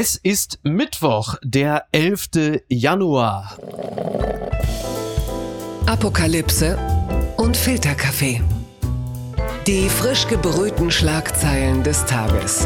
Es 0.00 0.14
ist 0.14 0.60
Mittwoch, 0.62 1.34
der 1.42 1.86
11. 1.90 2.60
Januar. 2.68 3.58
Apokalypse 5.86 6.78
und 7.36 7.56
Filterkaffee. 7.56 8.40
Die 9.66 9.88
frisch 9.88 10.28
gebrühten 10.28 10.92
Schlagzeilen 10.92 11.82
des 11.82 12.04
Tages. 12.06 12.64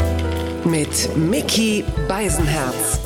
Mit 0.66 1.16
Mickey 1.16 1.86
Beisenherz. 2.06 3.00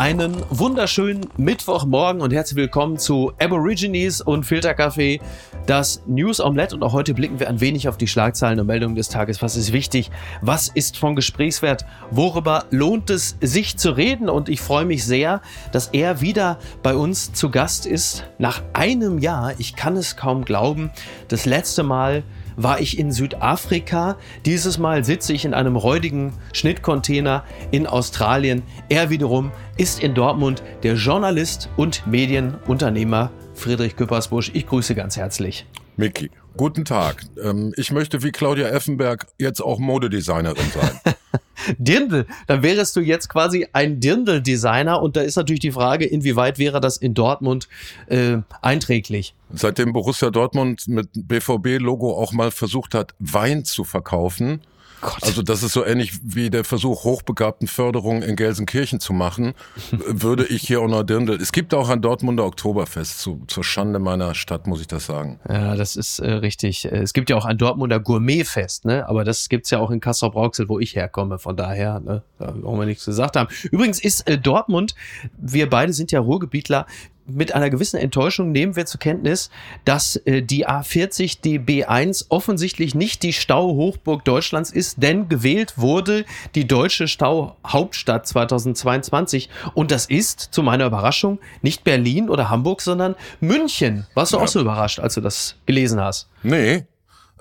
Einen 0.00 0.34
wunderschönen 0.48 1.26
Mittwochmorgen 1.36 2.22
und 2.22 2.32
herzlich 2.32 2.56
willkommen 2.56 2.96
zu 2.96 3.32
Aborigines 3.38 4.22
und 4.22 4.44
Filterkaffee, 4.44 5.20
das 5.66 6.02
News 6.06 6.40
Omelette. 6.40 6.74
Und 6.74 6.82
auch 6.82 6.94
heute 6.94 7.12
blicken 7.12 7.38
wir 7.38 7.50
ein 7.50 7.60
wenig 7.60 7.86
auf 7.86 7.98
die 7.98 8.06
Schlagzeilen 8.06 8.58
und 8.58 8.66
Meldungen 8.66 8.94
des 8.94 9.10
Tages. 9.10 9.42
Was 9.42 9.56
ist 9.56 9.74
wichtig? 9.74 10.10
Was 10.40 10.68
ist 10.68 10.96
von 10.96 11.16
Gesprächswert? 11.16 11.84
Worüber 12.10 12.64
lohnt 12.70 13.10
es 13.10 13.36
sich 13.42 13.76
zu 13.76 13.90
reden? 13.90 14.30
Und 14.30 14.48
ich 14.48 14.62
freue 14.62 14.86
mich 14.86 15.04
sehr, 15.04 15.42
dass 15.70 15.88
er 15.88 16.22
wieder 16.22 16.58
bei 16.82 16.94
uns 16.94 17.34
zu 17.34 17.50
Gast 17.50 17.84
ist. 17.84 18.24
Nach 18.38 18.62
einem 18.72 19.18
Jahr, 19.18 19.52
ich 19.58 19.76
kann 19.76 19.98
es 19.98 20.16
kaum 20.16 20.46
glauben, 20.46 20.90
das 21.28 21.44
letzte 21.44 21.82
Mal 21.82 22.22
war 22.62 22.80
ich 22.80 22.98
in 22.98 23.10
Südafrika. 23.10 24.16
Dieses 24.44 24.78
Mal 24.78 25.04
sitze 25.04 25.32
ich 25.32 25.44
in 25.44 25.54
einem 25.54 25.76
räudigen 25.76 26.34
Schnittcontainer 26.52 27.44
in 27.70 27.86
Australien. 27.86 28.62
Er 28.88 29.10
wiederum 29.10 29.50
ist 29.76 30.02
in 30.02 30.14
Dortmund 30.14 30.62
der 30.82 30.94
Journalist 30.94 31.70
und 31.76 32.06
Medienunternehmer 32.06 33.30
Friedrich 33.54 33.96
Küppersbusch. 33.96 34.50
Ich 34.54 34.66
grüße 34.66 34.94
ganz 34.94 35.16
herzlich. 35.16 35.66
Micky, 35.96 36.30
guten 36.56 36.84
Tag. 36.84 37.24
Ähm, 37.42 37.72
ich 37.76 37.92
möchte 37.92 38.22
wie 38.22 38.30
Claudia 38.30 38.68
Effenberg 38.68 39.26
jetzt 39.38 39.60
auch 39.60 39.78
Modedesignerin 39.78 40.70
sein. 40.74 41.14
Dirndl, 41.78 42.26
dann 42.46 42.62
wärst 42.62 42.96
du 42.96 43.00
jetzt 43.00 43.28
quasi 43.28 43.66
ein 43.72 44.00
Dirndl-Designer 44.00 45.00
und 45.02 45.16
da 45.16 45.22
ist 45.22 45.36
natürlich 45.36 45.60
die 45.60 45.72
Frage, 45.72 46.06
inwieweit 46.06 46.58
wäre 46.58 46.80
das 46.80 46.96
in 46.96 47.14
Dortmund 47.14 47.68
äh, 48.06 48.38
einträglich? 48.62 49.34
Seitdem 49.52 49.92
Borussia 49.92 50.30
Dortmund 50.30 50.86
mit 50.88 51.08
BVB-Logo 51.14 52.12
auch 52.12 52.32
mal 52.32 52.50
versucht 52.50 52.94
hat, 52.94 53.14
Wein 53.18 53.64
zu 53.64 53.84
verkaufen, 53.84 54.60
Gott. 55.00 55.22
Also 55.22 55.42
das 55.42 55.62
ist 55.62 55.72
so 55.72 55.84
ähnlich 55.84 56.12
wie 56.22 56.50
der 56.50 56.64
Versuch, 56.64 57.04
hochbegabten 57.04 57.68
Förderung 57.68 58.22
in 58.22 58.36
Gelsenkirchen 58.36 59.00
zu 59.00 59.12
machen, 59.12 59.54
würde 59.90 60.46
ich 60.46 60.62
hier 60.62 60.80
auch 60.80 60.88
noch 60.88 61.02
Dirndl. 61.02 61.34
Es 61.40 61.52
gibt 61.52 61.74
auch 61.74 61.88
ein 61.88 62.02
Dortmunder 62.02 62.44
Oktoberfest, 62.44 63.20
zu, 63.20 63.42
zur 63.46 63.64
Schande 63.64 63.98
meiner 63.98 64.34
Stadt, 64.34 64.66
muss 64.66 64.80
ich 64.80 64.86
das 64.86 65.06
sagen. 65.06 65.40
Ja, 65.48 65.76
das 65.76 65.96
ist 65.96 66.18
äh, 66.18 66.30
richtig. 66.30 66.84
Äh, 66.84 66.98
es 66.98 67.12
gibt 67.12 67.30
ja 67.30 67.36
auch 67.36 67.44
ein 67.44 67.58
Dortmunder 67.58 68.00
Gourmetfest, 68.00 68.84
ne? 68.84 69.08
aber 69.08 69.24
das 69.24 69.48
gibt's 69.48 69.70
ja 69.70 69.78
auch 69.78 69.90
in 69.90 70.00
Kassel-Brauxel, 70.00 70.68
wo 70.68 70.78
ich 70.78 70.96
herkomme. 70.96 71.38
Von 71.38 71.56
daher, 71.56 72.00
ne? 72.00 72.22
da 72.38 72.54
wollen 72.62 72.80
wir 72.80 72.86
nichts 72.86 73.04
gesagt 73.04 73.36
haben. 73.36 73.48
Übrigens 73.70 74.00
ist 74.02 74.28
äh, 74.28 74.38
Dortmund, 74.38 74.94
wir 75.38 75.68
beide 75.68 75.92
sind 75.92 76.12
ja 76.12 76.20
Ruhrgebietler, 76.20 76.86
mit 77.34 77.54
einer 77.54 77.70
gewissen 77.70 77.96
Enttäuschung 77.96 78.52
nehmen 78.52 78.76
wir 78.76 78.86
zur 78.86 79.00
Kenntnis, 79.00 79.50
dass 79.84 80.16
äh, 80.16 80.42
die 80.42 80.66
A40, 80.68 81.40
die 81.42 81.58
B1 81.58 82.26
offensichtlich 82.28 82.94
nicht 82.94 83.22
die 83.22 83.32
Stauhochburg 83.32 84.24
Deutschlands 84.24 84.70
ist, 84.70 85.02
denn 85.02 85.28
gewählt 85.28 85.74
wurde 85.76 86.24
die 86.54 86.66
deutsche 86.66 87.08
Stauhauptstadt 87.08 88.26
2022 88.26 89.48
und 89.74 89.90
das 89.90 90.06
ist 90.06 90.40
zu 90.40 90.62
meiner 90.62 90.86
Überraschung 90.86 91.38
nicht 91.62 91.84
Berlin 91.84 92.28
oder 92.28 92.50
Hamburg, 92.50 92.80
sondern 92.80 93.14
München. 93.40 94.06
Warst 94.14 94.32
du 94.32 94.36
ja. 94.36 94.42
auch 94.42 94.48
so 94.48 94.60
überrascht, 94.60 95.00
als 95.00 95.14
du 95.14 95.20
das 95.20 95.56
gelesen 95.66 96.00
hast? 96.00 96.28
Nee, 96.42 96.84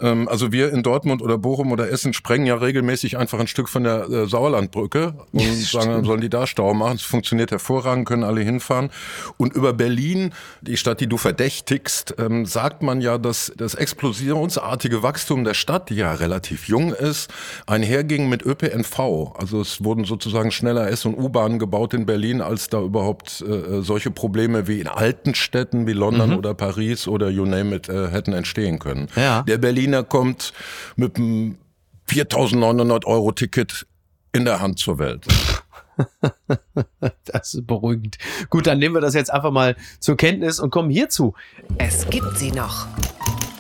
also 0.02 0.52
wir 0.52 0.72
in 0.72 0.84
Dortmund 0.84 1.22
oder 1.22 1.38
Bochum 1.38 1.72
oder 1.72 1.90
Essen 1.90 2.14
sprengen 2.14 2.46
ja 2.46 2.56
regelmäßig 2.56 3.18
einfach 3.18 3.40
ein 3.40 3.48
Stück 3.48 3.70
von 3.70 3.84
der 3.84 4.10
äh, 4.10 4.28
Sauerlandbrücke 4.28 5.14
und 5.32 5.42
sagen, 5.56 5.92
dann 5.92 6.06
sollen 6.06 6.22
die 6.22 6.30
da 6.30 6.48
Stau 6.48 6.74
machen. 6.74 6.96
Es 6.96 7.04
funktioniert 7.04 7.52
hervorragend, 7.52 8.08
können 8.08 8.24
alle 8.24 8.42
hinfahren. 8.42 8.90
Und 9.38 9.54
über 9.54 9.74
Berlin, 9.74 10.34
die 10.62 10.78
Stadt, 10.78 11.02
die 11.02 11.08
du 11.08 11.18
verdächtigst, 11.18 12.16
ähm, 12.18 12.46
sagt 12.46 12.82
man 12.82 13.02
ja, 13.02 13.18
dass 13.18 13.52
das 13.58 13.76
explosionsartige 13.76 15.04
Wachstum 15.04 15.44
der 15.44 15.54
Stadt, 15.54 15.90
die 15.90 15.96
ja 15.96 16.14
relativ 16.14 16.68
jung 16.68 16.94
ist, 16.94 17.30
einherging 17.68 18.30
mit 18.30 18.46
ÖPNV. 18.46 19.36
Also 19.36 19.62
es 19.62 19.84
wurden 19.84 20.06
sozusagen 20.06 20.52
schneller 20.52 20.90
S- 20.90 21.06
und 21.06 21.18
U-Bahnen 21.18 21.60
gebaut 21.60 21.94
in 21.94 22.06
Berlin, 22.06 22.42
als 22.42 22.70
da 22.70 22.82
überhaupt 22.82 23.44
äh, 23.48 23.52
äh 23.52 23.82
solche 23.82 24.12
Probleme 24.12 24.68
wie 24.68 24.80
in 24.80 24.88
alten 24.88 25.36
Städten 25.36 25.88
wie 25.88 25.94
London 25.94 26.32
mhm. 26.32 26.38
oder 26.38 26.54
Paris 26.54 27.08
oder 27.08 27.30
you 27.30 27.46
name 27.46 27.76
it 27.76 27.90
äh, 27.90 28.10
hätten 28.10 28.34
entstehen 28.34 28.80
können. 28.80 29.08
Ja. 29.16 29.44
Der 29.44 29.58
Berlin 29.58 29.89
Berliner 29.90 30.04
kommt 30.04 30.54
mit 30.98 31.18
einem 31.18 31.58
4.900 32.10 33.06
Euro 33.06 33.32
Ticket 33.32 33.88
in 34.32 34.46
der 34.46 34.62
Hand 34.62 34.80
zur 34.80 35.00
Welt. 35.00 35.26
Das 37.26 37.56
ist 37.56 37.68
beruhigend. 37.68 38.18
Gut, 38.50 38.68
dann 38.68 38.80
nehmen 38.80 38.96
wir 38.96 39.02
das 39.02 39.14
jetzt 39.14 39.34
einfach 39.34 39.52
mal 39.52 39.76
zur 40.00 40.16
Kenntnis 40.16 40.62
und 40.62 40.70
kommen 40.70 40.90
hierzu. 40.90 41.34
Es 41.78 42.10
gibt 42.10 42.38
sie 42.38 42.54
noch. 42.54 42.88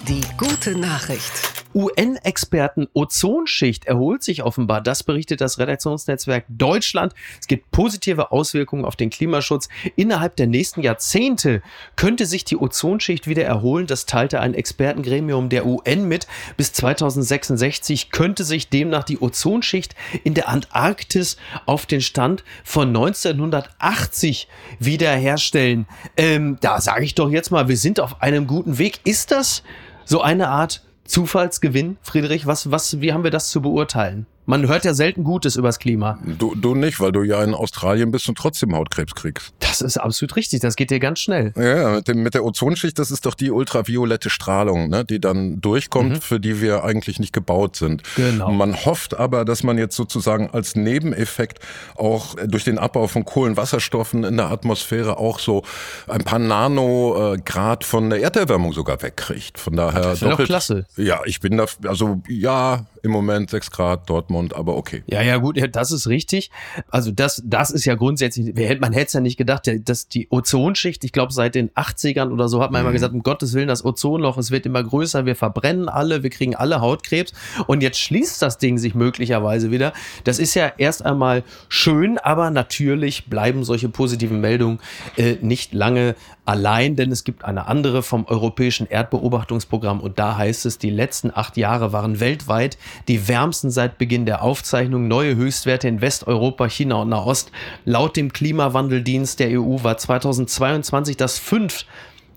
Die 0.07 0.21
gute 0.37 0.77
Nachricht. 0.77 1.65
UN-Experten 1.73 2.87
Ozonschicht 2.93 3.85
erholt 3.85 4.23
sich 4.23 4.43
offenbar. 4.43 4.81
Das 4.81 5.03
berichtet 5.03 5.41
das 5.41 5.59
Redaktionsnetzwerk 5.59 6.45
Deutschland. 6.49 7.13
Es 7.39 7.47
gibt 7.47 7.71
positive 7.71 8.31
Auswirkungen 8.31 8.85
auf 8.85 8.95
den 8.95 9.09
Klimaschutz. 9.09 9.69
Innerhalb 9.95 10.35
der 10.35 10.47
nächsten 10.47 10.81
Jahrzehnte 10.81 11.61
könnte 11.95 12.25
sich 12.25 12.43
die 12.43 12.57
Ozonschicht 12.57 13.27
wieder 13.27 13.43
erholen. 13.43 13.87
Das 13.87 14.05
teilte 14.05 14.39
ein 14.39 14.53
Expertengremium 14.53 15.49
der 15.49 15.65
UN 15.65 16.07
mit. 16.07 16.27
Bis 16.57 16.73
2066 16.73 18.11
könnte 18.11 18.43
sich 18.43 18.69
demnach 18.69 19.03
die 19.03 19.19
Ozonschicht 19.21 19.95
in 20.23 20.33
der 20.33 20.49
Antarktis 20.49 21.37
auf 21.65 21.85
den 21.85 22.01
Stand 22.01 22.43
von 22.63 22.89
1980 22.89 24.47
wiederherstellen. 24.79 25.87
Ähm, 26.17 26.57
da 26.61 26.81
sage 26.81 27.05
ich 27.05 27.15
doch 27.15 27.29
jetzt 27.29 27.51
mal, 27.51 27.67
wir 27.67 27.77
sind 27.77 27.99
auf 27.99 28.21
einem 28.21 28.47
guten 28.47 28.77
Weg. 28.77 28.99
Ist 29.03 29.31
das 29.31 29.63
so 30.05 30.21
eine 30.21 30.49
Art 30.49 30.81
Zufallsgewinn, 31.09 31.97
Friedrich? 32.03 32.45
Was, 32.45 32.69
was, 32.69 33.01
wie 33.01 33.13
haben 33.13 33.23
wir 33.23 33.31
das 33.31 33.49
zu 33.49 33.61
beurteilen? 33.61 34.27
Man 34.49 34.67
hört 34.67 34.83
ja 34.83 34.95
selten 34.95 35.23
Gutes 35.23 35.57
übers 35.57 35.77
Klima. 35.77 36.17
Du, 36.25 36.55
du 36.55 36.73
nicht, 36.73 36.99
weil 36.99 37.11
du 37.11 37.21
ja 37.21 37.43
in 37.43 37.53
Australien 37.53 38.09
bist 38.09 38.27
und 38.29 38.35
trotzdem 38.35 38.75
Hautkrebs 38.75 39.13
kriegst. 39.13 39.53
Das 39.59 39.79
ist 39.79 39.97
absolut 39.97 40.35
richtig, 40.37 40.59
das 40.61 40.75
geht 40.75 40.89
dir 40.89 40.99
ganz 40.99 41.19
schnell. 41.19 41.53
Ja, 41.55 41.91
mit, 41.91 42.07
dem, 42.07 42.23
mit 42.23 42.33
der 42.33 42.43
Ozonschicht, 42.43 42.97
das 42.97 43.11
ist 43.11 43.27
doch 43.27 43.35
die 43.35 43.51
ultraviolette 43.51 44.31
Strahlung, 44.31 44.89
ne, 44.89 45.05
die 45.05 45.21
dann 45.21 45.61
durchkommt, 45.61 46.13
mhm. 46.13 46.21
für 46.21 46.39
die 46.39 46.61
wir 46.61 46.83
eigentlich 46.83 47.19
nicht 47.19 47.31
gebaut 47.31 47.75
sind. 47.75 48.01
Genau. 48.15 48.51
Man 48.51 48.73
hofft 48.85 49.13
aber, 49.13 49.45
dass 49.45 49.61
man 49.61 49.77
jetzt 49.77 49.95
sozusagen 49.95 50.49
als 50.49 50.75
Nebeneffekt 50.75 51.59
auch 51.95 52.35
durch 52.47 52.63
den 52.63 52.79
Abbau 52.79 53.05
von 53.05 53.25
Kohlenwasserstoffen 53.25 54.23
in 54.23 54.37
der 54.37 54.49
Atmosphäre 54.49 55.17
auch 55.17 55.37
so 55.37 55.61
ein 56.07 56.23
paar 56.23 56.39
Nanograd 56.39 57.83
von 57.83 58.09
der 58.09 58.23
Erderwärmung 58.23 58.73
sogar 58.73 58.99
wegkriegt. 59.03 59.59
Von 59.59 59.75
daher 59.75 60.01
das 60.01 60.13
ist 60.13 60.23
doppelt, 60.23 60.47
klasse. 60.47 60.87
Ja, 60.97 61.19
ich 61.25 61.39
bin 61.39 61.55
da, 61.57 61.65
also 61.85 62.23
ja, 62.27 62.87
im 63.03 63.11
Moment 63.11 63.49
sechs 63.49 63.71
Grad 63.71 64.09
Dortmund, 64.09 64.38
aber 64.47 64.75
okay. 64.75 65.03
Ja, 65.07 65.21
ja, 65.21 65.37
gut, 65.37 65.59
das 65.71 65.91
ist 65.91 66.07
richtig. 66.07 66.49
Also 66.89 67.11
das, 67.11 67.41
das 67.45 67.71
ist 67.71 67.85
ja 67.85 67.95
grundsätzlich, 67.95 68.53
man 68.79 68.93
hätte 68.93 69.07
es 69.07 69.13
ja 69.13 69.19
nicht 69.19 69.37
gedacht, 69.37 69.69
dass 69.85 70.07
die 70.07 70.27
Ozonschicht, 70.29 71.03
ich 71.03 71.11
glaube 71.11 71.33
seit 71.33 71.55
den 71.55 71.69
80ern 71.71 72.31
oder 72.31 72.47
so 72.47 72.61
hat 72.61 72.71
man 72.71 72.81
mhm. 72.81 72.87
immer 72.87 72.93
gesagt, 72.93 73.13
um 73.13 73.23
Gottes 73.23 73.53
Willen, 73.53 73.67
das 73.67 73.83
Ozonloch, 73.83 74.37
es 74.37 74.51
wird 74.51 74.65
immer 74.65 74.83
größer, 74.83 75.25
wir 75.25 75.35
verbrennen 75.35 75.89
alle, 75.89 76.23
wir 76.23 76.29
kriegen 76.29 76.55
alle 76.55 76.81
Hautkrebs 76.81 77.33
und 77.67 77.81
jetzt 77.81 77.99
schließt 77.99 78.41
das 78.41 78.57
Ding 78.57 78.77
sich 78.77 78.95
möglicherweise 78.95 79.71
wieder. 79.71 79.93
Das 80.23 80.39
ist 80.39 80.53
ja 80.55 80.71
erst 80.77 81.05
einmal 81.05 81.43
schön, 81.67 82.17
aber 82.17 82.51
natürlich 82.51 83.25
bleiben 83.25 83.63
solche 83.63 83.89
positiven 83.89 84.41
Meldungen 84.41 84.79
äh, 85.17 85.37
nicht 85.41 85.73
lange 85.73 86.15
allein, 86.45 86.95
denn 86.95 87.11
es 87.11 87.23
gibt 87.23 87.45
eine 87.45 87.67
andere 87.67 88.01
vom 88.01 88.25
Europäischen 88.25 88.87
Erdbeobachtungsprogramm 88.87 89.99
und 89.99 90.17
da 90.17 90.35
heißt 90.37 90.65
es, 90.65 90.79
die 90.79 90.89
letzten 90.89 91.31
acht 91.33 91.57
Jahre 91.57 91.93
waren 91.93 92.19
weltweit 92.19 92.77
die 93.07 93.27
wärmsten 93.27 93.71
seit 93.71 93.97
Beginn 93.97 94.25
der 94.25 94.28
Aufzeichnung. 94.35 95.07
Neue 95.07 95.35
Höchstwerte 95.35 95.87
in 95.87 96.01
Westeuropa, 96.01 96.69
China 96.69 97.01
und 97.01 97.09
Nahost. 97.09 97.51
Laut 97.85 98.15
dem 98.15 98.31
Klimawandeldienst 98.31 99.39
der 99.39 99.59
EU 99.59 99.83
war 99.83 99.97
2022 99.97 101.17
das 101.17 101.39
fünf 101.39 101.85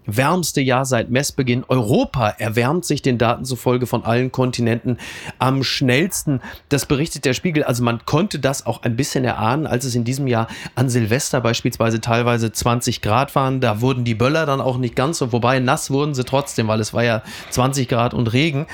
wärmste 0.07 0.61
Jahr 0.61 0.85
seit 0.85 1.11
Messbeginn. 1.11 1.65
Europa 1.69 2.29
erwärmt 2.29 2.85
sich 2.85 3.03
den 3.03 3.19
Daten 3.19 3.45
zufolge 3.45 3.87
von 3.87 4.05
allen 4.05 4.33
Kontinenten 4.33 4.99
am 5.39 5.63
schnellsten. 5.63 6.41
Das 6.69 6.87
berichtet 6.87 7.25
der 7.25 7.35
Spiegel. 7.35 7.65
Also 7.65 7.83
man 7.83 8.05
konnte 8.05 8.39
das 8.39 8.67
auch 8.67 8.83
ein 8.83 8.97
bisschen 8.97 9.25
erahnen, 9.25 9.67
als 9.67 9.85
es 9.85 9.95
in 9.95 10.05
diesem 10.05 10.27
Jahr 10.27 10.49
an 10.75 10.89
Silvester 10.89 11.41
beispielsweise 11.41 12.01
teilweise 12.01 12.53
20 12.53 13.01
Grad 13.03 13.35
waren. 13.35 13.61
Da 13.61 13.81
wurden 13.81 14.05
die 14.05 14.15
Böller 14.15 14.47
dann 14.47 14.61
auch 14.61 14.79
nicht 14.79 14.97
ganz 14.97 15.19
so, 15.19 15.33
wobei 15.33 15.61
nass 15.61 15.91
wurden 15.91 16.15
sie 16.15 16.25
trotzdem, 16.25 16.69
weil 16.69 16.81
es 16.81 16.95
war 16.95 17.05
ja 17.05 17.23
20 17.51 17.89
Grad 17.89 18.15
und 18.15 18.33
Regen. 18.33 18.67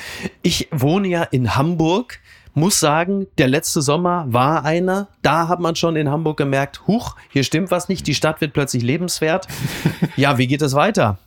Ich 0.42 0.68
wohne 0.70 1.08
ja 1.08 1.22
in 1.24 1.56
Hamburg 1.56 2.20
muss 2.58 2.80
sagen, 2.80 3.26
der 3.38 3.48
letzte 3.48 3.82
Sommer 3.82 4.26
war 4.28 4.64
einer. 4.64 5.08
Da 5.22 5.48
hat 5.48 5.60
man 5.60 5.76
schon 5.76 5.96
in 5.96 6.10
Hamburg 6.10 6.36
gemerkt, 6.36 6.86
huch, 6.86 7.16
hier 7.30 7.44
stimmt 7.44 7.70
was 7.70 7.88
nicht, 7.88 8.06
die 8.06 8.14
Stadt 8.14 8.40
wird 8.40 8.52
plötzlich 8.52 8.82
lebenswert. 8.82 9.46
ja, 10.16 10.38
wie 10.38 10.46
geht 10.46 10.62
es 10.62 10.74
weiter? 10.74 11.18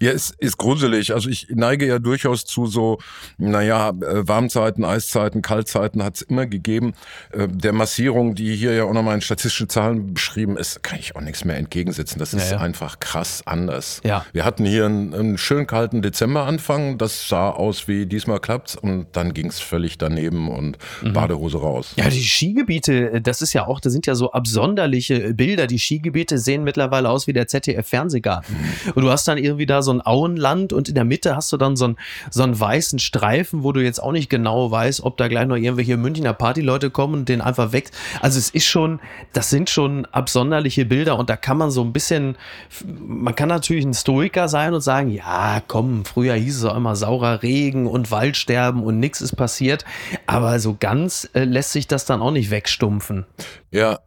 Ja, 0.00 0.10
es 0.10 0.30
ist 0.38 0.58
gruselig. 0.58 1.14
Also 1.14 1.28
ich 1.28 1.48
neige 1.50 1.86
ja 1.86 1.98
durchaus 1.98 2.44
zu 2.44 2.66
so, 2.66 2.98
naja, 3.38 3.90
äh, 3.90 4.26
Warmzeiten, 4.26 4.84
Eiszeiten, 4.84 5.42
Kaltzeiten 5.42 6.02
hat 6.02 6.16
es 6.16 6.22
immer 6.22 6.46
gegeben. 6.46 6.94
Äh, 7.32 7.48
der 7.48 7.72
Massierung, 7.72 8.34
die 8.34 8.54
hier 8.54 8.74
ja 8.74 8.84
auch 8.84 8.92
nochmal 8.92 9.14
in 9.14 9.20
statistische 9.20 9.68
Zahlen 9.68 10.14
beschrieben 10.14 10.56
ist, 10.56 10.82
kann 10.82 10.98
ich 10.98 11.16
auch 11.16 11.20
nichts 11.20 11.44
mehr 11.44 11.56
entgegensetzen. 11.56 12.18
Das 12.18 12.34
ist 12.34 12.50
ja, 12.50 12.56
ja. 12.56 12.62
einfach 12.62 13.00
krass 13.00 13.42
anders. 13.46 14.00
Ja. 14.04 14.24
Wir 14.32 14.44
hatten 14.44 14.64
hier 14.64 14.86
einen, 14.86 15.14
einen 15.14 15.38
schön 15.38 15.66
kalten 15.66 16.02
Dezemberanfang. 16.02 16.98
Das 16.98 17.28
sah 17.28 17.50
aus 17.50 17.88
wie 17.88 18.06
diesmal 18.06 18.40
klappt's 18.40 18.76
und 18.76 19.06
dann 19.12 19.34
ging's 19.34 19.60
völlig 19.60 19.98
daneben 19.98 20.48
und 20.48 20.73
mhm. 21.02 21.12
Badehose 21.12 21.58
raus. 21.58 21.92
Ja, 21.96 22.08
die 22.08 22.22
Skigebiete, 22.22 23.20
das 23.20 23.42
ist 23.42 23.52
ja 23.52 23.66
auch, 23.66 23.80
das 23.80 23.92
sind 23.92 24.06
ja 24.06 24.14
so 24.14 24.32
absonderliche 24.32 25.34
Bilder. 25.34 25.66
Die 25.66 25.78
Skigebiete 25.78 26.38
sehen 26.38 26.64
mittlerweile 26.64 27.10
aus 27.10 27.26
wie 27.26 27.32
der 27.32 27.46
ZDF-Fernsehgarten. 27.48 28.54
Mhm. 28.54 28.92
Und 28.94 29.02
du 29.02 29.10
hast 29.10 29.26
dann 29.28 29.38
irgendwie 29.38 29.66
da 29.66 29.82
so 29.82 29.92
ein 29.92 30.04
Auenland 30.04 30.72
und 30.72 30.88
in 30.88 30.94
der 30.94 31.04
Mitte 31.04 31.36
hast 31.36 31.52
du 31.52 31.56
dann 31.56 31.76
so 31.76 31.86
einen, 31.86 31.96
so 32.30 32.42
einen 32.42 32.58
weißen 32.58 32.98
Streifen, 32.98 33.62
wo 33.62 33.72
du 33.72 33.82
jetzt 33.82 34.02
auch 34.02 34.12
nicht 34.12 34.30
genau 34.30 34.70
weißt, 34.70 35.02
ob 35.02 35.16
da 35.16 35.28
gleich 35.28 35.46
noch 35.46 35.56
irgendwelche 35.56 35.96
Münchner 35.96 36.32
Partyleute 36.32 36.90
kommen 36.90 37.14
und 37.14 37.28
den 37.28 37.40
einfach 37.40 37.72
weg. 37.72 37.90
Also 38.20 38.38
es 38.38 38.50
ist 38.50 38.66
schon, 38.66 39.00
das 39.32 39.50
sind 39.50 39.70
schon 39.70 40.06
absonderliche 40.06 40.84
Bilder 40.84 41.18
und 41.18 41.30
da 41.30 41.36
kann 41.36 41.58
man 41.58 41.70
so 41.70 41.82
ein 41.82 41.92
bisschen, 41.92 42.36
man 42.84 43.34
kann 43.34 43.48
natürlich 43.48 43.84
ein 43.84 43.94
Stoiker 43.94 44.48
sein 44.48 44.74
und 44.74 44.80
sagen, 44.80 45.10
ja, 45.10 45.62
komm, 45.66 46.04
früher 46.04 46.34
hieß 46.34 46.58
es 46.58 46.64
auch 46.64 46.76
immer 46.76 46.96
saurer 46.96 47.42
Regen 47.42 47.86
und 47.86 48.10
Waldsterben 48.10 48.82
und 48.82 48.98
nichts 49.00 49.20
ist 49.20 49.36
passiert. 49.36 49.84
Aber 50.26 50.58
so 50.64 50.76
ganz 50.78 51.28
äh, 51.34 51.44
lässt 51.44 51.70
sich 51.70 51.86
das 51.86 52.06
dann 52.06 52.20
auch 52.20 52.32
nicht 52.32 52.50
wegstumpfen. 52.50 53.24
Ja, 53.70 54.00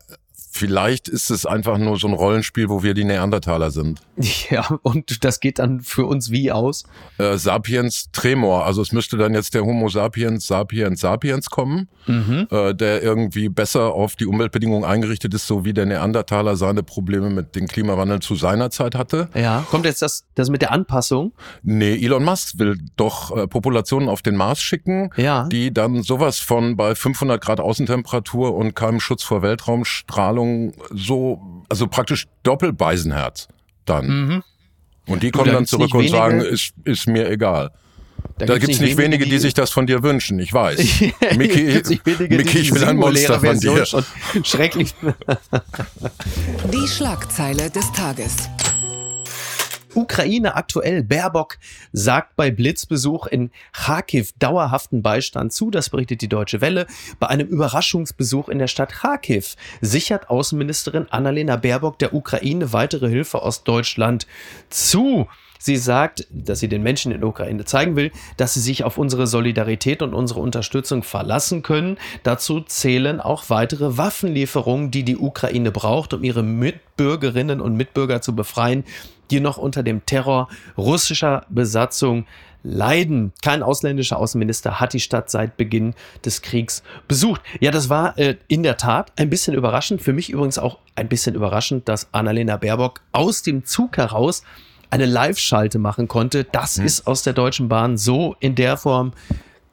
Vielleicht 0.57 1.07
ist 1.07 1.29
es 1.29 1.45
einfach 1.45 1.77
nur 1.77 1.97
so 1.97 2.07
ein 2.07 2.13
Rollenspiel, 2.13 2.67
wo 2.67 2.81
wir 2.81 2.95
die 2.95 3.03
Neandertaler 3.03 3.69
sind. 3.71 4.01
Ja, 4.49 4.79
und 4.81 5.25
das 5.25 5.39
geht 5.41 5.59
dann 5.59 5.81
für 5.81 6.05
uns 6.05 6.31
wie 6.31 6.51
aus? 6.51 6.83
Äh, 7.17 7.37
sapiens 7.37 8.09
Tremor. 8.13 8.65
Also 8.65 8.81
es 8.81 8.93
müsste 8.93 9.17
dann 9.17 9.33
jetzt 9.33 9.53
der 9.53 9.63
Homo 9.63 9.89
sapiens 9.89 10.47
sapiens 10.47 11.01
sapiens 11.01 11.49
kommen, 11.49 11.89
mhm. 12.05 12.47
äh, 12.49 12.73
der 12.73 13.03
irgendwie 13.03 13.49
besser 13.49 13.93
auf 13.93 14.15
die 14.15 14.25
Umweltbedingungen 14.25 14.85
eingerichtet 14.85 15.33
ist, 15.33 15.47
so 15.47 15.65
wie 15.65 15.73
der 15.73 15.85
Neandertaler 15.85 16.55
seine 16.55 16.81
Probleme 16.81 17.29
mit 17.29 17.55
dem 17.55 17.67
Klimawandel 17.67 18.19
zu 18.19 18.35
seiner 18.35 18.69
Zeit 18.69 18.95
hatte. 18.95 19.29
Ja, 19.33 19.65
kommt 19.69 19.85
jetzt 19.85 20.01
das, 20.01 20.25
das 20.35 20.49
mit 20.49 20.61
der 20.61 20.71
Anpassung? 20.71 21.33
Nee, 21.63 21.95
Elon 21.95 22.23
Musk 22.23 22.57
will 22.57 22.77
doch 22.95 23.35
äh, 23.35 23.47
Populationen 23.47 24.07
auf 24.07 24.21
den 24.21 24.35
Mars 24.35 24.61
schicken, 24.61 25.09
ja. 25.17 25.47
die 25.49 25.73
dann 25.73 26.03
sowas 26.03 26.39
von 26.39 26.77
bei 26.77 26.95
500 26.95 27.41
Grad 27.41 27.59
Außentemperatur 27.59 28.55
und 28.55 28.75
keinem 28.75 28.99
Schutz 28.99 29.23
vor 29.23 29.41
Weltraumstrahlung 29.41 30.46
Ahnung, 30.47 30.73
so, 30.91 31.63
also 31.69 31.87
praktisch 31.87 32.27
Doppelbeisenherz 32.43 33.47
dann. 33.85 34.07
Mhm. 34.07 34.43
Und 35.07 35.23
die 35.23 35.31
kommen 35.31 35.51
dann 35.51 35.65
zurück 35.65 35.93
und 35.93 36.09
sagen, 36.09 36.41
ist, 36.41 36.73
ist 36.83 37.07
mir 37.07 37.29
egal. 37.29 37.71
Da, 38.37 38.45
da 38.45 38.57
gibt 38.57 38.73
es 38.73 38.79
nicht, 38.79 38.97
wenige, 38.97 39.23
die, 39.23 39.31
die, 39.31 39.39
sich 39.39 39.53
das 39.53 39.71
von 39.71 39.87
dir 39.87 40.03
wünschen, 40.03 40.37
ich 40.39 40.53
weiß. 40.53 40.77
Mickey, 41.37 41.81
Mickey 42.29 42.59
ich 42.59 42.73
will 42.73 42.83
ein 42.83 42.97
Monster 42.97 43.39
von 43.39 43.59
dir. 43.59 43.85
schrecklich. 44.43 44.93
Die 46.73 46.87
Schlagzeile 46.87 47.69
des 47.69 47.91
Tages. 47.93 48.35
Ukraine 49.97 50.55
aktuell. 50.55 51.03
Baerbock 51.03 51.57
sagt 51.91 52.35
bei 52.35 52.51
Blitzbesuch 52.51 53.25
in 53.25 53.49
Kharkiv 53.73 54.31
dauerhaften 54.37 55.01
Beistand 55.01 55.51
zu. 55.51 55.71
Das 55.71 55.89
berichtet 55.89 56.21
die 56.21 56.29
Deutsche 56.29 56.61
Welle. 56.61 56.85
Bei 57.19 57.27
einem 57.27 57.47
Überraschungsbesuch 57.47 58.47
in 58.47 58.59
der 58.59 58.67
Stadt 58.67 58.91
Kharkiv 58.91 59.55
sichert 59.81 60.29
Außenministerin 60.29 61.07
Annalena 61.09 61.55
Baerbock 61.55 61.97
der 61.97 62.13
Ukraine 62.13 62.73
weitere 62.73 63.09
Hilfe 63.09 63.41
aus 63.41 63.63
Deutschland 63.63 64.27
zu. 64.69 65.27
Sie 65.59 65.77
sagt, 65.77 66.27
dass 66.29 66.59
sie 66.59 66.67
den 66.67 66.83
Menschen 66.83 67.11
in 67.11 67.21
der 67.21 67.29
Ukraine 67.29 67.65
zeigen 67.65 67.95
will, 67.95 68.11
dass 68.37 68.53
sie 68.53 68.59
sich 68.59 68.83
auf 68.83 68.97
unsere 68.97 69.25
Solidarität 69.25 70.01
und 70.03 70.13
unsere 70.13 70.39
Unterstützung 70.39 71.03
verlassen 71.03 71.63
können. 71.63 71.97
Dazu 72.23 72.61
zählen 72.61 73.19
auch 73.19 73.49
weitere 73.49 73.97
Waffenlieferungen, 73.97 74.91
die 74.91 75.03
die 75.03 75.17
Ukraine 75.17 75.71
braucht, 75.71 76.13
um 76.13 76.23
ihre 76.23 76.43
Mitbürgerinnen 76.43 77.59
und 77.59 77.75
Mitbürger 77.75 78.21
zu 78.21 78.35
befreien, 78.35 78.83
die 79.31 79.39
noch 79.39 79.57
unter 79.57 79.83
dem 79.83 80.05
Terror 80.05 80.47
russischer 80.77 81.45
Besatzung 81.49 82.25
leiden. 82.63 83.31
Kein 83.41 83.63
ausländischer 83.63 84.17
Außenminister 84.17 84.79
hat 84.79 84.93
die 84.93 84.99
Stadt 84.99 85.29
seit 85.29 85.57
Beginn 85.57 85.93
des 86.25 86.41
Kriegs 86.41 86.83
besucht. 87.07 87.41
Ja, 87.59 87.71
das 87.71 87.89
war 87.89 88.17
äh, 88.17 88.35
in 88.47 88.63
der 88.63 88.77
Tat 88.77 89.11
ein 89.15 89.29
bisschen 89.29 89.53
überraschend. 89.53 90.01
Für 90.01 90.13
mich 90.13 90.29
übrigens 90.29 90.57
auch 90.57 90.79
ein 90.95 91.07
bisschen 91.07 91.35
überraschend, 91.35 91.87
dass 91.87 92.09
Annalena 92.11 92.57
Baerbock 92.57 93.01
aus 93.11 93.41
dem 93.41 93.63
Zug 93.65 93.97
heraus 93.97 94.43
eine 94.89 95.05
Live-Schalte 95.05 95.79
machen 95.79 96.07
konnte. 96.07 96.43
Das 96.45 96.77
hm. 96.77 96.85
ist 96.85 97.07
aus 97.07 97.23
der 97.23 97.33
Deutschen 97.33 97.69
Bahn 97.69 97.97
so 97.97 98.35
in 98.39 98.55
der 98.55 98.77
Form 98.77 99.13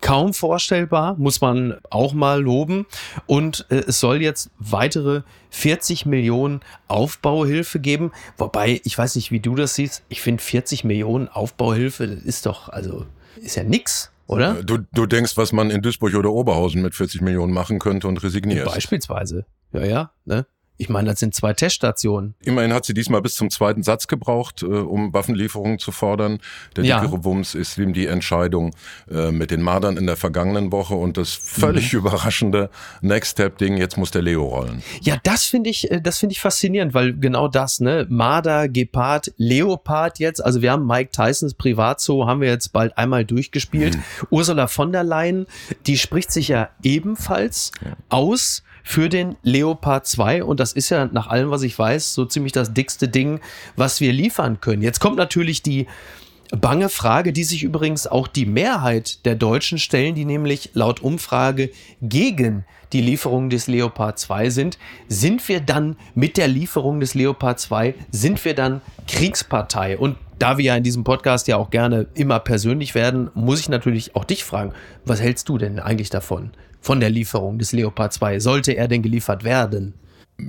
kaum 0.05 0.35
vorstellbar, 0.35 1.17
muss 1.17 1.41
man 1.41 1.79
auch 1.89 2.13
mal 2.13 2.41
loben. 2.41 2.87
Und 3.27 3.67
äh, 3.71 3.85
es 3.87 4.01
soll 4.01 4.21
jetzt 4.21 4.51
weitere 4.59 5.23
40 5.49 6.05
Millionen 6.05 6.61
Aufbauhilfe 6.89 7.81
geben. 7.81 8.13
Wobei, 8.37 8.83
ich 8.85 8.97
weiß 8.97 9.17
nicht, 9.17 9.33
wie 9.33 9.41
du 9.41 9.55
das 9.55 9.75
siehst. 9.75 10.05
Ich 10.11 10.21
finde 10.21 10.43
40 10.43 10.85
Millionen 10.85 11.29
Aufbauhilfe, 11.29 12.07
das 12.07 12.23
ist 12.23 12.45
doch, 12.45 12.69
also, 12.69 13.07
ist 13.37 13.57
ja 13.57 13.65
nix. 13.65 14.13
Oder? 14.27 14.63
Du, 14.63 14.79
du 14.93 15.07
denkst, 15.07 15.37
was 15.37 15.53
man 15.53 15.71
in 15.71 15.81
Duisburg 15.81 16.15
oder 16.15 16.31
Oberhausen 16.31 16.83
mit 16.83 16.95
40 16.95 17.23
Millionen 17.23 17.53
machen 17.53 17.79
könnte 17.79 18.07
und 18.07 18.23
resignierst. 18.23 18.75
Beispielsweise. 18.75 19.47
Ja, 19.73 19.85
ja. 19.85 20.11
Ne? 20.27 20.47
Ich 20.77 20.89
meine, 20.89 21.11
das 21.11 21.21
sind 21.21 21.35
zwei 21.35 21.53
Teststationen. 21.53 22.35
Immerhin 22.43 22.73
hat 22.73 22.85
sie 22.85 22.95
diesmal 22.95 23.23
bis 23.23 23.37
zum 23.37 23.49
zweiten 23.49 23.85
Satz 23.85 24.09
gebraucht, 24.09 24.63
äh, 24.63 24.67
um 24.67 25.15
Waffenlieferungen 25.15 25.79
zu 25.79 25.93
fordern. 25.93 26.41
Der 26.75 26.85
ja. 26.85 27.01
dickere 27.01 27.25
Wumms 27.25 27.55
ist 27.55 27.79
eben 27.79 27.93
die 27.93 28.07
Entscheidung 28.07 28.75
äh, 29.09 29.31
mit 29.31 29.53
den 29.53 29.63
Mardern 29.63 29.97
in 29.97 30.07
der 30.07 30.17
vergangenen 30.17 30.73
Woche 30.73 30.95
und 30.95 31.17
das 31.17 31.33
völlig 31.33 31.93
mhm. 31.93 32.01
überraschende 32.01 32.71
Next 33.03 33.33
Step 33.33 33.59
Ding, 33.59 33.77
jetzt 33.77 33.97
muss 33.97 34.11
der 34.11 34.23
Leo 34.23 34.45
rollen. 34.45 34.83
Ja, 35.01 35.17
das 35.23 35.45
finde 35.45 35.71
ich, 35.71 35.93
äh, 35.93 36.01
das 36.01 36.19
finde 36.19 36.33
ich 36.33 36.41
faszinierend, 36.41 36.93
weil 36.93 37.17
genau 37.17 37.47
das, 37.47 37.79
ne, 37.79 38.07
Marder, 38.09 38.69
Gepard, 38.69 39.33
Leopard 39.37 40.19
jetzt, 40.19 40.45
also 40.45 40.61
wir 40.61 40.73
haben 40.73 40.87
Mike 40.87 41.11
Tysons 41.13 41.55
Privatzoo, 41.55 42.27
haben 42.27 42.41
wir 42.41 42.49
jetzt 42.49 42.73
bald 42.73 42.99
einmal 42.99 43.25
durchgespielt. 43.25 43.97
Mhm. 43.97 44.03
Ursula 44.31 44.67
von 44.67 44.91
der 44.91 45.05
Leyen, 45.05 45.47
die 45.87 45.99
spricht 45.99 46.33
sich 46.33 46.49
ja 46.49 46.71
ebenfalls 46.83 47.71
ja. 47.85 47.97
aus 48.09 48.65
für 48.85 49.09
den 49.09 49.35
Leopard 49.43 50.07
2 50.07 50.45
und 50.45 50.61
das 50.61 50.73
ist 50.73 50.91
ja 50.91 51.07
nach 51.07 51.27
allem, 51.27 51.51
was 51.51 51.63
ich 51.63 51.77
weiß, 51.77 52.15
so 52.15 52.27
ziemlich 52.27 52.53
das 52.53 52.73
dickste 52.73 53.09
Ding, 53.09 53.41
was 53.75 54.01
wir 54.01 54.13
liefern 54.13 54.61
können. 54.61 54.83
Jetzt 54.83 55.01
kommt 55.01 55.17
natürlich 55.17 55.63
die 55.63 55.87
bange 56.61 56.91
Frage, 56.91 57.33
die 57.33 57.45
sich 57.45 57.65
übrigens 57.65 58.07
auch 58.07 58.29
die 58.29 58.47
Mehrheit 58.47 59.25
der 59.25 59.35
Deutschen 59.35 59.79
stellen, 59.79 60.15
die 60.15 60.27
nämlich 60.27 60.71
laut 60.75 61.01
Umfrage 61.01 61.71
gegen 62.03 62.65
die 62.93 63.01
Lieferung 63.01 63.51
des 63.51 63.67
Leopard 63.67 64.19
2 64.19 64.51
sind. 64.51 64.79
Sind 65.09 65.49
wir 65.49 65.61
dann 65.61 65.97
mit 66.15 66.37
der 66.37 66.47
Lieferung 66.47 67.01
des 67.01 67.15
Leopard 67.15 67.59
2, 67.59 67.95
sind 68.11 68.45
wir 68.45 68.55
dann 68.55 68.83
Kriegspartei? 69.09 69.97
Und 69.99 70.17
da 70.39 70.59
wir 70.59 70.65
ja 70.67 70.77
in 70.77 70.85
diesem 70.85 71.05
Podcast 71.05 71.49
ja 71.49 71.57
auch 71.57 71.71
gerne 71.71 72.07
immer 72.15 72.39
persönlich 72.39 72.95
werden, 72.95 73.31
muss 73.35 73.61
ich 73.61 73.69
natürlich 73.69 74.15
auch 74.15 74.25
dich 74.25 74.45
fragen, 74.45 74.73
was 75.07 75.21
hältst 75.21 75.49
du 75.49 75.59
denn 75.59 75.79
eigentlich 75.79 76.11
davon? 76.11 76.51
Von 76.85 77.01
der 77.01 77.11
Lieferung 77.11 77.59
des 77.59 77.73
Leopard 77.73 78.13
2? 78.13 78.41
Sollte 78.41 78.73
er 78.73 78.89
denn 78.89 79.03
geliefert 79.03 79.43
werden? 79.43 79.95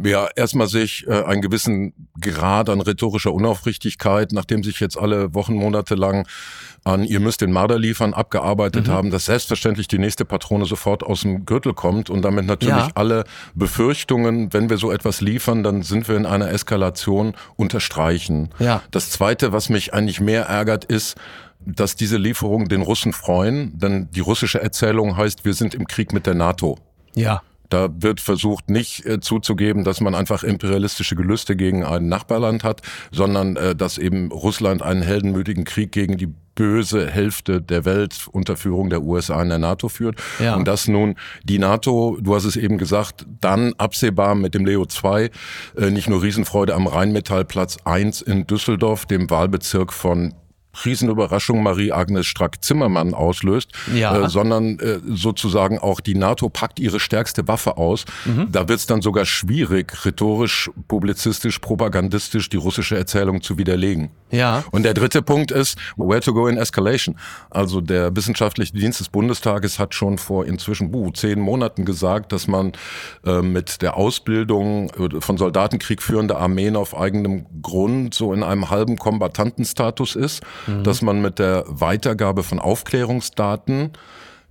Ja, 0.03 0.27
erstmal 0.35 0.67
sehe 0.67 0.83
ich 0.83 1.05
äh, 1.07 1.23
einen 1.23 1.41
gewissen 1.41 1.93
Grad 2.19 2.69
an 2.69 2.81
rhetorischer 2.81 3.31
Unaufrichtigkeit, 3.31 4.31
nachdem 4.31 4.63
sich 4.63 4.79
jetzt 4.79 4.97
alle 4.97 5.33
Wochen, 5.35 5.53
Monate 5.53 5.95
lang 5.95 6.27
an 6.85 7.03
ihr 7.03 7.19
müsst 7.19 7.41
den 7.41 7.51
Marder 7.51 7.79
liefern 7.79 8.13
abgearbeitet 8.13 8.87
mhm. 8.87 8.91
haben, 8.91 9.11
dass 9.11 9.25
selbstverständlich 9.25 9.87
die 9.87 9.97
nächste 9.97 10.23
Patrone 10.23 10.65
sofort 10.65 11.03
aus 11.03 11.21
dem 11.21 11.45
Gürtel 11.45 11.73
kommt 11.73 12.11
und 12.11 12.21
damit 12.21 12.45
natürlich 12.45 12.75
ja. 12.75 12.91
alle 12.93 13.23
Befürchtungen, 13.55 14.53
wenn 14.53 14.69
wir 14.69 14.77
so 14.77 14.91
etwas 14.91 15.19
liefern, 15.19 15.63
dann 15.63 15.81
sind 15.81 16.07
wir 16.07 16.15
in 16.15 16.27
einer 16.27 16.51
Eskalation 16.51 17.33
unterstreichen. 17.55 18.49
Ja. 18.59 18.83
Das 18.91 19.09
zweite, 19.09 19.51
was 19.51 19.69
mich 19.69 19.95
eigentlich 19.95 20.21
mehr 20.21 20.43
ärgert, 20.43 20.85
ist, 20.85 21.15
dass 21.65 21.95
diese 21.95 22.17
Lieferungen 22.17 22.67
den 22.67 22.81
Russen 22.81 23.13
freuen, 23.13 23.77
denn 23.77 24.09
die 24.11 24.19
russische 24.19 24.61
Erzählung 24.61 25.17
heißt, 25.17 25.45
wir 25.45 25.53
sind 25.53 25.73
im 25.73 25.87
Krieg 25.87 26.13
mit 26.13 26.25
der 26.25 26.35
NATO. 26.35 26.77
Ja. 27.15 27.41
Da 27.69 27.89
wird 27.91 28.21
versucht, 28.21 28.69
nicht 28.69 29.05
äh, 29.05 29.19
zuzugeben, 29.19 29.83
dass 29.83 29.99
man 29.99 30.13
einfach 30.13 30.43
imperialistische 30.43 31.15
Gelüste 31.15 31.55
gegen 31.55 31.83
ein 31.83 32.07
Nachbarland 32.07 32.63
hat, 32.63 32.81
sondern 33.11 33.55
äh, 33.55 33.75
dass 33.75 33.97
eben 33.97 34.31
Russland 34.31 34.83
einen 34.83 35.01
heldenmütigen 35.01 35.63
Krieg 35.63 35.91
gegen 35.91 36.17
die 36.17 36.33
böse 36.53 37.09
Hälfte 37.09 37.61
der 37.61 37.83
Welt 37.83 38.27
unter 38.31 38.55
Führung 38.55 38.89
der 38.89 39.01
USA 39.01 39.41
in 39.41 39.49
der 39.49 39.59
NATO 39.59 39.89
führt. 39.89 40.21
Ja. 40.39 40.55
Und 40.55 40.67
dass 40.67 40.87
nun 40.87 41.15
die 41.43 41.59
NATO, 41.59 42.17
du 42.21 42.33
hast 42.33 42.45
es 42.45 42.55
eben 42.55 42.77
gesagt, 42.77 43.25
dann 43.41 43.73
absehbar 43.77 44.35
mit 44.35 44.53
dem 44.53 44.65
Leo 44.65 44.85
2 44.85 45.29
äh, 45.75 45.89
nicht 45.91 46.07
nur 46.07 46.21
Riesenfreude 46.21 46.73
am 46.73 46.87
Rheinmetallplatz 46.87 47.77
1 47.83 48.21
in 48.21 48.47
Düsseldorf, 48.47 49.05
dem 49.05 49.29
Wahlbezirk 49.29 49.91
von 49.91 50.33
Riesenüberraschung 50.83 51.63
Marie-Agnes 51.63 52.25
Strack-Zimmermann 52.25 53.13
auslöst, 53.13 53.71
Ja. 53.93 54.25
äh, 54.25 54.29
sondern 54.29 54.79
äh, 54.79 54.99
sozusagen 55.05 55.79
auch 55.79 55.99
die 55.99 56.15
NATO 56.15 56.49
packt 56.49 56.79
ihre 56.79 56.99
stärkste 56.99 57.47
Waffe 57.47 57.77
aus. 57.77 58.05
Mhm. 58.25 58.51
Da 58.51 58.67
wird 58.67 58.79
es 58.79 58.85
dann 58.85 59.01
sogar 59.01 59.25
schwierig, 59.25 60.05
rhetorisch, 60.05 60.69
publizistisch, 60.87 61.59
propagandistisch 61.59 62.49
die 62.49 62.57
russische 62.57 62.97
Erzählung 62.97 63.41
zu 63.41 63.57
widerlegen. 63.57 64.09
Ja. 64.31 64.63
Und 64.71 64.83
der 64.83 64.93
dritte 64.93 65.21
Punkt 65.21 65.51
ist, 65.51 65.77
where 65.97 66.19
to 66.19 66.33
go 66.33 66.47
in 66.47 66.57
escalation. 66.57 67.15
Also 67.49 67.79
der 67.79 68.15
wissenschaftliche 68.15 68.73
Dienst 68.73 68.99
des 68.99 69.09
Bundestages 69.09 69.79
hat 69.79 69.93
schon 69.93 70.17
vor 70.17 70.45
inzwischen 70.45 70.91
buh, 70.91 71.11
zehn 71.11 71.39
Monaten 71.39 71.85
gesagt, 71.85 72.31
dass 72.31 72.47
man 72.47 72.73
äh, 73.25 73.41
mit 73.41 73.81
der 73.81 73.95
Ausbildung 73.97 74.89
äh, 74.89 75.21
von 75.21 75.37
Soldatenkrieg 75.37 76.01
führender 76.01 76.39
Armeen 76.39 76.75
auf 76.75 76.97
eigenem 76.97 77.45
Grund 77.61 78.13
so 78.13 78.33
in 78.33 78.43
einem 78.43 78.69
halben 78.69 78.97
Kombattantenstatus 78.97 80.15
ist, 80.15 80.41
dass 80.83 81.01
man 81.01 81.21
mit 81.21 81.39
der 81.39 81.63
Weitergabe 81.67 82.43
von 82.43 82.59
Aufklärungsdaten 82.59 83.91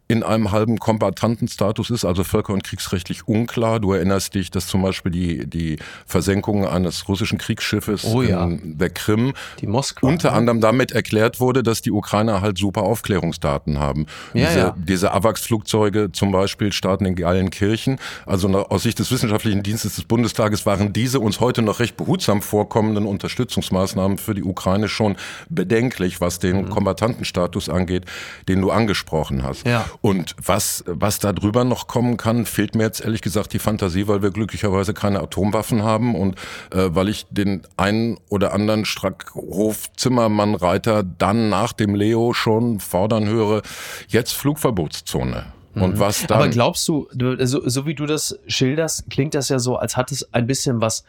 in 0.06 0.22
einem 0.22 0.52
halben 0.52 0.78
Kombattantenstatus 0.78 1.88
ist, 1.88 2.04
also 2.04 2.24
völker- 2.24 2.52
und 2.52 2.62
kriegsrechtlich 2.62 3.26
unklar. 3.26 3.80
Du 3.80 3.92
erinnerst 3.92 4.34
dich, 4.34 4.50
dass 4.50 4.66
zum 4.66 4.82
Beispiel 4.82 5.10
die, 5.10 5.46
die 5.46 5.78
Versenkung 6.04 6.66
eines 6.66 7.08
russischen 7.08 7.38
Kriegsschiffes 7.38 8.04
Oh 8.04 8.20
ja. 8.20 8.44
in 8.44 8.76
der 8.76 8.90
Krim 8.90 9.32
Moskwa. 9.62 10.08
unter 10.08 10.32
ne? 10.32 10.36
anderem 10.36 10.60
damit 10.60 10.92
erklärt 10.92 11.40
wurde, 11.40 11.62
dass 11.62 11.80
die 11.80 11.90
Ukrainer 11.90 12.42
halt 12.42 12.58
super 12.58 12.82
Aufklärungsdaten 12.82 13.78
haben. 13.78 14.04
Ja, 14.34 14.48
diese, 14.48 14.58
ja. 14.58 14.74
diese 14.76 15.12
AWACS-Flugzeuge 15.12 16.12
zum 16.12 16.32
Beispiel 16.32 16.72
starten 16.72 17.06
in 17.06 17.14
Gallenkirchen. 17.14 17.98
Also 18.26 18.48
aus 18.48 18.82
Sicht 18.82 18.98
des 18.98 19.10
Wissenschaftlichen 19.10 19.62
Dienstes 19.62 19.94
des 19.94 20.04
Bundestages 20.04 20.66
waren 20.66 20.92
diese 20.92 21.18
uns 21.18 21.40
heute 21.40 21.62
noch 21.62 21.80
recht 21.80 21.96
behutsam 21.96 22.42
vorkommenden 22.42 23.06
Unterstützungsmaßnahmen 23.06 24.18
für 24.18 24.34
die 24.34 24.44
Ukraine 24.44 24.88
schon 24.88 25.16
bedenklich, 25.48 26.20
was 26.20 26.40
den 26.40 26.68
Kombattantenstatus 26.68 27.70
angeht, 27.70 28.04
den 28.48 28.60
du 28.60 28.70
angesprochen 28.70 29.42
hast. 29.42 29.64
Mhm. 29.64 29.70
Ja. 29.70 29.86
Und 30.00 30.34
was, 30.42 30.84
was 30.86 31.18
da 31.18 31.32
drüber 31.32 31.64
noch 31.64 31.86
kommen 31.86 32.16
kann, 32.16 32.46
fehlt 32.46 32.74
mir 32.74 32.84
jetzt 32.84 33.00
ehrlich 33.00 33.20
gesagt 33.22 33.52
die 33.52 33.58
Fantasie, 33.58 34.08
weil 34.08 34.22
wir 34.22 34.30
glücklicherweise 34.30 34.94
keine 34.94 35.20
Atomwaffen 35.20 35.82
haben 35.82 36.14
und 36.14 36.36
äh, 36.70 36.88
weil 36.90 37.08
ich 37.08 37.26
den 37.30 37.62
einen 37.76 38.18
oder 38.28 38.52
anderen 38.52 38.84
Strackhof-Zimmermann-Reiter 38.84 41.02
dann 41.02 41.48
nach 41.48 41.72
dem 41.72 41.94
Leo 41.94 42.32
schon 42.32 42.80
fordern 42.80 43.26
höre, 43.26 43.62
jetzt 44.08 44.32
Flugverbotszone. 44.32 45.46
Und 45.74 45.98
was 45.98 46.26
dann... 46.26 46.38
Mhm. 46.38 46.44
Aber 46.44 46.52
glaubst 46.52 46.86
du, 46.88 47.08
du 47.12 47.46
so, 47.46 47.68
so 47.68 47.86
wie 47.86 47.94
du 47.94 48.06
das 48.06 48.38
schilderst, 48.46 49.10
klingt 49.10 49.34
das 49.34 49.48
ja 49.48 49.58
so, 49.58 49.76
als 49.76 49.96
hat 49.96 50.12
es 50.12 50.32
ein 50.32 50.46
bisschen 50.46 50.80
was 50.80 51.04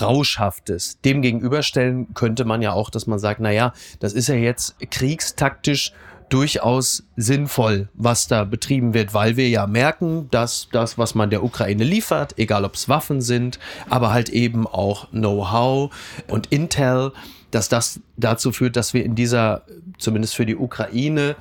Rauschhaftes. 0.00 0.98
Dem 1.04 1.20
gegenüberstellen 1.20 2.14
könnte 2.14 2.44
man 2.44 2.62
ja 2.62 2.72
auch, 2.72 2.90
dass 2.90 3.06
man 3.06 3.18
sagt, 3.18 3.40
na 3.40 3.50
ja, 3.50 3.72
das 4.00 4.14
ist 4.14 4.28
ja 4.28 4.34
jetzt 4.34 4.76
kriegstaktisch 4.90 5.92
durchaus 6.34 7.04
sinnvoll, 7.14 7.88
was 7.94 8.26
da 8.26 8.42
betrieben 8.42 8.92
wird, 8.92 9.14
weil 9.14 9.36
wir 9.36 9.48
ja 9.48 9.68
merken, 9.68 10.26
dass 10.32 10.66
das, 10.72 10.98
was 10.98 11.14
man 11.14 11.30
der 11.30 11.44
Ukraine 11.44 11.84
liefert, 11.84 12.36
egal 12.40 12.64
ob 12.64 12.74
es 12.74 12.88
Waffen 12.88 13.20
sind, 13.20 13.60
aber 13.88 14.12
halt 14.12 14.30
eben 14.30 14.66
auch 14.66 15.08
Know-how 15.10 15.94
und 16.26 16.48
Intel, 16.48 17.12
dass 17.52 17.68
das 17.68 18.00
dazu 18.16 18.50
führt, 18.50 18.74
dass 18.74 18.94
wir 18.94 19.04
in 19.04 19.14
dieser, 19.14 19.62
zumindest 19.98 20.34
für 20.34 20.44
die 20.44 20.56
Ukraine, 20.56 21.36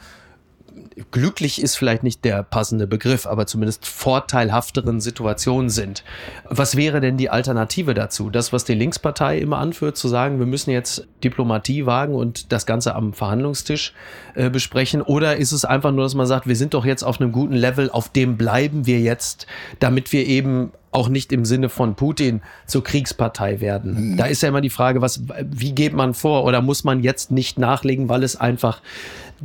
glücklich 1.12 1.62
ist 1.62 1.76
vielleicht 1.76 2.04
nicht 2.04 2.24
der 2.26 2.44
passende 2.44 2.88
Begriff, 2.88 3.26
aber 3.26 3.48
zumindest 3.48 3.86
vorteilhafteren 3.86 5.02
Situationen 5.02 5.70
sind. 5.70 6.04
Was 6.46 6.76
wäre 6.76 7.02
denn 7.02 7.18
die 7.18 7.30
Alternative 7.30 7.94
dazu? 7.94 8.30
Das, 8.30 8.54
was 8.54 8.66
die 8.66 8.74
Linkspartei 8.74 9.38
immer 9.38 9.58
anführt, 9.58 9.98
zu 9.98 10.08
sagen, 10.08 10.40
wir 10.40 10.46
müssen 10.46 10.72
jetzt 10.72 11.08
Diplomatie 11.24 11.86
wagen 11.86 12.16
und 12.16 12.52
das 12.52 12.66
Ganze 12.66 12.96
am 12.96 13.14
Verhandlungstisch 13.14 13.94
äh, 14.36 14.50
besprechen? 14.50 15.02
Oder 15.02 15.38
ist 15.38 15.52
es 15.52 15.66
einfach 15.66 15.92
nur, 15.92 16.04
dass 16.04 16.16
man 16.16 16.28
sagt, 16.28 16.48
wir 16.48 16.56
sind 16.56 16.74
doch 16.74 16.86
jetzt 16.86 17.04
auf 17.04 17.20
einem 17.20 17.32
guten 17.32 17.56
Level, 17.56 17.90
auf 17.90 18.10
dem 18.10 18.38
bleiben 18.38 18.86
wir 18.86 19.00
jetzt, 19.00 19.48
damit 19.80 20.12
wir 20.12 20.26
eben 20.26 20.72
auch 20.94 21.10
nicht 21.10 21.32
im 21.32 21.44
Sinne 21.44 21.70
von 21.70 21.96
Putin 21.96 22.42
zur 22.68 22.84
Kriegspartei 22.84 23.60
werden. 23.62 24.16
Da 24.16 24.26
ist 24.26 24.44
ja 24.44 24.50
immer 24.50 24.62
die 24.62 24.70
Frage, 24.70 25.02
was, 25.02 25.24
wie 25.44 25.74
geht 25.74 25.94
man 25.94 26.14
vor? 26.14 26.44
Oder 26.44 26.62
muss 26.62 26.84
man 26.84 27.02
jetzt 27.02 27.32
nicht 27.32 27.58
nachlegen, 27.58 28.10
weil 28.10 28.24
es 28.24 28.36
einfach 28.36 28.82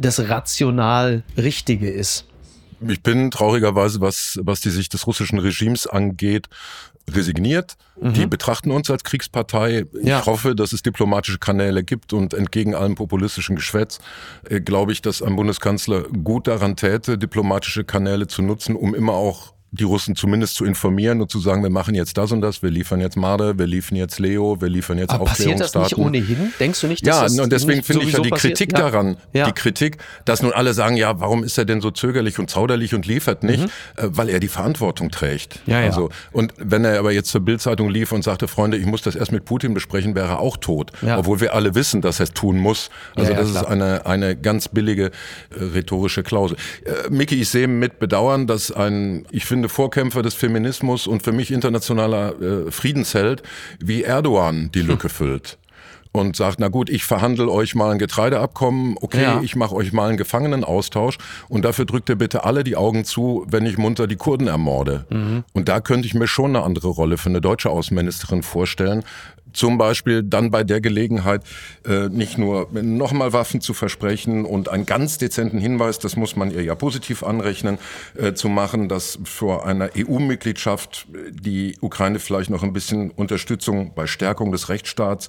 das 0.00 0.28
rational 0.28 1.22
Richtige 1.36 1.90
ist? 1.90 2.24
Ich 2.86 3.02
bin 3.02 3.30
traurigerweise, 3.30 4.00
was, 4.00 4.38
was 4.42 4.60
die 4.60 4.70
Sicht 4.70 4.92
des 4.94 5.06
russischen 5.06 5.38
Regimes 5.40 5.86
angeht, 5.86 6.46
resigniert. 7.10 7.76
Die 8.00 8.26
betrachten 8.26 8.70
uns 8.70 8.90
als 8.90 9.02
Kriegspartei. 9.02 9.86
Ich 10.00 10.06
Ja. 10.06 10.24
hoffe, 10.26 10.54
dass 10.54 10.72
es 10.72 10.82
diplomatische 10.82 11.38
Kanäle 11.38 11.82
gibt 11.82 12.12
und 12.12 12.34
entgegen 12.34 12.74
allem 12.74 12.94
populistischen 12.94 13.56
Geschwätz 13.56 13.98
äh, 14.48 14.60
glaube 14.60 14.92
ich, 14.92 15.02
dass 15.02 15.22
ein 15.22 15.34
Bundeskanzler 15.34 16.02
gut 16.02 16.46
daran 16.46 16.76
täte, 16.76 17.18
diplomatische 17.18 17.82
Kanäle 17.84 18.26
zu 18.28 18.42
nutzen, 18.42 18.76
um 18.76 18.94
immer 18.94 19.14
auch 19.14 19.54
die 19.70 19.84
Russen 19.84 20.16
zumindest 20.16 20.54
zu 20.54 20.64
informieren 20.64 21.20
und 21.20 21.30
zu 21.30 21.40
sagen, 21.40 21.62
wir 21.62 21.70
machen 21.70 21.94
jetzt 21.94 22.16
das 22.16 22.32
und 22.32 22.40
das, 22.40 22.62
wir 22.62 22.70
liefern 22.70 23.00
jetzt 23.00 23.16
Marder, 23.16 23.58
wir 23.58 23.66
liefern 23.66 23.96
jetzt 23.96 24.18
Leo, 24.18 24.60
wir 24.60 24.68
liefern 24.68 24.96
jetzt 24.98 25.10
Aber 25.12 25.26
passiert 25.26 25.60
das 25.60 25.74
nicht 25.74 25.98
ohnehin? 25.98 26.52
Denkst 26.58 26.80
du 26.80 26.86
nicht, 26.86 27.06
dass 27.06 27.16
Ja, 27.16 27.22
das 27.24 27.38
und 27.38 27.52
deswegen 27.52 27.82
finde 27.82 28.04
ich 28.06 28.12
ja 28.12 28.20
die 28.20 28.30
passiert? 28.30 28.56
Kritik 28.56 28.72
Ja. 28.72 28.78
daran, 28.90 29.16
Ja. 29.34 29.44
die 29.46 29.52
Kritik, 29.52 29.98
dass 30.24 30.42
nun 30.42 30.52
alle 30.52 30.72
sagen, 30.72 30.96
ja, 30.96 31.20
warum 31.20 31.44
ist 31.44 31.58
er 31.58 31.66
denn 31.66 31.80
so 31.82 31.90
zögerlich 31.90 32.38
und 32.38 32.48
zauderlich 32.48 32.94
und 32.94 33.06
liefert 33.06 33.42
nicht, 33.42 33.64
äh, 33.64 33.68
weil 34.08 34.30
er 34.30 34.40
die 34.40 34.48
Verantwortung 34.48 35.10
trägt. 35.10 35.60
Mhm. 35.66 35.72
Ja, 35.72 35.80
ja. 35.80 35.86
Also, 35.88 36.08
und 36.32 36.54
wenn 36.56 36.84
er 36.86 36.98
aber 36.98 37.12
jetzt 37.12 37.28
zur 37.30 37.42
Bildzeitung 37.42 37.90
lief 37.90 38.12
und 38.12 38.24
sagte, 38.24 38.48
Freunde, 38.48 38.78
ich 38.78 38.86
muss 38.86 39.02
das 39.02 39.16
erst 39.16 39.32
mit 39.32 39.44
Putin 39.44 39.74
besprechen, 39.74 40.14
wäre 40.14 40.28
er 40.28 40.40
auch 40.40 40.56
tot. 40.56 40.92
Ja. 41.02 41.18
Obwohl 41.18 41.40
wir 41.40 41.54
alle 41.54 41.74
wissen, 41.74 42.00
dass 42.00 42.20
er 42.20 42.24
es 42.24 42.32
tun 42.32 42.56
muss. 42.58 42.88
Also 43.16 43.30
Ja, 43.32 43.36
ja, 43.36 43.42
das 43.42 43.50
ist 43.50 43.58
klar. 43.58 43.70
eine, 43.70 44.06
eine 44.06 44.34
ganz 44.34 44.68
billige 44.68 45.06
äh, 45.50 45.62
rhetorische 45.74 46.22
Klausel. 46.22 46.56
Äh, 46.84 47.10
Miki, 47.10 47.34
ich 47.40 47.50
sehe 47.50 47.68
mit 47.68 47.98
Bedauern, 47.98 48.46
dass 48.46 48.72
ein, 48.72 49.26
ich 49.30 49.44
finde, 49.44 49.57
Vorkämpfer 49.66 50.22
des 50.22 50.34
Feminismus 50.34 51.06
und 51.06 51.22
für 51.22 51.32
mich 51.32 51.50
internationaler 51.50 52.40
äh, 52.40 52.70
Friedensheld 52.70 53.42
wie 53.80 54.04
Erdogan 54.04 54.70
die 54.74 54.80
Hm. 54.82 54.86
Lücke 54.88 55.08
füllt. 55.08 55.58
Und 56.10 56.36
sagt, 56.36 56.58
na 56.58 56.68
gut, 56.68 56.88
ich 56.88 57.04
verhandle 57.04 57.50
euch 57.50 57.74
mal 57.74 57.90
ein 57.92 57.98
Getreideabkommen, 57.98 58.96
okay, 59.02 59.22
Ja. 59.22 59.40
ich 59.42 59.56
mache 59.56 59.74
euch 59.74 59.92
mal 59.92 60.08
einen 60.08 60.16
Gefangenenaustausch 60.16 61.18
und 61.50 61.64
dafür 61.66 61.84
drückt 61.84 62.08
ihr 62.08 62.16
bitte 62.16 62.44
alle 62.44 62.64
die 62.64 62.76
Augen 62.76 63.04
zu, 63.04 63.44
wenn 63.46 63.66
ich 63.66 63.76
munter 63.76 64.06
die 64.06 64.16
Kurden 64.16 64.46
ermorde. 64.48 65.04
Mhm. 65.10 65.44
Und 65.52 65.68
da 65.68 65.80
könnte 65.80 66.06
ich 66.08 66.14
mir 66.14 66.26
schon 66.26 66.56
eine 66.56 66.64
andere 66.64 66.88
Rolle 66.88 67.18
für 67.18 67.28
eine 67.28 67.42
deutsche 67.42 67.68
Außenministerin 67.68 68.42
vorstellen. 68.42 69.04
Zum 69.52 69.78
Beispiel 69.78 70.22
dann 70.22 70.50
bei 70.50 70.64
der 70.64 70.80
Gelegenheit 70.80 71.42
äh, 71.86 72.08
nicht 72.08 72.38
nur 72.38 72.68
nochmal 72.72 73.32
Waffen 73.32 73.60
zu 73.60 73.74
versprechen 73.74 74.44
und 74.44 74.68
einen 74.68 74.86
ganz 74.86 75.18
dezenten 75.18 75.58
Hinweis, 75.58 75.98
das 75.98 76.16
muss 76.16 76.36
man 76.36 76.50
ihr 76.50 76.62
ja 76.62 76.74
positiv 76.74 77.22
anrechnen, 77.22 77.78
äh, 78.16 78.34
zu 78.34 78.48
machen, 78.48 78.88
dass 78.88 79.18
vor 79.24 79.66
einer 79.66 79.90
EU-Mitgliedschaft 79.96 81.06
die 81.30 81.76
Ukraine 81.80 82.18
vielleicht 82.18 82.50
noch 82.50 82.62
ein 82.62 82.72
bisschen 82.72 83.10
Unterstützung 83.10 83.92
bei 83.94 84.06
Stärkung 84.06 84.52
des 84.52 84.68
Rechtsstaats 84.68 85.28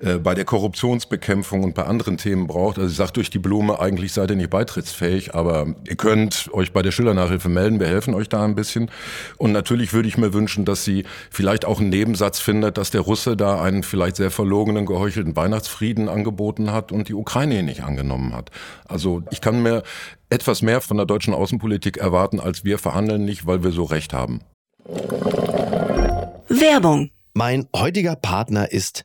äh, 0.00 0.18
bei 0.18 0.34
der 0.34 0.44
Korruptionsbekämpfung 0.44 1.62
und 1.64 1.74
bei 1.74 1.84
anderen 1.84 2.16
Themen 2.16 2.46
braucht. 2.46 2.78
Also 2.78 2.90
ich 2.90 2.96
sage 2.96 3.12
durch 3.12 3.30
die 3.30 3.38
Blume, 3.38 3.80
eigentlich 3.80 4.12
seid 4.12 4.30
ihr 4.30 4.36
nicht 4.36 4.50
beitrittsfähig, 4.50 5.34
aber 5.34 5.74
ihr 5.88 5.96
könnt 5.96 6.50
euch 6.52 6.72
bei 6.72 6.82
der 6.82 6.92
Schülernachhilfe 6.92 7.48
melden, 7.48 7.80
wir 7.80 7.86
helfen 7.86 8.14
euch 8.14 8.28
da 8.28 8.44
ein 8.44 8.54
bisschen. 8.54 8.90
Und 9.38 9.52
natürlich 9.52 9.92
würde 9.92 10.08
ich 10.08 10.18
mir 10.18 10.32
wünschen, 10.32 10.64
dass 10.64 10.84
sie 10.84 11.04
vielleicht 11.30 11.64
auch 11.64 11.80
einen 11.80 11.90
Nebensatz 11.90 12.38
findet, 12.38 12.78
dass 12.78 12.90
der 12.90 13.02
Russe 13.02 13.36
da 13.36 13.62
einen 13.62 13.82
vielleicht 13.82 14.16
sehr 14.16 14.30
verlogenen, 14.30 14.86
geheuchelten 14.86 15.36
Weihnachtsfrieden 15.36 16.08
angeboten 16.08 16.72
hat 16.72 16.92
und 16.92 17.08
die 17.08 17.14
Ukraine 17.14 17.58
ihn 17.58 17.66
nicht 17.66 17.84
angenommen 17.84 18.34
hat. 18.34 18.50
Also 18.86 19.22
ich 19.30 19.40
kann 19.40 19.62
mir 19.62 19.82
etwas 20.30 20.62
mehr 20.62 20.80
von 20.80 20.96
der 20.96 21.06
deutschen 21.06 21.34
Außenpolitik 21.34 21.98
erwarten, 21.98 22.40
als 22.40 22.64
wir 22.64 22.78
verhandeln 22.78 23.24
nicht, 23.24 23.46
weil 23.46 23.62
wir 23.62 23.70
so 23.70 23.84
recht 23.84 24.12
haben. 24.12 24.40
Werbung. 26.48 27.10
Mein 27.34 27.66
heutiger 27.74 28.14
Partner 28.14 28.70
ist 28.70 29.04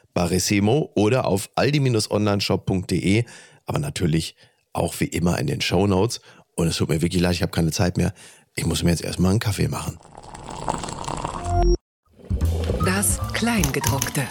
Barissimo 0.13 0.91
oder 0.95 1.25
auf 1.25 1.49
aldi-onlineshop.de, 1.55 3.25
aber 3.65 3.79
natürlich 3.79 4.35
auch 4.73 4.99
wie 4.99 5.05
immer 5.05 5.39
in 5.39 5.47
den 5.47 5.61
Show 5.61 5.87
Notes. 5.87 6.21
Und 6.55 6.67
es 6.67 6.77
tut 6.77 6.89
mir 6.89 7.01
wirklich 7.01 7.21
leid, 7.21 7.33
ich 7.33 7.41
habe 7.41 7.51
keine 7.51 7.71
Zeit 7.71 7.97
mehr. 7.97 8.13
Ich 8.55 8.65
muss 8.65 8.83
mir 8.83 8.91
jetzt 8.91 9.03
erstmal 9.03 9.31
einen 9.31 9.39
Kaffee 9.39 9.67
machen. 9.67 9.97
Das 12.85 13.19
Kleingedruckte. 13.33 14.27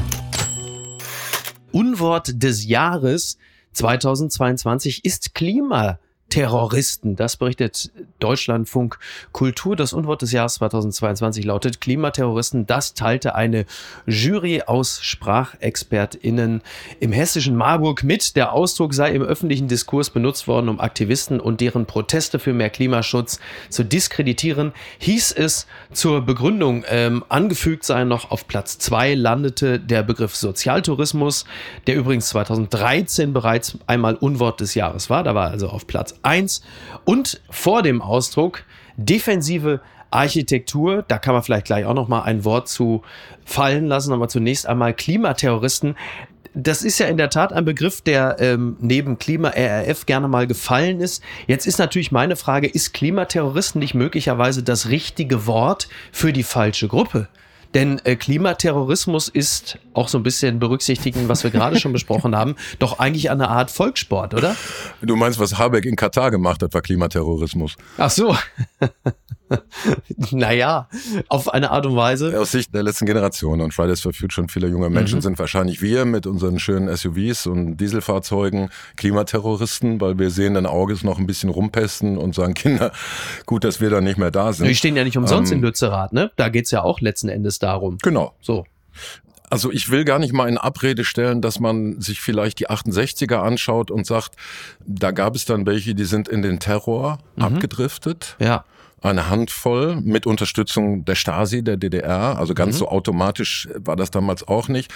Unwort 1.73 2.43
des 2.43 2.67
Jahres 2.67 3.39
2022 3.73 5.05
ist 5.05 5.35
Klima. 5.35 5.99
Terroristen. 6.31 7.17
Das 7.17 7.37
berichtet 7.37 7.91
Deutschlandfunk 8.21 8.99
Kultur. 9.33 9.77
Das 9.77 9.93
Unwort 9.93 10.23
des 10.23 10.33
Jahres 10.33 10.55
2022 10.55 11.45
lautet 11.45 11.81
Klimaterroristen. 11.81 12.67
Das 12.67 12.95
teilte 12.95 13.35
eine 13.35 13.67
Jury 14.07 14.63
aus 14.63 15.01
SprachexpertInnen 15.03 16.63
im 17.01 17.13
hessischen 17.13 17.57
Marburg 17.57 18.05
mit. 18.05 18.37
Der 18.37 18.53
Ausdruck 18.53 18.95
sei 18.95 19.11
im 19.11 19.23
öffentlichen 19.23 19.69
Diskurs 19.69 20.11
benutzt 20.11 20.49
worden, 20.49 20.69
um 20.69 20.81
Aktivisten 20.81 21.41
und 21.41 21.61
deren 21.61 21.85
Proteste 21.85 22.39
für 22.39 22.55
mehr 22.55 22.71
Klimaschutz 22.71 23.41
zu 23.69 23.85
diskreditieren. 23.85 24.73
Hieß 24.99 25.33
es 25.33 25.67
zur 25.93 26.23
Begründung 26.23 26.85
ähm, 26.89 27.25
angefügt 27.29 27.85
sei 27.85 28.05
noch 28.05 28.31
auf 28.31 28.47
Platz 28.47 28.79
zwei 28.79 29.15
landete 29.15 29.81
der 29.81 30.03
Begriff 30.05 30.37
Sozialtourismus, 30.37 31.45
der 31.87 31.97
übrigens 31.97 32.29
2013 32.29 33.33
bereits 33.33 33.77
einmal 33.87 34.15
Unwort 34.15 34.61
des 34.61 34.75
Jahres 34.75 35.11
war. 35.11 35.25
Da 35.25 35.35
war 35.35 35.51
also 35.51 35.69
auf 35.69 35.87
Platz 35.87 36.20
1 36.23 36.63
und 37.05 37.41
vor 37.51 37.83
dem 37.83 38.03
Ausdruck 38.03 38.65
defensive 38.97 39.81
Architektur, 40.11 41.05
da 41.07 41.19
kann 41.19 41.35
man 41.35 41.43
vielleicht 41.43 41.67
gleich 41.67 41.85
auch 41.85 41.95
noch 41.95 42.09
mal 42.09 42.23
ein 42.23 42.45
Wort 42.45 42.69
zu 42.69 43.03
fallen 43.45 43.87
lassen, 43.87 44.13
aber 44.13 44.29
zunächst 44.29 44.67
einmal 44.67 44.93
Klimaterroristen. 44.93 45.97
Das 46.53 46.83
ist 46.83 46.99
ja 46.99 47.07
in 47.07 47.17
der 47.17 47.31
Tat 47.31 47.53
ein 47.53 47.65
Begriff, 47.65 48.01
der 48.01 48.37
ähm, 48.41 48.77
neben 48.81 49.19
Klima-RRF 49.19 50.07
gerne 50.07 50.27
mal 50.27 50.49
gefallen 50.49 51.01
ist. 51.01 51.23
Jetzt 51.47 51.67
ist 51.67 51.79
natürlich 51.79 52.11
meine 52.11 52.35
Frage, 52.35 52.67
ist 52.67 52.93
Klimaterroristen 52.93 53.79
nicht 53.79 53.95
möglicherweise 53.95 54.65
das 54.65 54.89
richtige 54.89 55.47
Wort 55.47 55.89
für 56.11 56.33
die 56.33 56.43
falsche 56.43 56.89
Gruppe? 56.89 57.29
Denn 57.75 58.01
äh, 58.05 58.17
Klimaterrorismus 58.17 59.29
ist 59.29 59.79
auch 59.95 60.09
so 60.09 60.19
ein 60.19 60.23
bisschen 60.23 60.59
berücksichtigen, 60.59 61.29
was 61.29 61.45
wir 61.45 61.51
gerade 61.51 61.79
schon 61.79 61.93
besprochen 62.01 62.37
haben, 62.37 62.57
doch 62.79 62.99
eigentlich 62.99 63.31
eine 63.31 63.49
Art 63.49 63.71
Volkssport, 63.71 64.35
oder? 64.35 64.57
Du 65.03 65.17
meinst, 65.17 65.39
was 65.39 65.59
Habeck 65.59 65.85
in 65.85 65.97
Katar 65.97 66.31
gemacht 66.31 66.63
hat, 66.63 66.75
war 66.75 66.83
Klimaterrorismus. 66.83 67.77
Ach 67.97 68.11
so. 68.11 68.37
naja, 70.31 70.89
auf 71.29 71.53
eine 71.53 71.71
Art 71.71 71.87
und 71.87 71.97
Weise. 71.97 72.39
Aus 72.39 72.53
Sicht 72.53 72.75
der 72.75 72.83
letzten 72.83 73.07
Generation 73.07 73.61
und 73.61 73.75
Fridays 73.75 74.01
for 74.01 74.13
Future 74.13 74.43
und 74.43 74.51
viele 74.51 74.69
junge 74.69 74.91
Menschen 74.91 75.17
mhm. 75.17 75.23
sind 75.23 75.39
wahrscheinlich 75.39 75.83
wir 75.83 76.05
mit 76.05 76.27
unseren 76.27 76.59
schönen 76.59 76.95
SUVs 76.95 77.47
und 77.47 77.77
Dieselfahrzeugen 77.77 78.71
Klimaterroristen, 78.97 80.01
weil 80.01 80.19
wir 80.19 80.31
sehen, 80.31 80.55
dein 80.55 80.67
Auges 80.67 81.03
noch 81.03 81.19
ein 81.19 81.27
bisschen 81.27 81.51
rumpesten 81.51 82.19
und 82.19 82.35
sagen, 82.35 82.55
Kinder, 82.61 82.93
gut, 83.47 83.65
dass 83.65 83.81
wir 83.81 83.91
da 83.91 84.01
nicht 84.01 84.19
mehr 84.19 84.31
da 84.31 84.53
sind. 84.53 84.67
Wir 84.67 84.75
stehen 84.75 84.97
ja 84.97 85.05
nicht 85.05 85.17
umsonst 85.17 85.53
ähm, 85.53 85.59
in 85.59 85.65
Lützerath, 85.65 86.13
ne? 86.13 86.31
Da 86.37 86.49
geht's 86.49 86.71
ja 86.71 86.83
auch 86.83 87.01
letzten 87.01 87.29
Endes 87.29 87.59
darum. 87.59 87.99
Genau. 88.03 88.35
So. 88.41 88.65
Also 89.49 89.73
ich 89.73 89.91
will 89.91 90.05
gar 90.05 90.21
nicht 90.21 90.33
mal 90.33 90.49
in 90.49 90.59
Abrede 90.59 91.05
stellen, 91.05 91.43
dass 91.43 91.59
man 91.59 92.01
sich 92.01 92.21
vielleicht 92.21 92.61
die 92.61 92.69
68er 92.69 93.39
anschaut 93.39 93.91
und 93.91 94.07
sagt, 94.07 94.37
da 94.87 95.11
gab 95.11 95.35
es 95.35 95.45
dann 95.45 95.67
welche, 95.67 95.97
die 95.97 96.05
sind 96.05 96.29
in 96.29 96.43
den 96.43 96.61
Terror 96.61 97.19
mhm. 97.35 97.43
abgedriftet. 97.43 98.37
Ja 98.39 98.65
eine 99.03 99.31
Handvoll 99.31 99.97
mit 100.03 100.27
Unterstützung 100.27 101.05
der 101.05 101.15
Stasi, 101.15 101.63
der 101.63 101.77
DDR. 101.77 102.39
Also 102.39 102.55
ganz 102.55 102.75
mhm. 102.75 102.79
so 102.79 102.89
automatisch 102.89 103.69
war 103.75 103.97
das 103.97 104.11
damals 104.11 104.47
auch 104.47 104.69
nicht. 104.69 104.93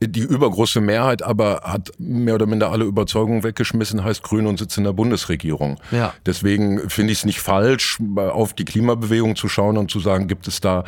Die 0.00 0.20
übergroße 0.20 0.80
Mehrheit 0.80 1.22
aber 1.22 1.60
hat 1.64 1.92
mehr 1.98 2.34
oder 2.34 2.46
minder 2.46 2.70
alle 2.70 2.84
Überzeugungen 2.84 3.44
weggeschmissen, 3.44 4.02
heißt 4.02 4.22
Grün 4.22 4.46
und 4.46 4.58
sitzt 4.58 4.76
in 4.76 4.84
der 4.84 4.92
Bundesregierung. 4.92 5.78
Ja. 5.92 6.14
Deswegen 6.26 6.90
finde 6.90 7.12
ich 7.12 7.18
es 7.18 7.24
nicht 7.24 7.40
falsch, 7.40 7.98
auf 8.16 8.54
die 8.54 8.64
Klimabewegung 8.64 9.36
zu 9.36 9.48
schauen 9.48 9.78
und 9.78 9.90
zu 9.90 10.00
sagen, 10.00 10.26
gibt 10.26 10.48
es 10.48 10.60
da 10.60 10.84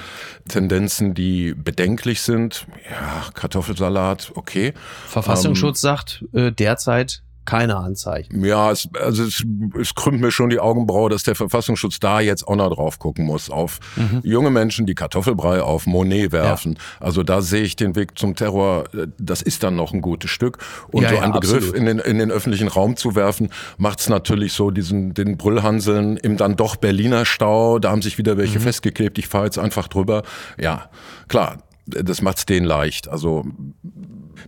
Tendenzen, 0.49 1.15
die 1.15 1.55
bedenklich 1.55 2.23
sind? 2.23 2.67
Ja, 2.91 3.31
Kartoffelsalat, 3.33 4.33
okay. 4.35 4.73
Verfassungsschutz 5.07 5.79
ähm, 5.79 5.89
sagt 5.89 6.25
äh, 6.33 6.51
derzeit 6.51 7.23
keine 7.47 7.77
Anzeichen. 7.77 8.45
Ja, 8.45 8.71
es, 8.71 8.89
also 9.01 9.23
es, 9.23 9.45
es 9.81 9.95
krümmt 9.95 10.21
mir 10.21 10.31
schon 10.31 10.51
die 10.51 10.61
Augenbraue, 10.61 11.09
dass 11.09 11.23
der 11.23 11.35
Verfassungsschutz 11.35 12.01
da 12.01 12.21
jetzt 12.21 12.47
auch 12.47 12.57
noch 12.57 12.75
drauf 12.75 12.99
gucken 12.99 13.25
muss. 13.25 13.49
Auf 13.51 13.79
mhm. 13.97 14.21
junge 14.23 14.51
Menschen, 14.51 14.87
die 14.87 14.95
Kartoffelbrei 14.95 15.63
auf 15.63 15.87
Monet 15.87 16.33
werfen. 16.33 16.75
Ja. 16.75 17.07
Also 17.07 17.23
da 17.23 17.41
sehe 17.41 17.63
ich 17.63 17.77
den 17.77 17.97
Weg 17.97 18.19
zum 18.19 18.35
Terror, 18.35 18.85
das 19.19 19.43
ist 19.43 19.63
dann 19.63 19.77
noch 19.77 19.93
ein 19.93 20.03
gutes 20.03 20.31
Stück. 20.31 20.59
Und 20.89 21.03
ja, 21.03 21.11
so 21.11 21.17
einen 21.17 21.33
ja, 21.33 21.41
Begriff 21.41 21.73
in 21.73 21.87
den, 21.87 21.99
in 21.99 22.19
den 22.19 22.31
öffentlichen 22.31 22.69
Raum 22.69 22.97
zu 22.97 23.15
werfen, 23.15 23.51
macht 23.79 24.01
es 24.01 24.09
natürlich 24.09 24.53
so 24.53 24.71
diesen 24.71 25.15
den 25.15 25.37
Brüllhanseln 25.37 26.17
im 26.17 26.37
dann 26.37 26.57
doch 26.57 26.77
Berliner 26.77 27.25
Stau. 27.25 27.79
Da 27.79 27.91
haben 27.91 28.03
sich 28.03 28.19
wieder 28.19 28.37
welche 28.37 28.59
mhm. 28.59 28.65
festgeklebt. 28.65 29.19
Ich 29.19 29.29
fahre 29.29 29.47
jetzt 29.47 29.59
einfach 29.59 29.89
drüber. 29.89 30.23
Ja, 30.59 30.91
klar, 31.29 31.59
das 31.87 32.23
macht's 32.23 32.47
denen 32.47 32.67
leicht. 32.67 33.09
Also 33.09 33.45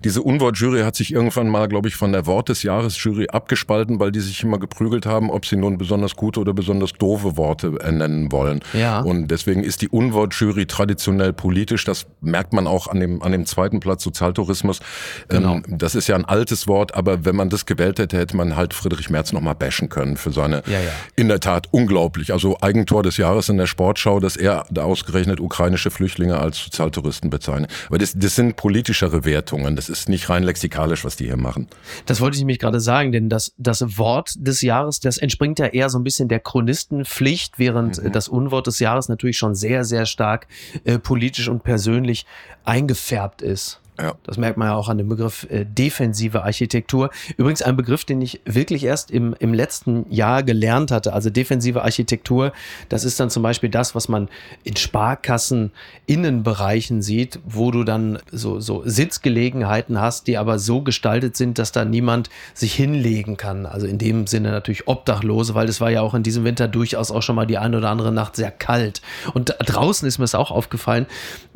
diese 0.04 0.22
Unwortjury 0.22 0.82
hat 0.82 0.96
sich 0.96 1.12
irgendwann 1.12 1.48
mal, 1.48 1.68
glaube 1.68 1.88
ich, 1.88 1.96
von 1.96 2.12
der 2.12 2.26
Wort 2.26 2.48
des 2.48 2.62
Jahres 2.62 3.02
Jury 3.02 3.28
abgespalten, 3.28 4.00
weil 4.00 4.12
die 4.12 4.20
sich 4.20 4.42
immer 4.42 4.58
geprügelt 4.58 5.06
haben, 5.06 5.30
ob 5.30 5.46
sie 5.46 5.56
nun 5.56 5.78
besonders 5.78 6.16
gute 6.16 6.40
oder 6.40 6.52
besonders 6.52 6.92
doofe 6.92 7.36
Worte 7.36 7.70
nennen 7.90 8.30
wollen. 8.32 8.60
Ja. 8.72 9.00
Und 9.00 9.28
deswegen 9.28 9.64
ist 9.64 9.82
die 9.82 9.88
Unwortjury 9.88 10.66
traditionell 10.66 11.32
politisch. 11.32 11.84
Das 11.84 12.06
merkt 12.20 12.52
man 12.52 12.66
auch 12.66 12.88
an 12.88 13.00
dem, 13.00 13.22
an 13.22 13.32
dem 13.32 13.46
zweiten 13.46 13.80
Platz 13.80 14.02
Sozialtourismus. 14.02 14.80
Genau. 15.28 15.56
Ähm, 15.56 15.64
das 15.68 15.94
ist 15.94 16.08
ja 16.08 16.16
ein 16.16 16.24
altes 16.24 16.66
Wort, 16.66 16.94
aber 16.94 17.24
wenn 17.24 17.36
man 17.36 17.50
das 17.50 17.66
gewählt 17.66 17.98
hätte, 17.98 18.16
hätte 18.18 18.36
man 18.36 18.56
halt 18.56 18.74
Friedrich 18.74 19.10
Merz 19.10 19.32
nochmal 19.32 19.54
bashen 19.54 19.88
können 19.88 20.16
für 20.16 20.32
seine, 20.32 20.62
ja, 20.66 20.80
ja. 20.80 20.90
in 21.16 21.28
der 21.28 21.40
Tat 21.40 21.68
unglaublich. 21.70 22.32
Also 22.32 22.56
Eigentor 22.60 23.02
des 23.02 23.16
Jahres 23.16 23.48
in 23.48 23.58
der 23.58 23.66
Sportschau, 23.66 24.20
dass 24.20 24.36
er 24.36 24.64
da 24.70 24.84
ausgerechnet 24.84 25.40
ukrainische 25.40 25.90
Flüchtlinge 25.90 26.38
als 26.38 26.58
Sozialtouristen 26.58 27.30
bezeichnet. 27.30 27.70
Aber 27.88 27.98
das, 27.98 28.14
das 28.16 28.34
sind 28.34 28.56
politischere 28.56 29.24
Wertungen. 29.24 29.76
Das 29.76 29.87
ist 29.88 30.08
nicht 30.08 30.28
rein 30.28 30.42
lexikalisch, 30.42 31.04
was 31.04 31.16
die 31.16 31.26
hier 31.26 31.36
machen. 31.36 31.68
Das 32.06 32.20
wollte 32.20 32.36
ich 32.36 32.40
nämlich 32.40 32.58
gerade 32.58 32.80
sagen, 32.80 33.12
denn 33.12 33.28
das, 33.28 33.52
das 33.58 33.98
Wort 33.98 34.34
des 34.36 34.60
Jahres, 34.62 35.00
das 35.00 35.18
entspringt 35.18 35.58
ja 35.58 35.66
eher 35.66 35.90
so 35.90 35.98
ein 35.98 36.04
bisschen 36.04 36.28
der 36.28 36.40
Chronistenpflicht, 36.40 37.58
während 37.58 38.02
mhm. 38.02 38.12
das 38.12 38.28
Unwort 38.28 38.66
des 38.66 38.78
Jahres 38.78 39.08
natürlich 39.08 39.38
schon 39.38 39.54
sehr, 39.54 39.84
sehr 39.84 40.06
stark 40.06 40.46
äh, 40.84 40.98
politisch 40.98 41.48
und 41.48 41.62
persönlich 41.62 42.26
eingefärbt 42.64 43.42
ist. 43.42 43.80
Ja. 44.00 44.14
Das 44.22 44.36
merkt 44.38 44.56
man 44.56 44.68
ja 44.68 44.74
auch 44.76 44.88
an 44.88 44.98
dem 44.98 45.08
Begriff 45.08 45.46
äh, 45.50 45.64
defensive 45.64 46.44
Architektur. 46.44 47.10
Übrigens 47.36 47.62
ein 47.62 47.76
Begriff, 47.76 48.04
den 48.04 48.22
ich 48.22 48.40
wirklich 48.44 48.84
erst 48.84 49.10
im, 49.10 49.34
im 49.40 49.52
letzten 49.52 50.06
Jahr 50.08 50.44
gelernt 50.44 50.92
hatte. 50.92 51.12
Also 51.12 51.30
defensive 51.30 51.82
Architektur, 51.82 52.52
das 52.88 53.02
ist 53.02 53.18
dann 53.18 53.28
zum 53.28 53.42
Beispiel 53.42 53.70
das, 53.70 53.96
was 53.96 54.08
man 54.08 54.28
in 54.62 54.76
Sparkassen 54.76 55.72
Innenbereichen 56.06 57.02
sieht, 57.02 57.40
wo 57.44 57.72
du 57.72 57.82
dann 57.82 58.20
so, 58.30 58.60
so 58.60 58.82
Sitzgelegenheiten 58.84 60.00
hast, 60.00 60.28
die 60.28 60.38
aber 60.38 60.60
so 60.60 60.82
gestaltet 60.82 61.36
sind, 61.36 61.58
dass 61.58 61.72
da 61.72 61.84
niemand 61.84 62.30
sich 62.54 62.74
hinlegen 62.74 63.36
kann. 63.36 63.66
Also 63.66 63.88
in 63.88 63.98
dem 63.98 64.28
Sinne 64.28 64.52
natürlich 64.52 64.86
Obdachlose, 64.86 65.56
weil 65.56 65.68
es 65.68 65.80
war 65.80 65.90
ja 65.90 66.02
auch 66.02 66.14
in 66.14 66.22
diesem 66.22 66.44
Winter 66.44 66.68
durchaus 66.68 67.10
auch 67.10 67.22
schon 67.22 67.34
mal 67.34 67.46
die 67.46 67.58
eine 67.58 67.78
oder 67.78 67.90
andere 67.90 68.12
Nacht 68.12 68.36
sehr 68.36 68.52
kalt. 68.52 69.02
Und 69.34 69.56
draußen 69.58 70.06
ist 70.06 70.18
mir 70.18 70.24
es 70.24 70.36
auch 70.36 70.52
aufgefallen, 70.52 71.06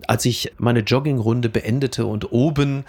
als 0.09 0.24
ich 0.24 0.52
meine 0.59 0.81
Joggingrunde 0.81 1.48
beendete 1.48 2.05
und 2.05 2.31
oben 2.32 2.84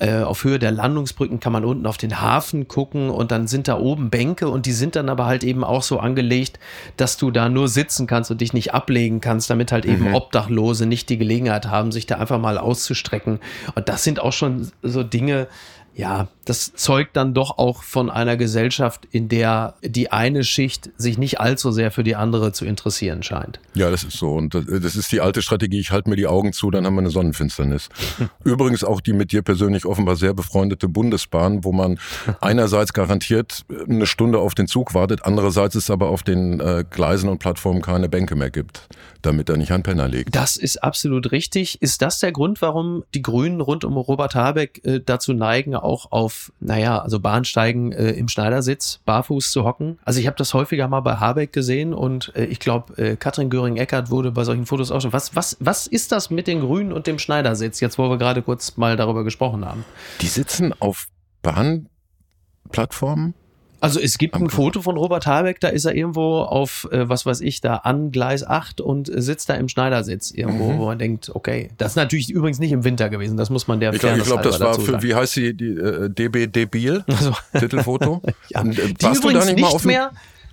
äh, 0.00 0.22
auf 0.22 0.44
Höhe 0.44 0.58
der 0.58 0.72
Landungsbrücken 0.72 1.40
kann 1.40 1.52
man 1.52 1.64
unten 1.64 1.86
auf 1.86 1.96
den 1.96 2.20
Hafen 2.20 2.68
gucken 2.68 3.10
und 3.10 3.30
dann 3.30 3.46
sind 3.46 3.68
da 3.68 3.78
oben 3.78 4.10
Bänke 4.10 4.48
und 4.48 4.66
die 4.66 4.72
sind 4.72 4.96
dann 4.96 5.08
aber 5.08 5.26
halt 5.26 5.44
eben 5.44 5.62
auch 5.62 5.82
so 5.82 5.98
angelegt, 5.98 6.58
dass 6.96 7.16
du 7.16 7.30
da 7.30 7.48
nur 7.48 7.68
sitzen 7.68 8.06
kannst 8.06 8.30
und 8.30 8.40
dich 8.40 8.52
nicht 8.52 8.74
ablegen 8.74 9.20
kannst, 9.20 9.50
damit 9.50 9.72
halt 9.72 9.84
eben 9.84 10.08
mhm. 10.08 10.14
Obdachlose 10.14 10.86
nicht 10.86 11.08
die 11.08 11.18
Gelegenheit 11.18 11.66
haben, 11.66 11.92
sich 11.92 12.06
da 12.06 12.16
einfach 12.16 12.40
mal 12.40 12.58
auszustrecken. 12.58 13.40
Und 13.74 13.88
das 13.88 14.02
sind 14.02 14.20
auch 14.20 14.32
schon 14.32 14.70
so 14.82 15.02
Dinge, 15.02 15.48
ja, 15.94 16.28
das 16.44 16.72
zeugt 16.74 17.16
dann 17.16 17.34
doch 17.34 17.58
auch 17.58 17.82
von 17.82 18.10
einer 18.10 18.36
Gesellschaft, 18.36 19.06
in 19.10 19.28
der 19.28 19.74
die 19.82 20.10
eine 20.10 20.44
Schicht 20.44 20.90
sich 20.96 21.18
nicht 21.18 21.40
allzu 21.40 21.70
sehr 21.72 21.90
für 21.90 22.02
die 22.02 22.16
andere 22.16 22.52
zu 22.52 22.64
interessieren 22.64 23.22
scheint. 23.22 23.60
Ja, 23.74 23.90
das 23.90 24.04
ist 24.04 24.16
so. 24.16 24.32
Und 24.32 24.54
das, 24.54 24.64
das 24.66 24.96
ist 24.96 25.12
die 25.12 25.20
alte 25.20 25.42
Strategie. 25.42 25.78
Ich 25.78 25.90
halte 25.90 26.08
mir 26.08 26.16
die 26.16 26.26
Augen 26.26 26.52
zu, 26.52 26.70
dann 26.70 26.86
haben 26.86 26.94
wir 26.94 27.00
eine 27.00 27.10
Sonnenfinsternis. 27.10 27.88
Übrigens 28.44 28.82
auch 28.82 29.00
die 29.00 29.12
mit 29.12 29.32
dir 29.32 29.42
persönlich 29.42 29.84
offenbar 29.84 30.16
sehr 30.16 30.32
befreundete 30.32 30.88
Bundesbahn, 30.88 31.64
wo 31.64 31.72
man 31.72 31.98
einerseits 32.40 32.92
garantiert 32.92 33.64
eine 33.88 34.06
Stunde 34.06 34.38
auf 34.38 34.54
den 34.54 34.66
Zug 34.66 34.94
wartet, 34.94 35.24
andererseits 35.24 35.74
es 35.74 35.90
aber 35.90 36.08
auf 36.08 36.22
den 36.22 36.60
äh, 36.60 36.84
Gleisen 36.88 37.28
und 37.28 37.38
Plattformen 37.38 37.82
keine 37.82 38.08
Bänke 38.08 38.34
mehr 38.34 38.50
gibt, 38.50 38.88
damit 39.22 39.48
da 39.48 39.56
nicht 39.56 39.72
ein 39.72 39.82
Penner 39.82 40.08
liegt. 40.08 40.34
Das 40.34 40.56
ist 40.56 40.82
absolut 40.82 41.32
richtig. 41.32 41.82
Ist 41.82 42.00
das 42.02 42.20
der 42.20 42.32
Grund, 42.32 42.62
warum 42.62 43.04
die 43.14 43.22
Grünen 43.22 43.60
rund 43.60 43.84
um 43.84 43.96
Robert 43.96 44.34
Habeck 44.34 44.80
äh, 44.84 45.00
dazu 45.04 45.32
neigen, 45.32 45.74
auch 45.82 46.12
auf, 46.12 46.52
naja, 46.60 46.98
also 46.98 47.20
Bahnsteigen 47.20 47.92
äh, 47.92 48.10
im 48.10 48.28
Schneidersitz 48.28 49.00
barfuß 49.04 49.52
zu 49.52 49.64
hocken? 49.64 49.98
Also 50.04 50.20
ich 50.20 50.26
habe 50.26 50.36
das 50.36 50.54
häufiger 50.54 50.88
mal 50.88 51.00
bei 51.00 51.16
Habeck 51.16 51.52
gesehen 51.52 51.94
und 51.94 52.32
äh, 52.34 52.44
ich 52.44 52.60
glaube, 52.60 52.96
äh, 53.02 53.16
Katrin 53.16 53.50
Göring-Eckardt 53.50 54.10
wurde 54.10 54.30
bei 54.30 54.44
solchen 54.44 54.66
Fotos 54.66 54.90
auch 54.90 55.00
schon. 55.00 55.12
Was, 55.12 55.34
was, 55.34 55.56
was 55.60 55.86
ist 55.86 56.12
das 56.12 56.30
mit 56.30 56.46
den 56.46 56.60
Grünen 56.60 56.92
und 56.92 57.06
dem 57.06 57.18
Schneidersitz, 57.18 57.80
jetzt 57.80 57.98
wo 57.98 58.08
wir 58.08 58.18
gerade 58.18 58.42
kurz 58.42 58.76
mal 58.76 58.96
darüber 58.96 59.24
gesprochen 59.24 59.64
haben? 59.64 59.84
Die 60.20 60.28
sitzen 60.28 60.74
auf 60.78 61.08
Bahnplattformen? 61.42 63.34
Also 63.80 63.98
es 64.00 64.18
gibt 64.18 64.34
ein. 64.34 64.50
Foto 64.50 64.82
von 64.82 64.96
Robert 64.96 65.26
Habeck, 65.26 65.60
da 65.60 65.68
ist 65.68 65.84
er 65.84 65.94
irgendwo 65.94 66.40
auf, 66.40 66.86
äh, 66.92 67.08
was 67.08 67.24
weiß 67.26 67.40
ich, 67.40 67.60
da 67.60 67.76
an 67.76 68.10
Gleis 68.10 68.46
8 68.46 68.80
und 68.80 69.08
äh, 69.08 69.20
sitzt 69.22 69.48
da 69.48 69.54
im 69.54 69.68
Schneidersitz 69.68 70.30
irgendwo, 70.30 70.72
Mhm. 70.72 70.78
wo 70.78 70.84
man 70.86 70.98
denkt, 70.98 71.30
okay, 71.34 71.70
das 71.78 71.92
ist 71.92 71.96
natürlich 71.96 72.30
übrigens 72.30 72.58
nicht 72.58 72.72
im 72.72 72.84
Winter 72.84 73.08
gewesen, 73.08 73.36
das 73.36 73.48
muss 73.50 73.68
man 73.68 73.80
der 73.80 73.92
Ich 73.94 74.00
glaube, 74.00 74.20
glaub, 74.22 74.42
das 74.42 74.60
war 74.60 74.74
für, 74.74 74.92
sagen. 74.92 75.02
wie 75.02 75.14
heißt 75.14 75.32
sie, 75.32 75.54
die 75.54 75.68
äh, 75.68 76.08
DB 76.10 76.46
Debil? 76.46 77.04
Also, 77.10 77.32
Titelfoto? 77.58 78.20
ja. 78.48 78.60
Und, 78.60 78.78
äh, 78.78 78.92
Die 78.94 79.02
warst 79.04 79.24
du 79.24 79.28
übrigens 79.28 79.44
da 79.46 79.50
nicht 79.52 79.56
nicht, 79.56 79.62
mal 79.70 79.74
auf 79.74 79.84
mehr, 79.84 80.10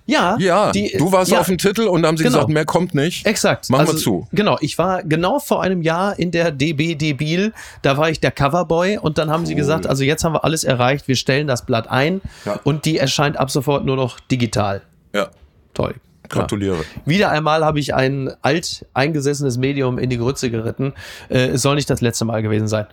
ja, 0.07 0.35
Ja, 0.39 0.71
die, 0.71 0.95
du 0.97 1.11
warst 1.11 1.31
ja, 1.31 1.39
auf 1.41 1.45
dem 1.47 1.57
Titel 1.59 1.83
und 1.83 2.05
haben 2.05 2.17
sie 2.17 2.23
Genau. 2.23 2.37
gesagt, 2.37 2.49
mehr 2.51 2.65
kommt 2.65 2.95
nicht. 2.95 3.25
Exakt. 3.25 3.69
Machen 3.69 3.85
wir 3.87 3.91
also, 3.91 3.99
zu. 3.99 4.27
Genau, 4.31 4.57
ich 4.61 4.77
war 4.77 5.03
genau 5.03 5.37
vor 5.39 5.61
einem 5.61 5.81
Jahr 5.83 6.17
in 6.17 6.31
der 6.31 6.51
DB 6.51 6.95
Debil, 6.95 7.53
da 7.83 7.97
war 7.97 8.09
ich 8.09 8.19
der 8.19 8.31
Coverboy 8.31 8.97
und 8.97 9.17
dann 9.19 9.29
haben 9.29 9.45
sie 9.45 9.53
gesagt, 9.55 9.85
also 9.85 10.03
jetzt 10.03 10.23
haben 10.23 10.33
wir 10.33 10.43
alles 10.43 10.63
erreicht, 10.63 11.07
wir 11.07 11.15
stellen 11.15 11.45
das 11.45 11.65
Blatt 11.65 11.89
ein 11.91 12.21
Ja. 12.45 12.59
und 12.63 12.85
die 12.85 12.97
erscheint 12.97 13.37
ab 13.37 13.51
sofort 13.51 13.85
nur 13.85 13.95
noch 13.97 14.19
digital. 14.19 14.81
Ja, 15.13 15.27
Toll. 15.73 15.95
gratuliere. 16.29 16.83
Wieder 17.05 17.29
einmal 17.31 17.63
habe 17.63 17.79
ich 17.79 17.93
ein 17.93 18.31
alt 18.41 18.85
eingesessenes 18.93 19.57
Medium 19.57 19.97
in 19.97 20.09
die 20.09 20.17
Grütze 20.17 20.49
geritten. 20.49 20.93
Äh, 21.29 21.47
es 21.49 21.61
soll 21.61 21.75
nicht 21.75 21.89
das 21.89 22.01
letzte 22.01 22.25
Mal 22.25 22.41
gewesen 22.41 22.67
sein. 22.67 22.87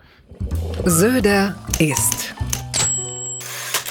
Söder 0.85 1.55
ist. 1.79 2.33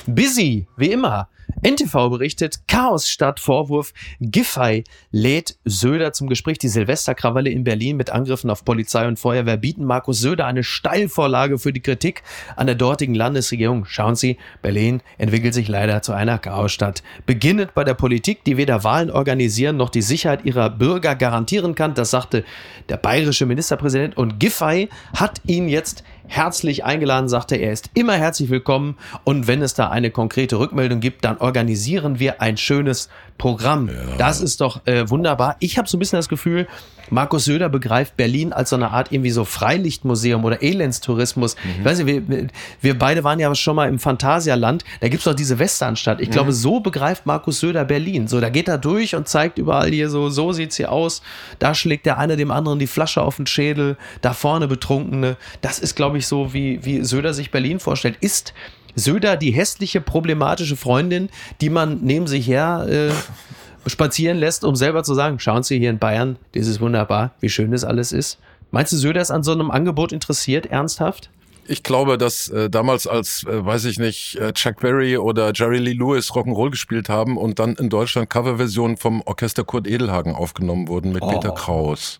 Busy, 0.06 0.66
wie 0.76 0.92
immer. 0.92 1.28
NTV 1.62 2.10
berichtet, 2.10 2.60
Chaos 2.68 3.08
statt 3.08 3.40
Vorwurf. 3.40 3.92
Giffey 4.20 4.84
lädt 5.10 5.56
Söder 5.64 6.12
zum 6.12 6.28
Gespräch. 6.28 6.58
Die 6.58 6.68
Silvesterkrawalle 6.68 7.50
in 7.50 7.64
Berlin 7.64 7.96
mit 7.96 8.10
Angriffen 8.10 8.50
auf 8.50 8.64
Polizei 8.64 9.06
und 9.06 9.18
Feuerwehr 9.18 9.56
bieten 9.56 9.84
Markus 9.84 10.20
Söder 10.20 10.46
eine 10.46 10.64
Steilvorlage 10.64 11.58
für 11.58 11.72
die 11.72 11.80
Kritik 11.80 12.22
an 12.56 12.66
der 12.66 12.76
dortigen 12.76 13.14
Landesregierung. 13.14 13.84
Schauen 13.86 14.16
Sie, 14.16 14.38
Berlin 14.62 15.02
entwickelt 15.18 15.54
sich 15.54 15.68
leider 15.68 16.02
zu 16.02 16.12
einer 16.12 16.38
Chaosstadt. 16.38 17.02
Beginnend 17.26 17.74
bei 17.74 17.84
der 17.84 17.94
Politik, 17.94 18.44
die 18.44 18.56
weder 18.56 18.84
Wahlen 18.84 19.10
organisieren 19.10 19.76
noch 19.76 19.90
die 19.90 20.02
Sicherheit 20.02 20.44
ihrer 20.44 20.70
Bürger 20.70 21.14
garantieren 21.14 21.74
kann. 21.74 21.94
Das 21.94 22.10
sagte 22.10 22.44
der 22.88 22.96
bayerische 22.96 23.46
Ministerpräsident. 23.46 24.16
Und 24.16 24.38
Giffey 24.38 24.88
hat 25.16 25.40
ihn 25.46 25.68
jetzt 25.68 26.04
herzlich 26.34 26.84
eingeladen, 26.84 27.28
sagte 27.28 27.54
er 27.54 27.72
ist 27.72 27.90
immer 27.94 28.14
herzlich 28.14 28.50
willkommen 28.50 28.96
und 29.22 29.46
wenn 29.46 29.62
es 29.62 29.74
da 29.74 29.90
eine 29.90 30.10
konkrete 30.10 30.58
Rückmeldung 30.58 30.98
gibt, 30.98 31.24
dann 31.24 31.38
organisieren 31.38 32.18
wir 32.18 32.42
ein 32.42 32.56
schönes 32.56 33.08
Programm. 33.38 33.88
Das 34.18 34.40
ist 34.40 34.60
doch 34.60 34.84
äh, 34.86 35.08
wunderbar. 35.08 35.56
Ich 35.60 35.78
habe 35.78 35.88
so 35.88 35.96
ein 35.96 36.00
bisschen 36.00 36.18
das 36.18 36.28
Gefühl, 36.28 36.66
Markus 37.10 37.44
Söder 37.44 37.68
begreift 37.68 38.16
Berlin 38.16 38.52
als 38.52 38.70
so 38.70 38.76
eine 38.76 38.90
Art 38.90 39.12
irgendwie 39.12 39.30
so 39.30 39.44
Freilichtmuseum 39.44 40.44
oder 40.44 40.62
Elendstourismus. 40.62 41.56
Ich 41.78 41.84
weiß 41.84 41.98
nicht, 41.98 42.28
wir, 42.28 42.48
wir 42.80 42.98
beide 42.98 43.24
waren 43.24 43.38
ja 43.38 43.54
schon 43.54 43.76
mal 43.76 43.88
im 43.88 43.98
Phantasialand. 43.98 44.84
Da 45.00 45.08
gibt's 45.08 45.24
doch 45.24 45.34
diese 45.34 45.58
Westernstadt. 45.58 46.20
Ich 46.20 46.30
glaube, 46.30 46.52
so 46.52 46.80
begreift 46.80 47.26
Markus 47.26 47.60
Söder 47.60 47.84
Berlin. 47.84 48.26
So, 48.26 48.40
da 48.40 48.48
geht 48.48 48.68
er 48.68 48.78
durch 48.78 49.14
und 49.14 49.28
zeigt 49.28 49.58
überall 49.58 49.90
hier 49.90 50.08
so, 50.08 50.30
so 50.30 50.52
sieht's 50.52 50.76
hier 50.76 50.90
aus. 50.90 51.22
Da 51.58 51.74
schlägt 51.74 52.06
der 52.06 52.18
eine 52.18 52.36
dem 52.36 52.50
anderen 52.50 52.78
die 52.78 52.86
Flasche 52.86 53.22
auf 53.22 53.36
den 53.36 53.46
Schädel. 53.46 53.96
Da 54.22 54.32
vorne 54.32 54.66
Betrunkene. 54.66 55.36
Das 55.60 55.78
ist, 55.78 55.94
glaube 55.96 56.18
ich, 56.18 56.23
so, 56.26 56.52
wie, 56.52 56.84
wie 56.84 57.02
Söder 57.02 57.34
sich 57.34 57.50
Berlin 57.50 57.80
vorstellt. 57.80 58.16
Ist 58.20 58.54
Söder 58.94 59.36
die 59.36 59.50
hässliche, 59.50 60.00
problematische 60.00 60.76
Freundin, 60.76 61.28
die 61.60 61.70
man 61.70 62.00
neben 62.02 62.26
sich 62.26 62.46
her 62.46 62.86
äh, 62.88 63.90
spazieren 63.90 64.38
lässt, 64.38 64.64
um 64.64 64.76
selber 64.76 65.02
zu 65.02 65.14
sagen, 65.14 65.38
schauen 65.38 65.62
Sie 65.62 65.78
hier 65.78 65.90
in 65.90 65.98
Bayern, 65.98 66.36
das 66.52 66.66
ist 66.66 66.80
wunderbar, 66.80 67.34
wie 67.40 67.48
schön 67.48 67.70
das 67.70 67.84
alles 67.84 68.12
ist. 68.12 68.38
Meinst 68.70 68.92
du, 68.92 68.96
Söder 68.96 69.20
ist 69.20 69.30
an 69.30 69.42
so 69.42 69.52
einem 69.52 69.70
Angebot 69.70 70.12
interessiert, 70.12 70.66
ernsthaft? 70.66 71.30
Ich 71.66 71.82
glaube, 71.82 72.18
dass 72.18 72.48
äh, 72.48 72.68
damals 72.68 73.06
als, 73.06 73.44
äh, 73.44 73.64
weiß 73.64 73.86
ich 73.86 73.98
nicht, 73.98 74.36
äh, 74.36 74.52
Chuck 74.52 74.80
Berry 74.80 75.16
oder 75.16 75.52
Jerry 75.54 75.78
Lee 75.78 75.92
Lewis 75.92 76.30
Rock'n'Roll 76.30 76.70
gespielt 76.70 77.08
haben 77.08 77.38
und 77.38 77.58
dann 77.58 77.74
in 77.76 77.88
Deutschland 77.88 78.28
Coverversionen 78.28 78.96
vom 78.96 79.22
Orchester 79.24 79.64
Kurt 79.64 79.86
Edelhagen 79.86 80.34
aufgenommen 80.34 80.88
wurden 80.88 81.12
mit 81.12 81.26
Peter 81.26 81.52
Kraus. 81.52 82.18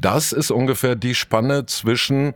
Das 0.00 0.32
ist 0.32 0.50
ungefähr 0.50 0.96
die 0.96 1.14
Spanne 1.14 1.66
zwischen 1.66 2.34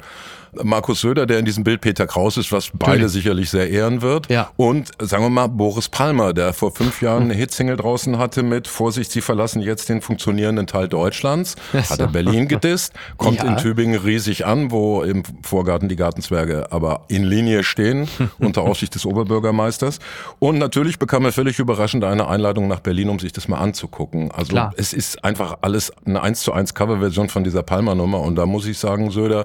Markus 0.63 1.01
Söder, 1.01 1.27
der 1.27 1.39
in 1.39 1.45
diesem 1.45 1.65
Bild 1.65 1.81
Peter 1.81 2.07
Kraus 2.07 2.37
ist, 2.37 2.53
was 2.53 2.71
beide 2.73 2.93
Natürlich. 2.93 3.13
sicherlich 3.13 3.51
sehr 3.51 3.71
ehren 3.71 4.03
wird, 4.03 4.31
Ja. 4.31 4.51
und 4.57 4.91
sagen 5.01 5.23
wir 5.25 5.31
mal 5.31 5.47
Boris 5.49 5.89
Palmer, 5.89 6.33
der 6.33 6.53
vor 6.53 6.71
fünf 6.73 7.03
Jahren 7.03 7.25
eine 7.25 7.35
Hitsingle 7.35 7.77
draußen 7.77 8.19
hatte 8.19 8.43
mit 8.43 8.69
Vorsicht, 8.69 9.11
Sie 9.11 9.21
verlassen 9.21 9.61
jetzt 9.63 9.89
den 9.89 10.01
funktionierenden 10.01 10.67
Teil 10.67 10.89
Deutschlands, 10.89 11.57
hat 11.73 11.99
er. 11.99 12.07
Berlin 12.09 12.49
gedisst, 12.49 12.93
kommt 13.17 13.39
Ja. 13.39 13.45
in 13.49 13.57
Tübingen 13.59 14.01
riesig 14.01 14.47
an, 14.47 14.71
wo 14.71 15.03
im 15.03 15.23
Vorgarten 15.43 15.89
die 15.89 15.97
Gartenzwerge 15.97 16.71
aber 16.73 17.05
in 17.09 17.25
Linie 17.25 17.65
stehen, 17.65 18.09
unter 18.39 18.63
Aufsicht 18.63 18.95
des 18.95 19.05
Oberbürgermeisters. 19.05 19.99
Und 20.39 20.59
natürlich 20.59 20.99
bekam 20.99 21.25
er 21.25 21.33
völlig 21.33 21.59
überraschend 21.59 22.05
eine 22.05 22.29
Einladung 22.29 22.69
nach 22.69 22.81
Berlin, 22.81 23.09
um 23.09 23.19
sich 23.19 23.33
das 23.33 23.49
mal 23.49 23.59
anzugucken. 23.59 24.31
Also 24.31 24.51
Klar. 24.51 24.73
es 24.77 24.93
ist 24.93 25.25
einfach 25.25 25.59
alles 25.63 25.93
eine 26.07 26.23
1 26.23 26.41
zu 26.41 26.53
1 26.53 26.75
Coverversion 26.75 27.29
von 27.29 27.45
dieser 27.45 27.63
Palmer-Nummer 27.63 28.21
und 28.21 28.37
da 28.37 28.47
muss 28.47 28.67
ich 28.67 28.79
sagen, 28.79 29.11
Söder 29.11 29.45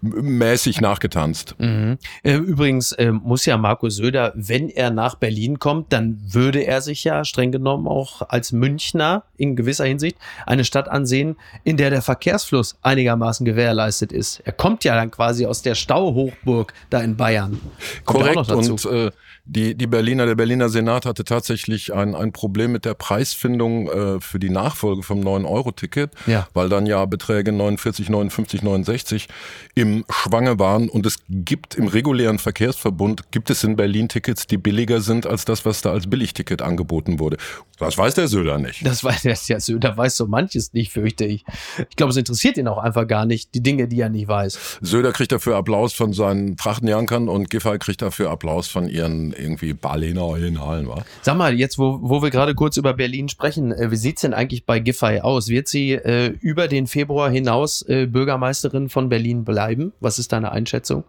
mäßig 0.00 0.80
nachgetanzt. 0.80 1.54
Äh, 1.58 1.96
Übrigens 2.22 2.92
äh, 2.92 3.12
muss 3.12 3.44
ja 3.46 3.56
Markus 3.56 3.96
Söder, 3.96 4.32
wenn 4.34 4.68
er 4.68 4.90
nach 4.90 5.14
Berlin 5.14 5.58
kommt, 5.58 5.92
dann 5.92 6.20
würde 6.22 6.60
er 6.60 6.80
sich 6.80 7.04
ja 7.04 7.24
streng 7.24 7.52
genommen 7.52 7.86
auch 7.86 8.22
als 8.28 8.52
Münchner 8.52 9.24
in 9.36 9.56
gewisser 9.56 9.84
Hinsicht 9.84 10.16
eine 10.46 10.64
Stadt 10.64 10.88
ansehen, 10.88 11.36
in 11.64 11.76
der 11.76 11.90
der 11.90 12.02
Verkehrsfluss 12.02 12.78
einigermaßen 12.82 13.44
gewährleistet 13.44 14.12
ist. 14.12 14.40
Er 14.44 14.52
kommt 14.52 14.84
ja 14.84 14.94
dann 14.94 15.10
quasi 15.10 15.46
aus 15.46 15.62
der 15.62 15.74
Stauhochburg 15.74 16.72
da 16.90 17.00
in 17.00 17.16
Bayern. 17.16 17.60
Kommt 18.04 18.20
Korrekt. 18.20 18.36
noch 18.36 18.46
dazu. 18.46 18.72
Und 18.72 19.06
äh, 19.06 19.10
die, 19.48 19.74
die 19.74 19.86
Berliner, 19.86 20.26
der 20.26 20.34
Berliner 20.34 20.68
Senat 20.68 21.06
hatte 21.06 21.24
tatsächlich 21.24 21.94
ein, 21.94 22.14
ein 22.14 22.32
Problem 22.32 22.70
mit 22.70 22.84
der 22.84 22.92
Preisfindung 22.94 23.88
äh, 23.88 24.20
für 24.20 24.38
die 24.38 24.50
Nachfolge 24.50 25.02
vom 25.02 25.20
9-Euro-Ticket, 25.20 26.10
Ja. 26.26 26.46
weil 26.52 26.68
dann 26.68 26.84
ja 26.84 27.04
Beträge 27.06 27.50
49, 27.52 28.10
59, 28.10 28.62
69 28.62 29.28
im 29.74 30.04
Schwange 30.10 30.58
waren. 30.58 30.90
Und 30.90 31.06
es 31.06 31.16
gibt 31.30 31.74
im 31.76 31.86
regulären 31.88 32.38
Verkehrsverbund, 32.38 33.30
gibt 33.30 33.48
es 33.48 33.64
in 33.64 33.76
Berlin 33.76 34.08
Tickets, 34.08 34.46
die 34.46 34.58
billiger 34.58 35.00
sind 35.00 35.26
als 35.26 35.46
das, 35.46 35.64
was 35.64 35.80
da 35.80 35.92
als 35.92 36.08
Billigticket 36.10 36.60
angeboten 36.60 37.18
wurde. 37.18 37.38
Das 37.78 37.96
weiß 37.96 38.14
der 38.14 38.28
Söder 38.28 38.58
nicht. 38.58 38.84
Das 38.84 39.02
weiß 39.02 39.22
der 39.22 39.36
ja, 39.46 39.60
Söder 39.60 39.96
weiß 39.96 40.16
so 40.16 40.26
manches 40.26 40.74
nicht, 40.74 40.92
fürchte 40.92 41.24
ich. 41.24 41.44
Ich 41.88 41.96
glaube, 41.96 42.10
es 42.10 42.16
interessiert 42.18 42.58
ihn 42.58 42.68
auch 42.68 42.78
einfach 42.78 43.06
gar 43.06 43.24
nicht, 43.24 43.54
die 43.54 43.62
Dinge, 43.62 43.88
die 43.88 44.00
er 44.00 44.10
nicht 44.10 44.28
weiß. 44.28 44.78
Söder 44.82 45.12
kriegt 45.12 45.32
dafür 45.32 45.56
Applaus 45.56 45.94
von 45.94 46.12
seinen 46.12 46.56
Trachtenjankern 46.58 47.28
und 47.30 47.48
Giffey 47.48 47.78
kriegt 47.78 48.02
dafür 48.02 48.30
Applaus 48.30 48.68
von 48.68 48.88
ihren 48.88 49.32
irgendwie 49.38 49.72
Berliner 49.72 50.24
Originalen, 50.24 50.88
wa? 50.88 51.04
Sag 51.22 51.36
mal, 51.36 51.54
jetzt, 51.54 51.78
wo, 51.78 51.98
wo 52.02 52.22
wir 52.22 52.30
gerade 52.30 52.54
kurz 52.54 52.76
über 52.76 52.94
Berlin 52.94 53.28
sprechen, 53.28 53.72
äh, 53.72 53.90
wie 53.90 53.96
sieht's 53.96 54.22
denn 54.22 54.34
eigentlich 54.34 54.64
bei 54.64 54.78
Giffey 54.80 55.20
aus? 55.20 55.48
Wird 55.48 55.68
sie 55.68 55.92
äh, 55.92 56.34
über 56.40 56.68
den 56.68 56.86
Februar 56.86 57.30
hinaus 57.30 57.82
äh, 57.88 58.06
Bürgermeisterin 58.06 58.88
von 58.88 59.08
Berlin 59.08 59.44
bleiben? 59.44 59.92
Was 60.00 60.18
ist 60.18 60.32
deine 60.32 60.52
Einschätzung? 60.52 61.04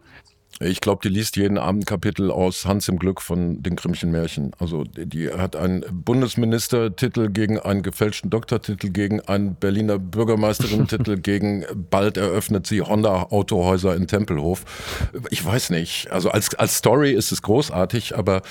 Ich 0.61 0.81
glaube, 0.81 0.99
die 1.01 1.09
liest 1.09 1.37
jeden 1.37 1.57
Abend 1.57 1.85
Kapitel 1.85 2.31
aus 2.31 2.65
Hans 2.65 2.89
im 2.89 2.99
Glück 2.99 3.21
von 3.21 3.63
den 3.63 3.77
Grimmischen 3.77 4.11
Märchen. 4.11 4.51
Also 4.59 4.83
die 4.83 5.31
hat 5.31 5.55
einen 5.55 5.85
Bundesministertitel 5.89 7.29
gegen 7.29 7.59
einen 7.59 7.81
gefälschten 7.81 8.29
Doktortitel, 8.29 8.89
gegen 8.89 9.21
einen 9.21 9.55
Berliner 9.55 9.97
Bürgermeisterinnen-Titel, 9.97 11.17
gegen 11.21 11.65
bald 11.89 12.17
eröffnet 12.17 12.67
sie 12.67 12.81
Honda 12.81 13.27
Autohäuser 13.29 13.95
in 13.95 14.07
Tempelhof. 14.07 14.65
Ich 15.29 15.43
weiß 15.45 15.69
nicht. 15.69 16.11
Also 16.11 16.29
als, 16.29 16.53
als 16.55 16.75
Story 16.75 17.13
ist 17.13 17.31
es 17.31 17.41
großartig, 17.41 18.17
aber 18.17 18.41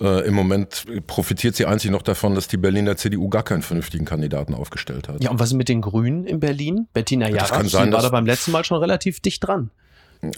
äh, 0.00 0.26
im 0.26 0.32
Moment 0.32 0.86
profitiert 1.06 1.56
sie 1.56 1.66
einzig 1.66 1.90
noch 1.90 2.02
davon, 2.02 2.34
dass 2.34 2.48
die 2.48 2.56
Berliner 2.56 2.96
CDU 2.96 3.28
gar 3.28 3.42
keinen 3.42 3.62
vernünftigen 3.62 4.06
Kandidaten 4.06 4.54
aufgestellt 4.54 5.08
hat. 5.08 5.22
Ja, 5.22 5.30
und 5.30 5.38
was 5.38 5.50
ist 5.50 5.56
mit 5.56 5.68
den 5.68 5.82
Grünen 5.82 6.24
in 6.24 6.40
Berlin? 6.40 6.88
Bettina 6.94 7.26
Das 7.26 7.34
Jarasch, 7.34 7.50
kann 7.50 7.68
sein, 7.68 7.86
die 7.88 7.92
war 7.92 8.02
da 8.02 8.08
beim 8.08 8.24
letzten 8.24 8.52
Mal 8.52 8.64
schon 8.64 8.78
relativ 8.78 9.20
dicht 9.20 9.46
dran. 9.46 9.70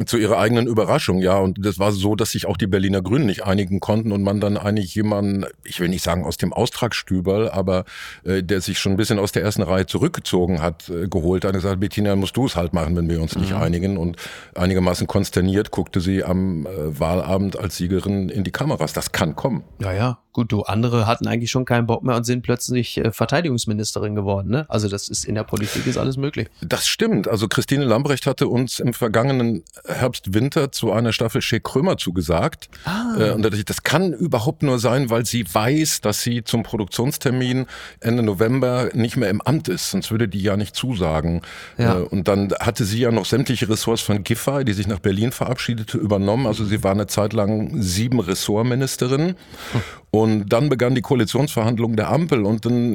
Zu 0.07 0.17
ihrer 0.17 0.39
eigenen 0.39 0.69
Überraschung, 0.69 1.19
ja. 1.19 1.39
Und 1.39 1.65
das 1.65 1.79
war 1.79 1.91
so, 1.91 2.15
dass 2.15 2.31
sich 2.31 2.47
auch 2.47 2.57
die 2.57 2.69
Berliner 2.69 3.03
Grünen 3.03 3.27
nicht 3.27 3.45
einigen 3.45 3.81
konnten 3.81 4.13
und 4.13 4.23
man 4.23 4.41
dann 4.41 4.57
eigentlich 4.57 4.95
jemanden, 4.95 5.45
ich 5.65 5.81
will 5.81 5.89
nicht 5.89 6.05
sagen 6.05 6.25
aus 6.25 6.37
dem 6.37 6.53
Austragsstüberl, 6.53 7.51
aber 7.51 7.85
äh, 8.25 8.43
der 8.43 8.61
sich 8.61 8.79
schon 8.79 8.93
ein 8.93 8.97
bisschen 8.97 9.19
aus 9.19 9.33
der 9.33 9.43
ersten 9.43 9.63
Reihe 9.63 9.87
zurückgezogen 9.87 10.63
hat, 10.63 10.89
äh, 10.89 11.09
geholt 11.09 11.45
hat 11.45 11.55
und 11.55 11.63
gesagt, 11.63 11.81
Bettina, 11.81 12.15
musst 12.15 12.37
du 12.37 12.47
es 12.47 12.55
halt 12.55 12.73
machen, 12.73 12.95
wenn 12.97 13.09
wir 13.09 13.21
uns 13.21 13.35
nicht 13.35 13.51
mhm. 13.51 13.57
einigen. 13.57 13.97
Und 13.97 14.17
einigermaßen 14.55 15.07
konsterniert 15.09 15.73
guckte 15.73 16.01
sie 16.01 16.23
am 16.23 16.67
äh, 16.67 17.01
Wahlabend 17.01 17.59
als 17.59 17.77
Siegerin 17.77 18.29
in 18.29 18.45
die 18.45 18.53
Kameras. 18.53 18.93
Das 18.93 19.11
kann 19.11 19.35
kommen. 19.35 19.65
Ja, 19.81 19.93
ja. 19.93 20.19
Gut, 20.33 20.51
du, 20.51 20.63
andere 20.63 21.07
hatten 21.07 21.27
eigentlich 21.27 21.51
schon 21.51 21.67
keinen 21.67 21.87
Bock 21.87 22.03
mehr 22.03 22.17
und 22.17 22.25
sind 22.25 22.43
plötzlich 22.43 22.97
äh, 22.97 23.13
Verteidigungsministerin 23.13 24.15
geworden. 24.15 24.51
Ne? 24.51 24.65
Also 24.69 24.89
das 24.89 25.09
ist 25.09 25.27
in 25.27 25.35
der 25.35 25.45
Politik 25.45 25.87
ist 25.87 25.99
alles 25.99 26.17
möglich. 26.17 26.49
Das 26.63 26.87
stimmt. 26.87 27.29
Also 27.29 27.49
Christine 27.49 27.85
Lambrecht 27.85 28.27
hatte 28.27 28.49
uns 28.49 28.81
im 28.81 28.95
vergangenen 28.95 29.63
Herbst, 29.85 30.33
Winter 30.33 30.73
zu 30.73 30.91
einer 30.91 31.13
Staffel 31.13 31.43
Shea 31.43 31.59
Krömer 31.59 31.99
zugesagt. 31.99 32.71
Ah. 32.87 33.15
Äh, 33.19 33.31
und 33.33 33.43
das 33.69 33.83
kann 33.83 34.15
überhaupt 34.15 34.63
nur 34.63 34.79
sein, 34.79 35.11
weil 35.11 35.27
sie 35.27 35.45
weiß, 35.53 36.01
dass 36.01 36.23
sie 36.23 36.45
zum 36.45 36.63
Produktionstermin 36.63 37.67
Ende 38.01 38.23
November 38.23 38.89
nicht 38.95 39.19
mehr 39.19 39.29
im 39.29 39.43
Amt 39.43 39.69
ist. 39.69 39.91
Sonst 39.91 40.11
würde 40.11 40.29
die 40.29 40.41
ja 40.41 40.57
nicht 40.57 40.75
zusagen. 40.75 41.43
Ja. 41.77 41.99
Äh, 41.99 42.03
und 42.05 42.27
dann 42.27 42.55
hatte 42.59 42.85
sie 42.87 43.01
ja 43.01 43.11
noch 43.11 43.27
sämtliche 43.27 43.69
Ressorts 43.69 44.01
von 44.01 44.25
Giffey, 44.25 44.65
die 44.65 44.73
sich 44.73 44.87
nach 44.87 45.01
Berlin 45.01 45.31
verabschiedete, 45.31 45.99
übernommen. 45.99 46.47
Also 46.47 46.65
sie 46.65 46.83
war 46.83 46.93
eine 46.93 47.07
Zeit 47.07 47.35
lang 47.35 47.83
sieben 47.83 48.19
Ressortministerin. 48.19 49.35
Hm. 49.73 49.83
Und 50.23 50.51
dann 50.51 50.69
begann 50.69 50.95
die 50.95 51.01
Koalitionsverhandlung 51.01 51.97
der 51.97 52.09
Ampel 52.09 52.45
und 52.45 52.65
dann 52.65 52.95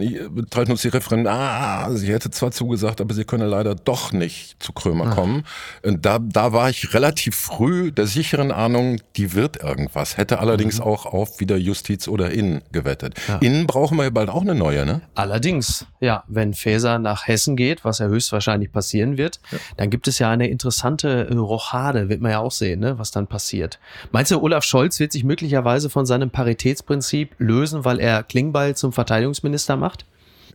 teilten 0.50 0.72
uns 0.72 0.82
die 0.82 0.88
Referenten, 0.88 1.28
ah, 1.28 1.92
sie 1.92 2.14
hätte 2.14 2.32
zwar 2.32 2.52
zugesagt, 2.52 3.02
aber 3.02 3.14
sie 3.14 3.26
könne 3.26 3.48
leider 3.48 3.76
doch 3.76 4.14
nicht 4.14 4.64
zu 4.64 4.72
Krömer 4.72 5.08
Ach. 5.10 5.16
kommen. 5.16 5.44
Und 5.84 6.06
da, 6.06 6.20
da 6.20 6.54
war 6.54 6.70
ich 6.70 6.94
relativ 6.94 7.36
früh 7.36 7.92
der 7.92 8.08
sicheren 8.08 8.54
Ahnung, 8.54 9.02
die 9.18 9.34
wird 9.34 9.62
irgendwas. 9.62 10.16
Hätte 10.16 10.40
allerdings 10.40 10.78
mhm. 10.78 10.86
auch 10.86 11.06
auf 11.06 11.42
wieder 11.42 11.58
Justiz 11.58 12.08
oder 12.08 12.32
Innen 12.32 12.62
gewettet. 12.72 13.16
Ja. 13.28 13.40
Innen 13.40 13.68
brauchen 13.68 13.98
wir 13.98 14.06
ja 14.06 14.10
bald 14.10 14.30
auch 14.30 14.44
eine 14.44 14.56
neue, 14.56 14.86
ne? 14.86 15.02
Allerdings, 15.14 15.86
ja, 16.00 16.24
wenn 16.30 16.54
Faeser 16.54 16.98
nach 16.98 17.28
Hessen 17.28 17.58
geht, 17.58 17.84
was 17.84 18.00
ja 18.00 18.08
höchstwahrscheinlich 18.08 18.72
passieren 18.72 19.18
wird, 19.18 19.42
ja. 19.52 19.58
dann 19.76 19.90
gibt 19.90 20.08
es 20.08 20.18
ja 20.20 20.30
eine 20.30 20.48
interessante 20.48 21.30
Rochade, 21.36 22.08
wird 22.08 22.22
man 22.22 22.32
ja 22.32 22.40
auch 22.40 22.54
sehen, 22.54 22.80
ne, 22.80 22.98
was 23.00 23.12
dann 23.12 23.28
passiert. 23.28 23.80
Meinst 24.14 24.32
du, 24.32 24.42
Olaf 24.42 24.64
Scholz 24.64 24.98
wird 25.02 25.12
sich 25.12 25.26
möglicherweise 25.26 25.90
von 25.90 26.06
seinem 26.06 26.30
Paritätsprinzip 26.30 27.17
Prinzip 27.26 27.36
lösen, 27.40 27.86
weil 27.86 28.00
er 28.00 28.24
Klingbeil 28.24 28.76
zum 28.76 28.94
Verteidigungsminister 28.94 29.76
macht? 29.76 30.06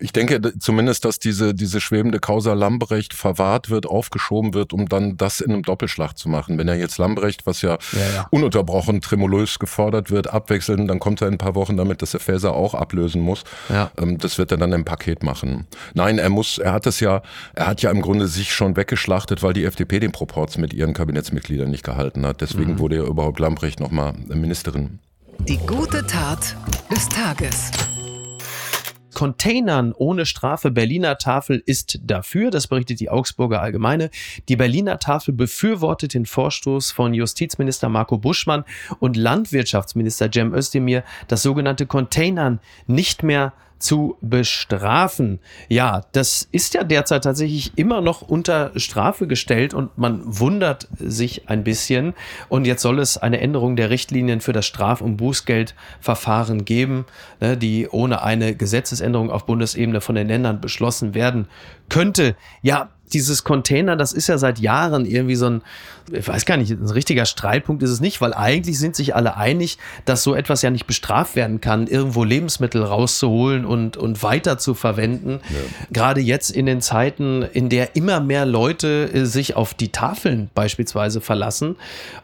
Ich 0.00 0.12
denke 0.12 0.40
zumindest, 0.58 1.04
dass 1.04 1.20
diese, 1.20 1.54
diese 1.54 1.80
schwebende 1.80 2.18
Causa 2.18 2.54
Lambrecht 2.54 3.14
verwahrt 3.14 3.70
wird, 3.70 3.86
aufgeschoben 3.86 4.52
wird, 4.52 4.72
um 4.72 4.88
dann 4.88 5.16
das 5.16 5.40
in 5.40 5.52
einem 5.52 5.62
Doppelschlag 5.62 6.18
zu 6.18 6.28
machen. 6.28 6.58
Wenn 6.58 6.66
er 6.66 6.74
jetzt 6.74 6.98
Lambrecht, 6.98 7.46
was 7.46 7.62
ja, 7.62 7.78
ja, 7.92 8.14
ja. 8.14 8.26
ununterbrochen 8.30 9.00
tremulös 9.00 9.60
gefordert 9.60 10.10
wird, 10.10 10.32
abwechseln, 10.32 10.88
dann 10.88 10.98
kommt 10.98 11.20
er 11.20 11.28
in 11.28 11.34
ein 11.34 11.38
paar 11.38 11.54
Wochen 11.54 11.76
damit, 11.76 12.02
dass 12.02 12.14
er 12.14 12.20
Faeser 12.20 12.52
auch 12.52 12.74
ablösen 12.74 13.22
muss. 13.22 13.44
Ja. 13.68 13.92
Ähm, 13.96 14.18
das 14.18 14.38
wird 14.38 14.50
er 14.50 14.56
dann 14.56 14.72
im 14.72 14.84
Paket 14.84 15.22
machen. 15.22 15.68
Nein, 15.94 16.18
er 16.18 16.30
muss, 16.30 16.58
er 16.58 16.72
hat 16.72 16.86
es 16.86 16.98
ja, 16.98 17.22
er 17.54 17.68
hat 17.68 17.80
ja 17.82 17.92
im 17.92 18.02
Grunde 18.02 18.26
sich 18.26 18.52
schon 18.52 18.76
weggeschlachtet, 18.76 19.44
weil 19.44 19.52
die 19.52 19.64
FDP 19.64 20.00
den 20.00 20.10
Proporz 20.10 20.58
mit 20.58 20.74
ihren 20.74 20.94
Kabinettsmitgliedern 20.94 21.70
nicht 21.70 21.84
gehalten 21.84 22.26
hat. 22.26 22.40
Deswegen 22.40 22.72
mhm. 22.72 22.78
wurde 22.80 22.96
ja 22.96 23.04
überhaupt 23.04 23.38
Lambrecht 23.38 23.78
nochmal 23.78 24.14
Ministerin. 24.28 24.98
Die 25.40 25.58
gute 25.66 26.06
Tat 26.06 26.56
des 26.90 27.08
Tages. 27.08 27.70
Containern 29.14 29.92
ohne 29.92 30.26
Strafe 30.26 30.70
Berliner 30.70 31.18
Tafel 31.18 31.62
ist 31.64 32.00
dafür, 32.04 32.50
das 32.50 32.68
berichtet 32.68 33.00
die 33.00 33.10
Augsburger 33.10 33.60
Allgemeine. 33.60 34.10
Die 34.48 34.56
Berliner 34.56 34.98
Tafel 34.98 35.34
befürwortet 35.34 36.14
den 36.14 36.26
Vorstoß 36.26 36.92
von 36.92 37.14
Justizminister 37.14 37.88
Marco 37.88 38.18
Buschmann 38.18 38.64
und 39.00 39.16
Landwirtschaftsminister 39.16 40.30
Cem 40.32 40.54
Özdemir, 40.54 41.02
das 41.28 41.42
sogenannte 41.42 41.86
Containern 41.86 42.60
nicht 42.86 43.22
mehr 43.22 43.52
zu 43.82 44.16
bestrafen. 44.20 45.40
Ja, 45.68 46.02
das 46.12 46.48
ist 46.52 46.74
ja 46.74 46.84
derzeit 46.84 47.24
tatsächlich 47.24 47.72
immer 47.76 48.00
noch 48.00 48.22
unter 48.22 48.70
Strafe 48.76 49.26
gestellt 49.26 49.74
und 49.74 49.98
man 49.98 50.22
wundert 50.24 50.88
sich 50.98 51.48
ein 51.48 51.64
bisschen. 51.64 52.14
Und 52.48 52.66
jetzt 52.66 52.82
soll 52.82 53.00
es 53.00 53.18
eine 53.18 53.40
Änderung 53.40 53.74
der 53.76 53.90
Richtlinien 53.90 54.40
für 54.40 54.52
das 54.52 54.66
Straf- 54.66 55.00
und 55.00 55.16
Bußgeldverfahren 55.16 56.64
geben, 56.64 57.06
ne, 57.40 57.56
die 57.56 57.88
ohne 57.88 58.22
eine 58.22 58.54
Gesetzesänderung 58.54 59.30
auf 59.30 59.46
Bundesebene 59.46 60.00
von 60.00 60.14
den 60.14 60.28
Ländern 60.28 60.60
beschlossen 60.60 61.14
werden 61.14 61.48
könnte. 61.88 62.36
Ja, 62.62 62.90
dieses 63.14 63.44
Container, 63.44 63.96
das 63.96 64.12
ist 64.12 64.28
ja 64.28 64.38
seit 64.38 64.58
Jahren 64.58 65.04
irgendwie 65.04 65.36
so 65.36 65.46
ein, 65.46 65.62
ich 66.10 66.26
weiß 66.26 66.44
gar 66.44 66.56
nicht, 66.56 66.70
ein 66.70 66.90
richtiger 66.90 67.26
Streitpunkt 67.26 67.82
ist 67.82 67.90
es 67.90 68.00
nicht, 68.00 68.20
weil 68.20 68.34
eigentlich 68.34 68.78
sind 68.78 68.96
sich 68.96 69.14
alle 69.14 69.36
einig, 69.36 69.78
dass 70.04 70.22
so 70.22 70.34
etwas 70.34 70.62
ja 70.62 70.70
nicht 70.70 70.86
bestraft 70.86 71.36
werden 71.36 71.60
kann, 71.60 71.86
irgendwo 71.86 72.24
Lebensmittel 72.24 72.82
rauszuholen 72.82 73.64
und, 73.64 73.96
und 73.96 74.22
weiter 74.22 74.58
zu 74.58 74.74
verwenden. 74.74 75.40
Ja. 75.50 75.58
Gerade 75.92 76.20
jetzt 76.20 76.50
in 76.50 76.66
den 76.66 76.80
Zeiten, 76.80 77.42
in 77.42 77.68
der 77.68 77.96
immer 77.96 78.20
mehr 78.20 78.46
Leute 78.46 79.10
äh, 79.12 79.24
sich 79.24 79.56
auf 79.56 79.74
die 79.74 79.90
Tafeln 79.90 80.50
beispielsweise 80.54 81.20
verlassen. 81.20 81.76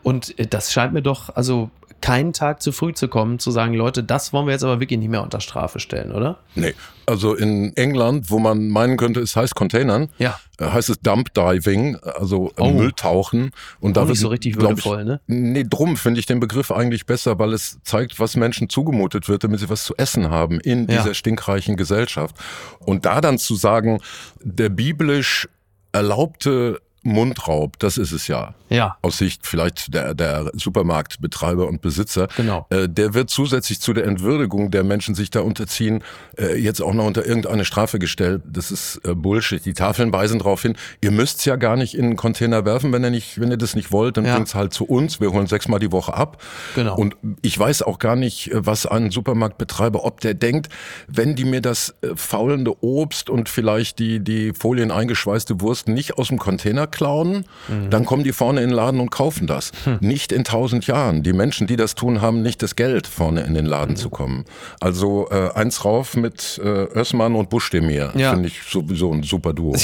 Und 0.03 0.39
äh, 0.39 0.47
das 0.47 0.73
scheint 0.73 0.93
mir 0.93 1.03
doch, 1.03 1.35
also 1.35 1.71
keinen 2.01 2.33
Tag 2.33 2.63
zu 2.63 2.73
früh 2.73 2.93
zu 2.93 3.09
kommen, 3.09 3.39
zu 3.39 3.51
sagen, 3.51 3.75
Leute, 3.75 4.05
das 4.05 4.33
wollen 4.33 4.47
wir 4.47 4.53
jetzt 4.53 4.63
aber 4.63 4.81
wirklich 4.81 4.99
nicht 4.99 5.09
mehr 5.09 5.23
unter 5.23 5.41
Strafe 5.41 5.81
stellen, 5.81 6.13
oder? 6.13 6.39
Nee. 6.55 6.75
Also 7.07 7.35
in 7.35 7.75
England, 7.77 8.31
wo 8.31 8.39
man 8.39 8.69
meinen 8.69 8.97
könnte, 8.97 9.21
es 9.21 9.35
heißt 9.35 9.55
Containern, 9.55 10.09
ja. 10.19 10.39
Äh, 10.59 10.67
heißt 10.67 10.91
es 10.91 11.01
Dump 11.01 11.35
Diving, 11.35 11.97
also 11.97 12.53
oh. 12.59 12.71
Mülltauchen. 12.71 13.51
Und 13.81 13.97
da 13.97 14.05
nicht 14.05 14.21
so 14.21 14.29
richtig 14.29 14.61
würdevoll, 14.61 15.01
ich, 15.01 15.07
ne? 15.07 15.21
Nee, 15.27 15.65
drum 15.69 15.97
finde 15.97 16.21
ich 16.21 16.27
den 16.27 16.39
Begriff 16.39 16.71
eigentlich 16.71 17.07
besser, 17.07 17.39
weil 17.39 17.53
es 17.53 17.79
zeigt, 17.83 18.21
was 18.21 18.37
Menschen 18.37 18.69
zugemutet 18.69 19.29
wird, 19.29 19.43
damit 19.43 19.61
sie 19.61 19.69
was 19.69 19.85
zu 19.85 19.95
essen 19.97 20.31
haben 20.31 20.61
in 20.61 20.87
dieser 20.87 21.09
ja. 21.09 21.15
stinkreichen 21.15 21.77
Gesellschaft. 21.77 22.37
Und 22.79 23.07
da 23.07 23.21
dann 23.21 23.39
zu 23.39 23.57
sagen, 23.57 24.01
der 24.43 24.69
biblisch 24.69 25.49
erlaubte 25.93 26.81
Mundraub, 27.03 27.79
das 27.79 27.97
ist 27.97 28.13
es 28.13 28.27
ja. 28.29 28.55
Ja. 28.69 28.97
Aus 29.03 29.19
Sicht 29.19 29.47
vielleicht 29.47 29.95
der, 29.95 30.15
der 30.15 30.51
Supermarktbetreiber 30.55 31.67
und 31.67 31.81
Besitzer. 31.81 32.29
Genau. 32.37 32.67
Äh, 32.71 32.89
der 32.89 33.15
wird 33.15 33.31
zusätzlich 33.31 33.81
zu 33.81 33.93
der 33.93 34.05
Entwürdigung 34.05 34.71
der 34.71 34.85
Menschen 34.85 35.15
sich 35.15 35.31
da 35.31 35.41
unterziehen, 35.41 36.03
äh, 36.39 36.57
jetzt 36.57 36.83
auch 36.83 36.93
noch 36.93 37.07
unter 37.07 37.25
irgendeine 37.25 37.65
Strafe 37.65 37.99
gestellt. 37.99 38.43
Das 38.47 38.71
ist 38.71 39.01
äh, 39.07 39.15
Bullshit. 39.15 39.65
Die 39.65 39.73
Tafeln 39.73 40.13
weisen 40.13 40.39
darauf 40.39 40.63
hin, 40.63 40.77
ihr 41.01 41.11
müsst's 41.11 41.45
ja 41.45 41.57
gar 41.57 41.77
nicht 41.77 41.95
in 41.95 42.05
einen 42.05 42.17
Container 42.17 42.65
werfen, 42.65 42.93
wenn 42.93 43.05
ihr 43.05 43.11
nicht, 43.11 43.41
wenn 43.41 43.51
ihr 43.51 43.57
das 43.57 43.75
nicht 43.75 43.93
wollt, 43.93 44.17
dann 44.17 44.27
ja. 44.27 44.35
bringt's 44.35 44.55
halt 44.55 44.75
zu 44.75 44.85
uns. 44.85 45.21
Wir 45.21 45.33
holen 45.33 45.47
sechsmal 45.47 45.81
die 45.81 45.93
Woche 45.93 46.13
ab. 46.13 46.43
Genau. 46.75 46.97
Und 46.97 47.17
ich 47.43 47.59
weiß 47.59 47.83
auch 47.83 47.99
gar 47.99 48.17
nicht, 48.17 48.53
äh, 48.53 48.67
was 48.67 48.87
ein 48.87 49.11
Supermarktbetreiber, 49.11 50.05
ob 50.05 50.21
der 50.21 50.35
denkt, 50.35 50.69
wenn 51.07 51.37
die 51.37 51.45
mir 51.45 51.63
das 51.63 51.95
äh, 52.03 52.09
faulende 52.17 52.83
Obst 52.83 53.31
und 53.31 53.49
vielleicht 53.49 53.99
die, 53.99 54.21
die 54.21 54.53
Folien 54.53 54.91
eingeschweißte 54.91 55.61
Wurst 55.61 55.89
nicht 55.89 56.19
aus 56.19 56.29
dem 56.29 56.39
Container 56.39 56.88
klauen, 56.91 57.45
mhm. 57.69 57.91
dann 57.91 58.05
kommen 58.05 58.25
die 58.25 58.33
vorne 58.33 58.63
in 58.63 58.69
den 58.69 58.77
Laden 58.77 59.01
und 59.01 59.11
kaufen 59.11 59.47
das. 59.47 59.73
Hm. 59.85 59.99
Nicht 60.01 60.33
in 60.33 60.45
tausend 60.45 60.87
Jahren. 60.87 61.23
Die 61.23 61.33
Menschen, 61.33 61.67
die 61.67 61.77
das 61.77 61.95
tun, 61.95 62.21
haben 62.21 62.43
nicht 62.43 62.63
das 62.63 62.77
Geld, 62.77 63.07
vorne 63.07 63.43
in 63.43 63.55
den 63.55 63.67
Laden 63.67 63.93
mhm. 63.93 63.97
zu 63.97 64.11
kommen. 64.11 64.45
Also 64.81 65.29
äh, 65.31 65.51
eins 65.55 65.85
rauf 65.85 66.17
mit 66.17 66.61
äh, 66.63 66.69
Össmann 66.69 67.35
und 67.35 67.51
Buschdemir. 67.51 68.13
Ja. 68.15 68.33
Finde 68.33 68.49
ich 68.49 68.63
sowieso 68.63 69.13
ein 69.13 69.23
super 69.23 69.53
Duo. 69.53 69.75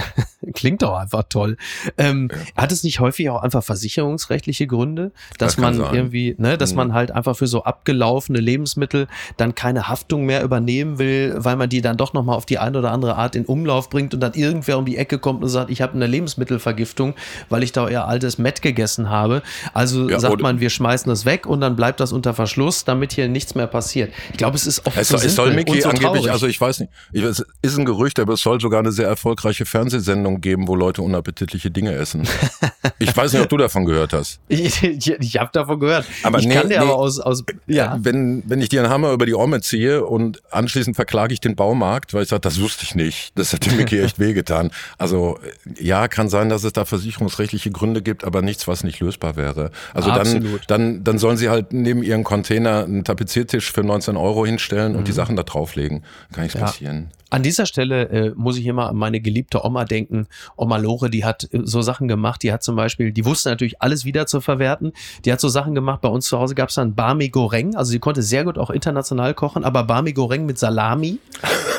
Klingt 0.54 0.82
doch 0.82 0.94
einfach 0.94 1.24
toll. 1.28 1.56
Ähm, 1.98 2.28
ja. 2.30 2.62
Hat 2.62 2.72
es 2.72 2.82
nicht 2.84 3.00
häufig 3.00 3.30
auch 3.30 3.42
einfach 3.42 3.62
versicherungsrechtliche 3.62 4.66
Gründe, 4.66 5.12
dass 5.38 5.54
das 5.54 5.58
man 5.58 5.76
sein. 5.76 5.94
irgendwie, 5.94 6.34
ne, 6.38 6.58
dass 6.58 6.72
mhm. 6.72 6.76
man 6.76 6.94
halt 6.94 7.10
einfach 7.10 7.36
für 7.36 7.46
so 7.46 7.64
abgelaufene 7.64 8.40
Lebensmittel 8.40 9.06
dann 9.36 9.54
keine 9.54 9.88
Haftung 9.88 10.24
mehr 10.26 10.42
übernehmen 10.42 10.98
will, 10.98 11.34
weil 11.36 11.56
man 11.56 11.68
die 11.68 11.80
dann 11.80 11.96
doch 11.96 12.12
nochmal 12.12 12.36
auf 12.36 12.46
die 12.46 12.58
eine 12.58 12.78
oder 12.78 12.90
andere 12.90 13.16
Art 13.16 13.36
in 13.36 13.44
Umlauf 13.44 13.90
bringt 13.90 14.14
und 14.14 14.20
dann 14.20 14.34
irgendwer 14.34 14.78
um 14.78 14.84
die 14.84 14.96
Ecke 14.96 15.18
kommt 15.18 15.42
und 15.42 15.48
sagt, 15.48 15.70
ich 15.70 15.80
habe 15.82 15.94
eine 15.94 16.06
Lebensmittelvergiftung, 16.52 17.14
weil 17.48 17.62
ich 17.62 17.72
da 17.72 17.84
euer 17.84 18.04
altes 18.04 18.38
Met 18.38 18.62
gegessen 18.62 19.10
habe. 19.10 19.42
Also 19.74 20.08
ja, 20.08 20.20
sagt 20.20 20.40
man, 20.40 20.60
wir 20.60 20.70
schmeißen 20.70 21.08
das 21.08 21.24
weg 21.24 21.46
und 21.46 21.60
dann 21.60 21.76
bleibt 21.76 22.00
das 22.00 22.12
unter 22.12 22.34
Verschluss, 22.34 22.84
damit 22.84 23.12
hier 23.12 23.28
nichts 23.28 23.54
mehr 23.54 23.66
passiert. 23.66 24.12
Ich 24.30 24.38
glaube, 24.38 24.56
es 24.56 24.66
ist 24.66 24.86
oft 24.86 24.96
es, 24.96 25.08
so 25.08 25.16
es 25.16 25.34
soll 25.34 25.54
Mickey 25.54 25.80
so 25.80 25.88
angeblich, 25.88 26.30
also 26.30 26.46
ich 26.46 26.60
weiß 26.60 26.80
nicht, 26.80 26.92
es 27.12 27.44
ist 27.62 27.78
ein 27.78 27.84
Gerücht, 27.84 28.18
aber 28.18 28.34
es 28.34 28.40
soll 28.40 28.60
sogar 28.60 28.80
eine 28.80 28.92
sehr 28.92 29.08
erfolgreiche 29.08 29.64
Fernsehsendung 29.64 30.40
geben, 30.40 30.68
wo 30.68 30.74
Leute 30.74 31.02
unappetitliche 31.02 31.70
Dinge 31.70 31.92
essen. 31.92 32.28
ich 32.98 33.16
weiß 33.16 33.32
nicht, 33.32 33.42
ob 33.42 33.48
du 33.48 33.56
davon 33.56 33.84
gehört 33.84 34.12
hast. 34.12 34.40
ich 34.48 34.82
ich, 34.82 35.10
ich 35.10 35.36
habe 35.38 35.50
davon 35.52 35.80
gehört. 35.80 36.06
Aber 36.22 36.38
ich 36.38 36.46
nee, 36.46 36.54
kann 36.54 36.68
dir 36.68 36.78
nee, 36.78 36.84
aber 36.84 36.96
aus, 36.96 37.20
aus 37.20 37.44
ja. 37.66 37.98
Wenn, 38.00 38.42
wenn 38.46 38.60
ich 38.60 38.68
dir 38.68 38.82
einen 38.82 38.90
Hammer 38.90 39.12
über 39.12 39.26
die 39.26 39.34
Orme 39.34 39.60
ziehe 39.60 40.04
und 40.04 40.42
anschließend 40.50 40.96
verklage 40.96 41.32
ich 41.32 41.40
den 41.40 41.56
Baumarkt, 41.56 42.14
weil 42.14 42.22
ich 42.22 42.28
sage, 42.28 42.40
das 42.40 42.60
wusste 42.60 42.84
ich 42.84 42.94
nicht. 42.94 43.32
Das 43.36 43.52
hat 43.52 43.66
dem 43.66 43.76
Mickey 43.76 44.00
echt 44.00 44.18
wehgetan. 44.18 44.70
Also 44.98 45.38
ja, 45.78 46.08
kann 46.08 46.28
sein, 46.28 46.41
sein, 46.42 46.48
dass 46.48 46.64
es 46.64 46.72
da 46.72 46.84
versicherungsrechtliche 46.84 47.70
Gründe 47.70 48.02
gibt, 48.02 48.24
aber 48.24 48.42
nichts, 48.42 48.66
was 48.68 48.84
nicht 48.84 49.00
lösbar 49.00 49.36
wäre. 49.36 49.70
Also 49.94 50.10
Absolut. 50.10 50.62
dann, 50.66 50.94
dann, 50.96 51.04
dann 51.04 51.18
sollen 51.18 51.36
sie 51.36 51.48
halt 51.48 51.72
neben 51.72 52.02
ihren 52.02 52.24
Container 52.24 52.84
einen 52.84 53.04
Tapeziertisch 53.04 53.70
für 53.72 53.82
19 53.84 54.16
Euro 54.16 54.44
hinstellen 54.44 54.96
und 54.96 55.08
die 55.08 55.12
Sachen 55.12 55.36
da 55.36 55.42
drauflegen. 55.44 56.02
Kann 56.32 56.42
nichts 56.44 56.54
Mhm. 56.56 56.60
Ja. 56.60 56.66
passieren. 56.66 57.10
An 57.30 57.42
dieser 57.42 57.64
Stelle 57.64 58.08
äh, 58.10 58.32
muss 58.36 58.58
ich 58.58 58.66
immer 58.66 58.90
an 58.90 58.96
meine 58.96 59.18
geliebte 59.20 59.64
Oma 59.64 59.86
denken. 59.86 60.26
Oma 60.54 60.76
Lore, 60.76 61.08
die 61.08 61.24
hat 61.24 61.44
äh, 61.52 61.60
so 61.64 61.80
Sachen 61.80 62.06
gemacht. 62.06 62.42
Die 62.42 62.52
hat 62.52 62.62
zum 62.62 62.76
Beispiel, 62.76 63.10
die 63.10 63.24
wusste 63.24 63.48
natürlich 63.48 63.80
alles 63.80 64.04
wieder 64.04 64.26
zu 64.26 64.42
verwerten. 64.42 64.92
Die 65.24 65.32
hat 65.32 65.40
so 65.40 65.48
Sachen 65.48 65.74
gemacht. 65.74 66.02
Bei 66.02 66.10
uns 66.10 66.26
zu 66.26 66.38
Hause 66.38 66.54
gab 66.54 66.68
es 66.68 66.74
dann 66.74 66.94
Barmi 66.94 67.30
Goreng. 67.30 67.74
Also 67.74 67.90
sie 67.92 68.00
konnte 68.00 68.20
sehr 68.22 68.44
gut 68.44 68.58
auch 68.58 68.68
international 68.68 69.32
kochen, 69.32 69.64
aber 69.64 69.84
Barmi 69.84 70.12
Goreng 70.12 70.44
mit 70.44 70.58
Salami, 70.58 71.18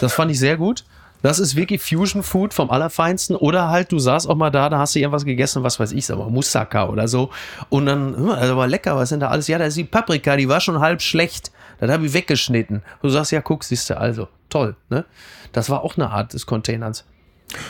das 0.01 0.13
fand 0.13 0.31
ich 0.31 0.39
sehr 0.39 0.57
gut. 0.57 0.85
Das 1.23 1.39
ist 1.39 1.55
wirklich 1.55 1.81
Fusion 1.81 2.21
Food 2.21 2.53
vom 2.53 2.69
Allerfeinsten. 2.69 3.35
Oder 3.35 3.69
halt, 3.69 3.91
du 3.91 3.97
saßt 3.97 4.29
auch 4.29 4.35
mal 4.35 4.51
da, 4.51 4.69
da 4.69 4.77
hast 4.77 4.93
du 4.93 4.99
irgendwas 4.99 5.25
gegessen, 5.25 5.63
was 5.63 5.79
weiß 5.79 5.93
ich, 5.93 6.11
aber 6.11 6.29
Moussaka 6.29 6.89
oder 6.89 7.07
so. 7.07 7.31
Und 7.69 7.87
dann, 7.87 8.15
hm, 8.15 8.27
das 8.27 8.55
war 8.55 8.67
lecker, 8.67 8.95
was 8.97 9.09
sind 9.09 9.21
da 9.21 9.29
alles? 9.29 9.47
Ja, 9.47 9.57
da 9.57 9.65
ist 9.65 9.77
die 9.77 9.85
Paprika, 9.85 10.35
die 10.35 10.49
war 10.49 10.59
schon 10.59 10.79
halb 10.79 11.01
schlecht. 11.01 11.51
Das 11.79 11.89
habe 11.89 12.05
ich 12.05 12.13
weggeschnitten. 12.13 12.83
Du 13.01 13.09
sagst, 13.09 13.31
ja, 13.31 13.41
guck, 13.41 13.63
siehst 13.63 13.89
du, 13.89 13.97
also, 13.97 14.27
toll, 14.49 14.75
ne? 14.89 15.05
Das 15.53 15.69
war 15.69 15.83
auch 15.83 15.95
eine 15.95 16.09
Art 16.09 16.33
des 16.33 16.45
Containers. 16.45 17.05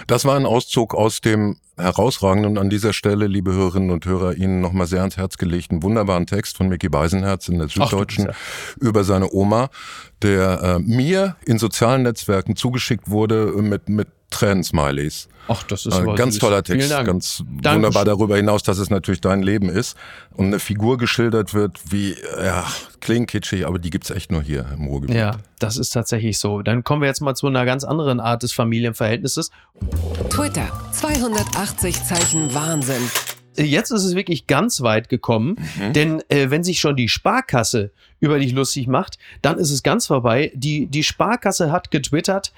Das 0.08 0.26
war 0.26 0.36
ein 0.36 0.46
Auszug 0.46 0.94
aus 0.94 1.22
dem 1.22 1.58
herausragenden 1.78 2.52
und 2.52 2.58
an 2.58 2.70
dieser 2.70 2.94
Stelle, 2.94 3.28
liebe 3.28 3.52
Hörerinnen 3.52 3.90
und 3.90 4.06
Hörer, 4.06 4.36
Ihnen 4.36 4.62
nochmal 4.62 4.88
sehr 4.88 5.00
ans 5.00 5.18
Herz 5.18 5.38
gelegten 5.38 5.82
wunderbaren 5.82 6.28
Text 6.28 6.58
von 6.58 6.70
Mickey 6.70 6.90
Beisenherz 6.90 7.48
in 7.50 7.58
der 7.58 7.68
Süddeutschen 7.68 8.26
bist 8.26 8.38
über 8.80 9.04
seine 9.04 9.32
Oma, 9.32 9.70
der 10.22 10.62
äh, 10.62 10.80
mir 10.80 11.36
in 11.46 11.58
sozialen 11.58 12.04
Netzwerken 12.04 12.56
zugeschickt 12.56 13.10
wurde 13.10 13.48
mit, 13.58 13.90
mit 13.90 14.08
Tränensmileys. 14.30 15.28
Ach, 15.48 15.62
das 15.64 15.86
ist 15.86 15.98
Äh, 15.98 16.06
ganz 16.16 16.36
süß. 16.36 16.40
toller 16.42 16.64
Text, 16.64 16.80
Vielen 16.88 16.90
Dank. 16.90 17.08
ganz 17.08 17.44
Dankeschön. 17.46 17.76
wunderbar 17.76 18.06
darüber 18.06 18.38
hinaus, 18.38 18.64
dass 18.64 18.78
es 18.78 18.90
natürlich 18.90 19.20
dein 19.22 19.44
Leben 19.44 19.68
ist 19.70 19.98
und 20.32 20.46
eine 20.48 20.60
Figur 20.60 20.98
geschildert 20.98 21.54
wird, 21.54 21.80
wie, 21.92 22.16
ja, 22.42 22.66
klingt 23.02 23.30
kitschig, 23.30 23.68
aber 23.68 23.78
die 23.80 23.90
gibt's 23.90 24.10
echt 24.10 24.32
nur 24.32 24.42
hier 24.42 24.66
im 24.74 24.86
Ruhrgebiet. 24.88 25.16
Ja, 25.18 25.38
das 25.60 25.78
ist 25.78 25.90
tatsächlich 25.90 26.40
so. 26.40 26.62
Dann 26.62 26.84
kommen 26.84 27.02
wir 27.02 27.08
jetzt 27.10 27.22
mal 27.22 27.36
zu 27.36 27.48
einer 27.48 27.66
ganz 27.66 27.84
anderen 27.84 28.20
Art 28.22 28.44
des 28.44 28.54
Familienverhältnisses. 28.54 29.52
Twitter 30.30 30.68
280 30.94 32.04
Zeichen 32.04 32.54
Wahnsinn. 32.54 33.02
Jetzt 33.56 33.92
ist 33.92 34.04
es 34.04 34.16
wirklich 34.16 34.48
ganz 34.48 34.82
weit 34.82 35.10
gekommen, 35.10 35.58
denn 35.94 36.24
äh, 36.30 36.50
wenn 36.50 36.64
sich 36.64 36.80
schon 36.80 36.96
die 36.96 37.10
Sparkasse 37.10 37.92
über 38.20 38.40
dich 38.40 38.54
lustig 38.54 38.88
macht, 38.88 39.20
dann 39.42 39.60
ist 39.60 39.70
es 39.70 39.84
ganz 39.84 40.08
vorbei. 40.08 40.52
Die, 40.56 40.88
die 40.88 41.04
Sparkasse 41.04 41.72
hat 41.72 41.92
getwittert, 41.92 42.52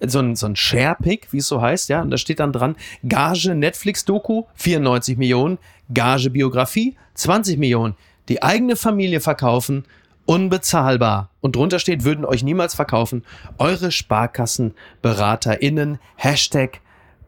so 0.00 0.18
ein, 0.18 0.36
so 0.36 0.46
ein 0.46 0.56
Share-Pick, 0.56 1.32
wie 1.32 1.38
es 1.38 1.46
so 1.46 1.62
heißt, 1.62 1.88
ja, 1.88 2.02
und 2.02 2.10
da 2.10 2.18
steht 2.18 2.40
dann 2.40 2.52
dran, 2.52 2.76
Gage 3.08 3.54
Netflix-Doku, 3.54 4.44
94 4.54 5.16
Millionen, 5.16 5.58
Gage 5.92 6.30
Biografie, 6.30 6.96
20 7.14 7.58
Millionen, 7.58 7.96
die 8.28 8.42
eigene 8.42 8.76
Familie 8.76 9.20
verkaufen, 9.20 9.84
unbezahlbar. 10.26 11.30
Und 11.40 11.56
drunter 11.56 11.78
steht, 11.78 12.04
würden 12.04 12.24
euch 12.24 12.42
niemals 12.42 12.74
verkaufen, 12.74 13.24
eure 13.58 13.90
SparkassenberaterInnen, 13.90 15.98
Hashtag 16.16 16.80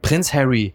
Prinz 0.03 0.35
Harry. 0.35 0.75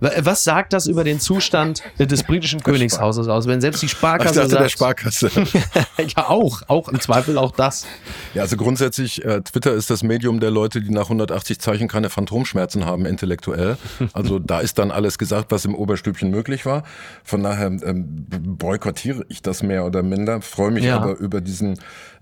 Wa- 0.00 0.12
Was 0.20 0.44
sagt 0.44 0.72
das 0.72 0.86
über 0.86 1.04
den 1.04 1.20
Zustand 1.20 1.82
des 1.98 2.22
britischen 2.22 2.62
Königshauses 2.62 3.28
aus, 3.28 3.46
wenn 3.46 3.60
selbst 3.60 3.82
die 3.82 3.86
Ach, 3.86 3.92
ich 3.92 3.96
Sparkasse 3.98 4.34
dachte, 4.40 4.48
der 4.50 4.58
sagt, 4.60 4.70
Sparkasse. 4.72 5.30
ja 6.16 6.28
auch, 6.28 6.62
auch 6.68 6.88
im 6.88 7.00
Zweifel 7.00 7.36
auch 7.38 7.50
das. 7.52 7.86
Ja, 8.34 8.42
also 8.42 8.56
grundsätzlich, 8.56 9.24
äh, 9.24 9.40
Twitter 9.42 9.72
ist 9.74 9.90
das 9.90 10.02
Medium 10.02 10.40
der 10.40 10.50
Leute, 10.50 10.80
die 10.80 10.90
nach 10.90 11.04
180 11.04 11.58
Zeichen 11.60 11.88
keine 11.88 12.10
Phantomschmerzen 12.10 12.84
haben, 12.86 13.06
intellektuell. 13.06 13.76
Also 14.12 14.38
da 14.38 14.60
ist 14.60 14.78
dann 14.78 14.90
alles 14.90 15.18
gesagt, 15.18 15.50
was 15.50 15.64
im 15.64 15.74
Oberstübchen 15.74 16.30
möglich 16.30 16.64
war. 16.66 16.84
Von 17.24 17.42
daher 17.42 17.66
ähm, 17.66 18.26
boykottiere 18.28 19.24
ich 19.28 19.42
das 19.42 19.62
mehr 19.62 19.84
oder 19.84 20.02
minder, 20.02 20.40
freue 20.42 20.70
mich 20.70 20.84
Ja. 20.84 20.96
aber 20.96 21.16
über 21.18 21.40
diesen 21.40 21.78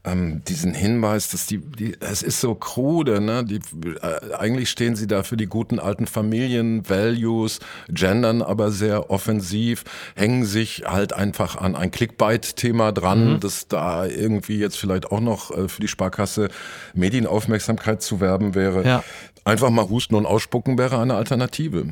ähm, 0.07 0.43
diesen 0.49 0.73
Hinweis, 0.73 1.29
dass 1.31 1.47
die, 1.47 1.59
die, 1.59 1.97
es 2.01 2.23
ist 2.23 2.41
so 2.41 2.55
krude, 2.55 3.21
ne? 3.21 3.45
Die, 3.45 3.57
äh, 3.57 4.35
eigentlich 4.35 4.71
stehen 4.71 4.97
sie 4.97 5.07
da 5.07 5.23
für 5.25 5.37
die 5.37 5.47
guten 5.47 5.79
alten 5.79 6.07
Familien, 6.07 6.89
Values, 6.89 7.59
gendern 7.89 8.41
aber 8.41 8.71
sehr 8.71 9.11
offensiv, 9.11 9.85
hängen 10.15 10.45
sich 10.47 10.85
halt 10.87 11.13
einfach 11.13 11.57
an 11.57 11.77
ein 11.77 11.91
Clickbait-Thema 11.91 12.93
dran, 12.93 13.35
Mhm. 13.35 13.41
dass 13.41 13.67
da 13.69 14.07
irgendwie 14.07 14.59
jetzt 14.59 14.79
vielleicht 14.79 15.11
auch 15.11 15.21
noch 15.21 15.51
äh, 15.51 15.69
für 15.69 15.81
die 15.81 15.89
Sparkasse 15.89 16.49
Medienaufmerksamkeit 16.95 18.03
zu 18.03 18.21
werben 18.21 18.55
wäre. 18.55 18.85
Ja. 18.87 19.05
Einfach 19.47 19.71
mal 19.71 19.89
husten 19.89 20.17
und 20.17 20.27
ausspucken 20.27 20.77
wäre 20.77 20.99
eine 20.99 21.15
Alternative. 21.15 21.87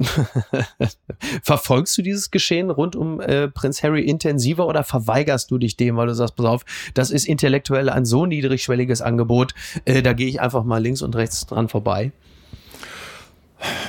Verfolgst 1.44 1.96
du 1.96 2.02
dieses 2.02 2.32
Geschehen 2.32 2.68
rund 2.68 2.96
um 2.96 3.20
äh, 3.20 3.46
Prinz 3.46 3.84
Harry 3.84 4.02
intensiver 4.02 4.66
oder 4.66 4.82
verweigerst 4.82 5.52
du 5.52 5.58
dich 5.58 5.76
dem, 5.76 5.96
weil 5.96 6.08
du 6.08 6.14
sagst, 6.16 6.34
pass 6.34 6.46
auf, 6.46 6.64
das 6.94 7.12
ist 7.12 7.28
intellektuell 7.28 7.90
ein 7.90 8.06
so 8.06 8.26
niedrigschwelliges 8.26 9.02
Angebot, 9.02 9.54
äh, 9.84 10.02
da 10.02 10.14
gehe 10.14 10.26
ich 10.26 10.40
einfach 10.40 10.64
mal 10.64 10.82
links 10.82 11.00
und 11.00 11.14
rechts 11.14 11.46
dran 11.46 11.68
vorbei. 11.68 12.10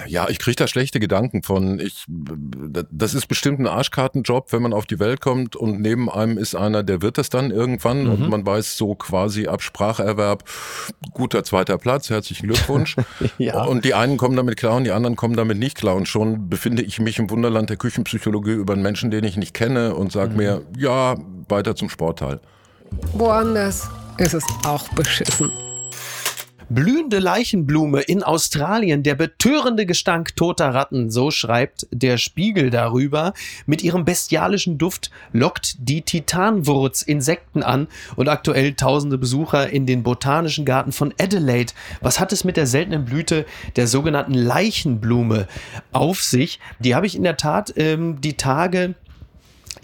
Ja, 0.07 0.29
ich 0.29 0.39
kriege 0.39 0.55
da 0.55 0.67
schlechte 0.67 0.99
Gedanken 0.99 1.41
von. 1.41 1.79
Ich, 1.79 2.05
das 2.07 3.13
ist 3.13 3.27
bestimmt 3.27 3.59
ein 3.59 3.67
Arschkartenjob, 3.67 4.53
wenn 4.53 4.61
man 4.61 4.73
auf 4.73 4.85
die 4.85 4.99
Welt 4.99 5.21
kommt 5.21 5.55
und 5.55 5.81
neben 5.81 6.09
einem 6.09 6.37
ist 6.37 6.55
einer, 6.55 6.83
der 6.83 7.01
wird 7.01 7.17
das 7.17 7.29
dann 7.29 7.51
irgendwann 7.51 8.07
und 8.07 8.29
man 8.29 8.45
weiß 8.45 8.77
so 8.77 8.95
quasi 8.95 9.47
ab 9.47 9.61
Spracherwerb, 9.61 10.43
guter 11.11 11.43
zweiter 11.43 11.77
Platz, 11.77 12.09
herzlichen 12.09 12.47
Glückwunsch. 12.47 12.95
Ja. 13.37 13.63
Und 13.63 13.85
die 13.85 13.93
einen 13.93 14.17
kommen 14.17 14.35
damit 14.35 14.57
klar 14.57 14.75
und 14.75 14.83
die 14.83 14.91
anderen 14.91 15.15
kommen 15.15 15.35
damit 15.35 15.57
nicht 15.57 15.77
klar. 15.77 15.95
Und 15.95 16.07
schon 16.07 16.49
befinde 16.49 16.83
ich 16.83 16.99
mich 16.99 17.19
im 17.19 17.29
Wunderland 17.29 17.69
der 17.69 17.77
Küchenpsychologie 17.77 18.51
über 18.51 18.73
einen 18.73 18.81
Menschen, 18.81 19.11
den 19.11 19.23
ich 19.23 19.35
nicht 19.35 19.53
kenne 19.53 19.95
und 19.95 20.11
sag 20.11 20.35
mir, 20.35 20.61
ja, 20.77 21.15
weiter 21.49 21.75
zum 21.75 21.89
Sportteil. 21.89 22.39
Woanders 23.13 23.89
ist 24.17 24.33
es 24.33 24.43
auch 24.63 24.87
beschissen. 24.89 25.51
Blühende 26.69 27.19
Leichenblume 27.19 28.01
in 28.01 28.23
Australien, 28.23 29.03
der 29.03 29.13
betörende 29.13 29.85
Gestank 29.85 30.35
toter 30.35 30.73
Ratten, 30.73 31.11
so 31.11 31.29
schreibt 31.29 31.85
der 31.91 32.17
Spiegel 32.17 32.71
darüber. 32.71 33.33
Mit 33.67 33.83
ihrem 33.83 34.03
bestialischen 34.03 34.79
Duft 34.79 35.11
lockt 35.31 35.75
die 35.77 36.01
Titanwurz 36.01 37.03
Insekten 37.03 37.61
an 37.61 37.87
und 38.15 38.29
aktuell 38.29 38.73
tausende 38.73 39.19
Besucher 39.19 39.69
in 39.69 39.85
den 39.85 40.01
botanischen 40.01 40.65
Garten 40.65 40.91
von 40.91 41.13
Adelaide. 41.19 41.73
Was 42.01 42.19
hat 42.19 42.33
es 42.33 42.43
mit 42.43 42.57
der 42.57 42.65
seltenen 42.65 43.05
Blüte 43.05 43.45
der 43.75 43.85
sogenannten 43.85 44.33
Leichenblume 44.33 45.47
auf 45.91 46.23
sich? 46.23 46.59
Die 46.79 46.95
habe 46.95 47.05
ich 47.05 47.15
in 47.15 47.23
der 47.23 47.37
Tat 47.37 47.73
ähm, 47.77 48.21
die 48.21 48.37
Tage 48.37 48.95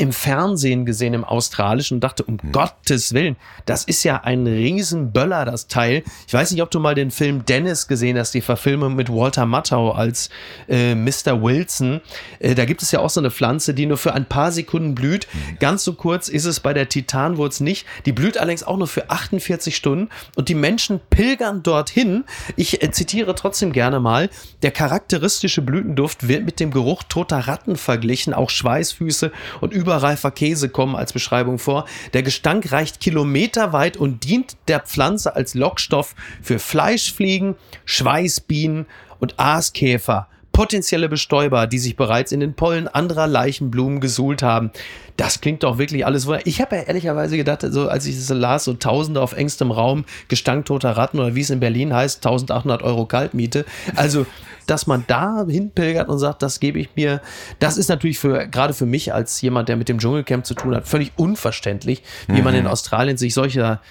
im 0.01 0.13
Fernsehen 0.13 0.87
gesehen, 0.87 1.13
im 1.13 1.23
Australischen 1.23 1.97
und 1.97 2.03
dachte, 2.03 2.23
um 2.23 2.37
Gottes 2.51 3.13
Willen, 3.13 3.35
das 3.67 3.83
ist 3.83 4.03
ja 4.03 4.21
ein 4.23 4.47
Riesenböller, 4.47 5.45
das 5.45 5.67
Teil. 5.67 6.03
Ich 6.25 6.33
weiß 6.33 6.49
nicht, 6.49 6.63
ob 6.63 6.71
du 6.71 6.79
mal 6.79 6.95
den 6.95 7.11
Film 7.11 7.45
Dennis 7.45 7.87
gesehen 7.87 8.17
hast, 8.17 8.33
die 8.33 8.41
Verfilmung 8.41 8.95
mit 8.95 9.09
Walter 9.09 9.45
Matthau 9.45 9.91
als 9.91 10.31
äh, 10.67 10.95
Mr. 10.95 11.43
Wilson. 11.43 12.01
Äh, 12.39 12.55
da 12.55 12.65
gibt 12.65 12.81
es 12.81 12.91
ja 12.91 12.99
auch 12.99 13.11
so 13.11 13.21
eine 13.21 13.29
Pflanze, 13.29 13.75
die 13.75 13.85
nur 13.85 13.97
für 13.99 14.15
ein 14.15 14.25
paar 14.25 14.51
Sekunden 14.51 14.95
blüht. 14.95 15.27
Ganz 15.59 15.83
so 15.83 15.93
kurz 15.93 16.29
ist 16.29 16.45
es 16.45 16.61
bei 16.61 16.73
der 16.73 16.89
Titanwurz 16.89 17.59
nicht. 17.59 17.85
Die 18.07 18.11
blüht 18.11 18.39
allerdings 18.39 18.63
auch 18.63 18.77
nur 18.77 18.87
für 18.87 19.11
48 19.11 19.75
Stunden 19.75 20.09
und 20.35 20.49
die 20.49 20.55
Menschen 20.55 20.99
pilgern 21.11 21.61
dorthin. 21.61 22.23
Ich 22.55 22.81
äh, 22.81 22.89
zitiere 22.89 23.35
trotzdem 23.35 23.71
gerne 23.71 23.99
mal. 23.99 24.31
Der 24.63 24.71
charakteristische 24.71 25.61
Blütenduft 25.61 26.27
wird 26.27 26.43
mit 26.43 26.59
dem 26.59 26.71
Geruch 26.71 27.03
toter 27.03 27.37
Ratten 27.47 27.75
verglichen. 27.75 28.33
Auch 28.33 28.49
Schweißfüße 28.49 29.31
und 29.59 29.73
überreifer 29.91 30.31
Käse 30.31 30.69
kommen 30.69 30.95
als 30.95 31.11
Beschreibung 31.11 31.59
vor. 31.59 31.85
Der 32.13 32.23
Gestank 32.23 32.71
reicht 32.71 33.01
kilometerweit 33.01 33.97
und 33.97 34.23
dient 34.23 34.55
der 34.69 34.79
Pflanze 34.79 35.35
als 35.35 35.53
Lockstoff 35.53 36.15
für 36.41 36.59
Fleischfliegen, 36.59 37.55
Schweißbienen 37.83 38.85
und 39.19 39.37
Aaskäfer. 39.37 40.27
Potenzielle 40.53 41.09
Bestäuber, 41.09 41.67
die 41.67 41.77
sich 41.77 41.97
bereits 41.97 42.31
in 42.31 42.39
den 42.39 42.53
Pollen 42.53 42.87
anderer 42.87 43.27
Leichenblumen 43.27 43.99
gesuhlt 43.99 44.43
haben. 44.43 44.71
Das 45.17 45.41
klingt 45.41 45.63
doch 45.63 45.77
wirklich 45.77 46.05
alles 46.05 46.25
wunderbar. 46.25 46.47
Ich 46.47 46.61
habe 46.61 46.77
ja 46.77 46.81
ehrlicherweise 46.83 47.35
gedacht, 47.35 47.65
so 47.69 47.89
als 47.89 48.05
ich 48.05 48.15
das 48.15 48.29
las, 48.29 48.63
so 48.63 48.73
Tausende 48.73 49.21
auf 49.21 49.33
engstem 49.33 49.71
Raum, 49.71 50.05
Gestank 50.29 50.65
toter 50.65 50.91
Ratten 50.91 51.19
oder 51.19 51.35
wie 51.35 51.41
es 51.41 51.49
in 51.49 51.59
Berlin 51.59 51.93
heißt, 51.93 52.25
1800 52.25 52.81
Euro 52.81 53.05
Kaltmiete. 53.05 53.65
Also, 53.95 54.25
dass 54.67 54.87
man 54.87 55.03
da 55.07 55.45
hinpilgert 55.47 56.09
und 56.09 56.19
sagt, 56.19 56.41
das 56.41 56.59
gebe 56.59 56.79
ich 56.79 56.89
mir, 56.95 57.21
das 57.59 57.77
ist 57.77 57.89
natürlich 57.89 58.19
für, 58.19 58.47
gerade 58.47 58.73
für 58.73 58.85
mich 58.85 59.13
als 59.13 59.41
jemand, 59.41 59.69
der 59.69 59.77
mit 59.77 59.89
dem 59.89 59.99
Dschungelcamp 59.99 60.45
zu 60.45 60.53
tun 60.53 60.75
hat, 60.75 60.87
völlig 60.87 61.11
unverständlich, 61.15 62.03
wie 62.27 62.41
man 62.41 62.55
in 62.55 62.67
Australien 62.67 63.17
sich 63.17 63.33
solcher, 63.33 63.81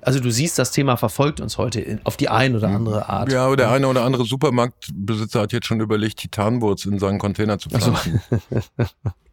also 0.00 0.20
du 0.20 0.30
siehst, 0.30 0.58
das 0.58 0.70
Thema 0.70 0.96
verfolgt 0.96 1.40
uns 1.40 1.58
heute 1.58 1.80
in, 1.80 2.00
auf 2.04 2.16
die 2.16 2.28
ein 2.28 2.54
oder 2.54 2.68
andere 2.68 3.08
Art. 3.08 3.32
Ja, 3.32 3.46
aber 3.46 3.56
der 3.56 3.70
eine 3.70 3.88
oder 3.88 4.04
andere 4.04 4.24
Supermarktbesitzer 4.24 5.40
hat 5.40 5.52
jetzt 5.52 5.66
schon 5.66 5.80
überlegt, 5.80 6.18
Titanwurz 6.18 6.84
in 6.84 6.98
seinen 6.98 7.18
Container 7.18 7.58
zu 7.58 7.68
pflanzen. 7.68 8.22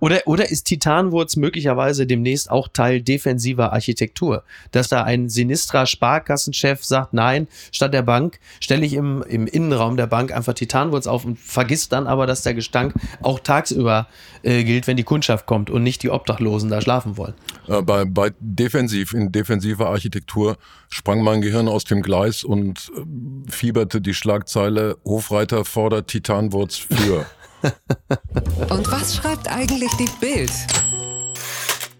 Oder, 0.00 0.22
oder 0.26 0.50
ist 0.50 0.64
Titanwurz 0.64 1.36
möglicherweise 1.36 2.06
demnächst 2.06 2.50
auch 2.50 2.68
Teil 2.68 3.00
defensiver 3.02 3.72
Architektur? 3.72 4.44
Dass 4.70 4.88
da 4.88 5.02
ein 5.02 5.28
sinistra 5.28 5.86
Sparkassenchef 5.86 6.84
sagt, 6.84 7.14
nein, 7.14 7.48
statt 7.72 7.94
der 7.94 8.02
Bank 8.02 8.38
stelle 8.60 8.84
ich 8.84 8.94
im, 8.94 9.22
im 9.22 9.46
Innenraum 9.46 9.96
der 9.96 10.06
Bank 10.06 10.32
einfach 10.32 10.54
Titanwurz 10.54 11.06
auf 11.06 11.24
und 11.24 11.38
vergisst 11.38 11.92
dann 11.92 12.06
aber, 12.06 12.26
dass 12.26 12.42
der 12.42 12.54
Gestank 12.54 12.94
auch 13.22 13.40
tagsüber 13.40 14.08
äh, 14.42 14.64
gilt, 14.64 14.86
wenn 14.86 14.96
die 14.96 15.04
Kundschaft 15.04 15.46
kommt 15.46 15.70
und 15.70 15.82
nicht 15.82 16.02
die 16.02 16.10
Obdachlosen 16.10 16.70
da 16.70 16.80
schlafen 16.80 17.16
wollen. 17.16 17.34
Äh, 17.68 17.82
bei, 17.82 18.04
bei 18.04 18.32
defensiv, 18.40 19.12
in 19.12 19.32
defensiver 19.32 19.88
Architektur 19.88 20.56
sprang 20.88 21.22
mein 21.22 21.40
Gehirn 21.40 21.68
aus 21.68 21.84
dem 21.84 22.02
Gleis 22.02 22.44
und 22.44 22.90
äh, 22.96 23.50
fieberte 23.50 24.00
die 24.00 24.14
Schlagzeile 24.14 24.96
Hofreiter 25.04 25.64
fordert 25.64 26.08
Titanwurz 26.08 26.76
für. 26.76 27.26
Und 28.70 28.90
was 28.90 29.16
schreibt 29.16 29.50
eigentlich 29.50 29.90
die 29.98 30.08
Bild? 30.20 30.52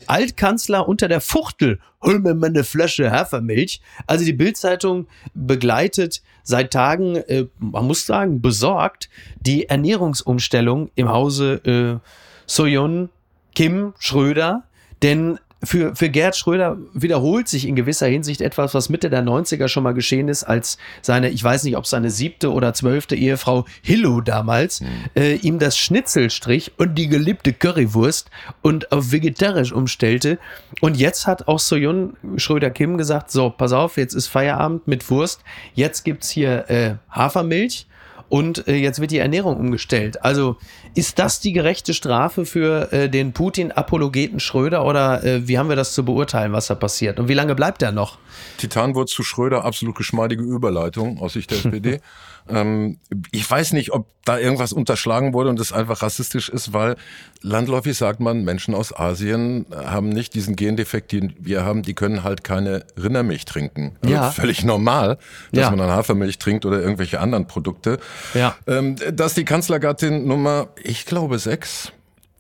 Altkanzler 0.06 0.88
unter 0.88 1.08
der 1.08 1.20
Fuchtel, 1.20 1.80
hol 2.02 2.20
mir 2.20 2.34
mal 2.34 2.48
eine 2.48 2.64
Flasche 2.64 3.10
Hafermilch. 3.10 3.80
Also 4.06 4.24
die 4.24 4.32
Bildzeitung 4.32 5.08
begleitet 5.34 6.22
seit 6.42 6.72
Tagen, 6.72 7.16
äh, 7.16 7.46
man 7.58 7.86
muss 7.86 8.06
sagen, 8.06 8.40
besorgt 8.40 9.08
die 9.40 9.68
Ernährungsumstellung 9.68 10.90
im 10.94 11.08
Hause 11.08 11.54
äh, 11.64 12.08
Soyon 12.46 13.10
Kim 13.54 13.94
Schröder. 13.98 14.64
Denn 15.02 15.38
für, 15.64 15.96
für 15.96 16.10
Gerd 16.10 16.36
Schröder 16.36 16.76
wiederholt 16.92 17.48
sich 17.48 17.66
in 17.66 17.76
gewisser 17.76 18.06
Hinsicht 18.06 18.40
etwas, 18.40 18.74
was 18.74 18.88
Mitte 18.88 19.08
der 19.08 19.22
90er 19.22 19.68
schon 19.68 19.82
mal 19.82 19.94
geschehen 19.94 20.28
ist, 20.28 20.44
als 20.44 20.76
seine, 21.00 21.30
ich 21.30 21.42
weiß 21.42 21.64
nicht, 21.64 21.76
ob 21.76 21.86
seine 21.86 22.10
siebte 22.10 22.52
oder 22.52 22.74
zwölfte 22.74 23.16
Ehefrau 23.16 23.64
Hillo 23.82 24.20
damals 24.20 24.82
mhm. 24.82 24.86
äh, 25.14 25.34
ihm 25.36 25.58
das 25.58 25.78
Schnitzelstrich 25.78 26.72
und 26.76 26.96
die 26.96 27.08
geliebte 27.08 27.52
Currywurst 27.52 28.30
und 28.60 28.92
auf 28.92 29.12
vegetarisch 29.12 29.72
umstellte. 29.72 30.38
Und 30.80 30.96
jetzt 30.96 31.26
hat 31.26 31.48
auch 31.48 31.58
Soyun 31.58 32.16
Schröder-Kim 32.36 32.98
gesagt, 32.98 33.30
so, 33.30 33.50
pass 33.50 33.72
auf, 33.72 33.96
jetzt 33.96 34.14
ist 34.14 34.26
Feierabend 34.26 34.86
mit 34.86 35.08
Wurst, 35.10 35.40
jetzt 35.74 36.04
gibt's 36.04 36.28
hier 36.28 36.68
äh, 36.70 36.94
Hafermilch 37.10 37.86
und 38.28 38.66
äh, 38.68 38.74
jetzt 38.74 39.00
wird 39.00 39.10
die 39.10 39.18
Ernährung 39.18 39.56
umgestellt. 39.56 40.22
Also 40.24 40.56
ist 40.94 41.18
das 41.18 41.40
die 41.40 41.52
gerechte 41.52 41.94
Strafe 41.94 42.44
für 42.44 42.92
äh, 42.92 43.08
den 43.08 43.32
Putin-Apologeten 43.32 44.40
Schröder 44.40 44.84
oder 44.84 45.22
äh, 45.24 45.46
wie 45.46 45.58
haben 45.58 45.68
wir 45.68 45.76
das 45.76 45.92
zu 45.92 46.04
beurteilen, 46.04 46.52
was 46.52 46.66
da 46.66 46.74
passiert? 46.74 47.20
Und 47.20 47.28
wie 47.28 47.34
lange 47.34 47.54
bleibt 47.54 47.82
er 47.82 47.92
noch? 47.92 48.18
Titanwurz 48.58 49.12
zu 49.12 49.22
Schröder, 49.22 49.64
absolut 49.64 49.96
geschmeidige 49.96 50.42
Überleitung 50.42 51.18
aus 51.20 51.34
Sicht 51.34 51.50
der 51.50 51.58
SPD. 51.58 52.00
Ähm, 52.48 52.98
ich 53.32 53.48
weiß 53.48 53.72
nicht, 53.72 53.92
ob 53.92 54.06
da 54.24 54.38
irgendwas 54.38 54.72
unterschlagen 54.72 55.32
wurde 55.32 55.50
und 55.50 55.60
es 55.60 55.72
einfach 55.72 56.02
rassistisch 56.02 56.48
ist, 56.48 56.72
weil 56.72 56.96
landläufig 57.42 57.96
sagt 57.96 58.20
man, 58.20 58.44
Menschen 58.44 58.74
aus 58.74 58.96
Asien 58.96 59.66
haben 59.72 60.08
nicht 60.08 60.34
diesen 60.34 60.56
Gendefekt, 60.56 61.12
den 61.12 61.34
wir 61.38 61.64
haben, 61.64 61.82
die 61.82 61.94
können 61.94 62.22
halt 62.22 62.44
keine 62.44 62.84
Rindermilch 63.00 63.44
trinken. 63.44 63.96
Also 64.02 64.14
ja. 64.14 64.30
Völlig 64.30 64.64
normal, 64.64 65.18
dass 65.52 65.62
ja. 65.62 65.70
man 65.70 65.78
dann 65.78 65.90
Hafermilch 65.90 66.38
trinkt 66.38 66.64
oder 66.64 66.80
irgendwelche 66.80 67.20
anderen 67.20 67.46
Produkte. 67.46 67.98
Ja. 68.34 68.56
Ähm, 68.66 68.96
dass 69.12 69.34
die 69.34 69.44
Kanzlergattin 69.44 70.26
Nummer, 70.26 70.68
ich 70.82 71.06
glaube, 71.06 71.38
sechs, 71.38 71.92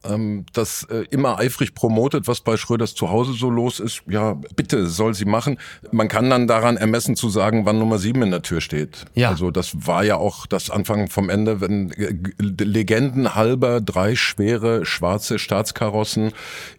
ähm, 0.08 0.46
das 0.52 0.84
äh, 0.84 1.04
immer 1.10 1.38
eifrig 1.38 1.74
promotet, 1.74 2.28
was 2.28 2.40
bei 2.40 2.56
Schröders 2.56 2.94
zu 2.94 3.10
Hause 3.10 3.32
so 3.32 3.50
los 3.50 3.80
ist. 3.80 4.02
Ja, 4.08 4.34
bitte 4.54 4.86
soll 4.86 5.14
sie 5.14 5.24
machen. 5.24 5.58
Man 5.92 6.08
kann 6.08 6.30
dann 6.30 6.46
daran 6.46 6.76
ermessen 6.76 7.16
zu 7.16 7.28
sagen, 7.28 7.66
wann 7.66 7.78
Nummer 7.78 7.98
sieben 7.98 8.22
in 8.22 8.30
der 8.30 8.42
Tür 8.42 8.60
steht. 8.60 9.04
Ja. 9.14 9.30
Also 9.30 9.50
das 9.50 9.86
war 9.86 10.04
ja 10.04 10.16
auch 10.16 10.46
das 10.46 10.70
Anfang 10.70 11.08
vom 11.08 11.30
Ende, 11.30 11.60
wenn 11.60 11.90
äh, 11.92 12.14
Legenden 12.40 13.34
halber 13.34 13.80
drei 13.80 14.16
schwere 14.16 14.84
schwarze 14.84 15.38
Staatskarossen 15.38 16.32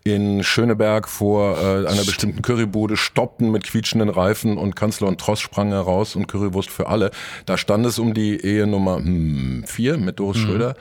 in 0.04 0.44
Schöneberg 0.44 1.08
vor 1.08 1.58
äh, 1.58 1.88
einer 1.88 2.04
bestimmten 2.04 2.42
Currybude 2.42 2.98
stoppten 2.98 3.52
mit 3.52 3.64
quietschenden 3.64 4.10
Reifen 4.10 4.58
und 4.58 4.76
Kanzler 4.76 5.08
und 5.08 5.20
Tross 5.20 5.40
sprang 5.40 5.70
heraus 5.70 6.16
und 6.16 6.28
Currywurst 6.28 6.70
für 6.70 6.88
alle. 6.88 7.12
Da 7.46 7.58
stand 7.58 7.86
es 7.86 8.00
um 8.00 8.14
die 8.14 8.40
Ehe 8.44 8.68
Nummer 8.68 8.98
hm, 8.98 9.64
vier 9.66 9.98
mit 9.98 10.20
Doris 10.20 10.42
mhm. 10.42 10.46
Schröder. 10.46 10.76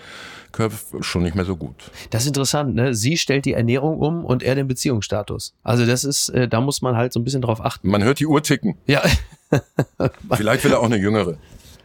Köpf 0.56 0.86
schon 1.00 1.22
nicht 1.22 1.34
mehr 1.34 1.44
so 1.44 1.54
gut. 1.54 1.74
Das 2.10 2.22
ist 2.22 2.28
interessant, 2.28 2.74
ne? 2.74 2.94
Sie 2.94 3.18
stellt 3.18 3.44
die 3.44 3.52
Ernährung 3.52 3.98
um 3.98 4.24
und 4.24 4.42
er 4.42 4.54
den 4.54 4.66
Beziehungsstatus. 4.66 5.54
Also 5.62 5.84
das 5.84 6.02
ist, 6.02 6.30
äh, 6.30 6.48
da 6.48 6.62
muss 6.62 6.80
man 6.80 6.96
halt 6.96 7.12
so 7.12 7.20
ein 7.20 7.24
bisschen 7.24 7.42
drauf 7.42 7.62
achten. 7.62 7.88
Man 7.88 8.02
hört 8.02 8.20
die 8.20 8.26
Uhr 8.26 8.42
ticken. 8.42 8.76
Ja. 8.86 9.02
Vielleicht 10.32 10.64
will 10.64 10.72
er 10.72 10.80
auch 10.80 10.86
eine 10.86 10.96
jüngere. 10.96 11.36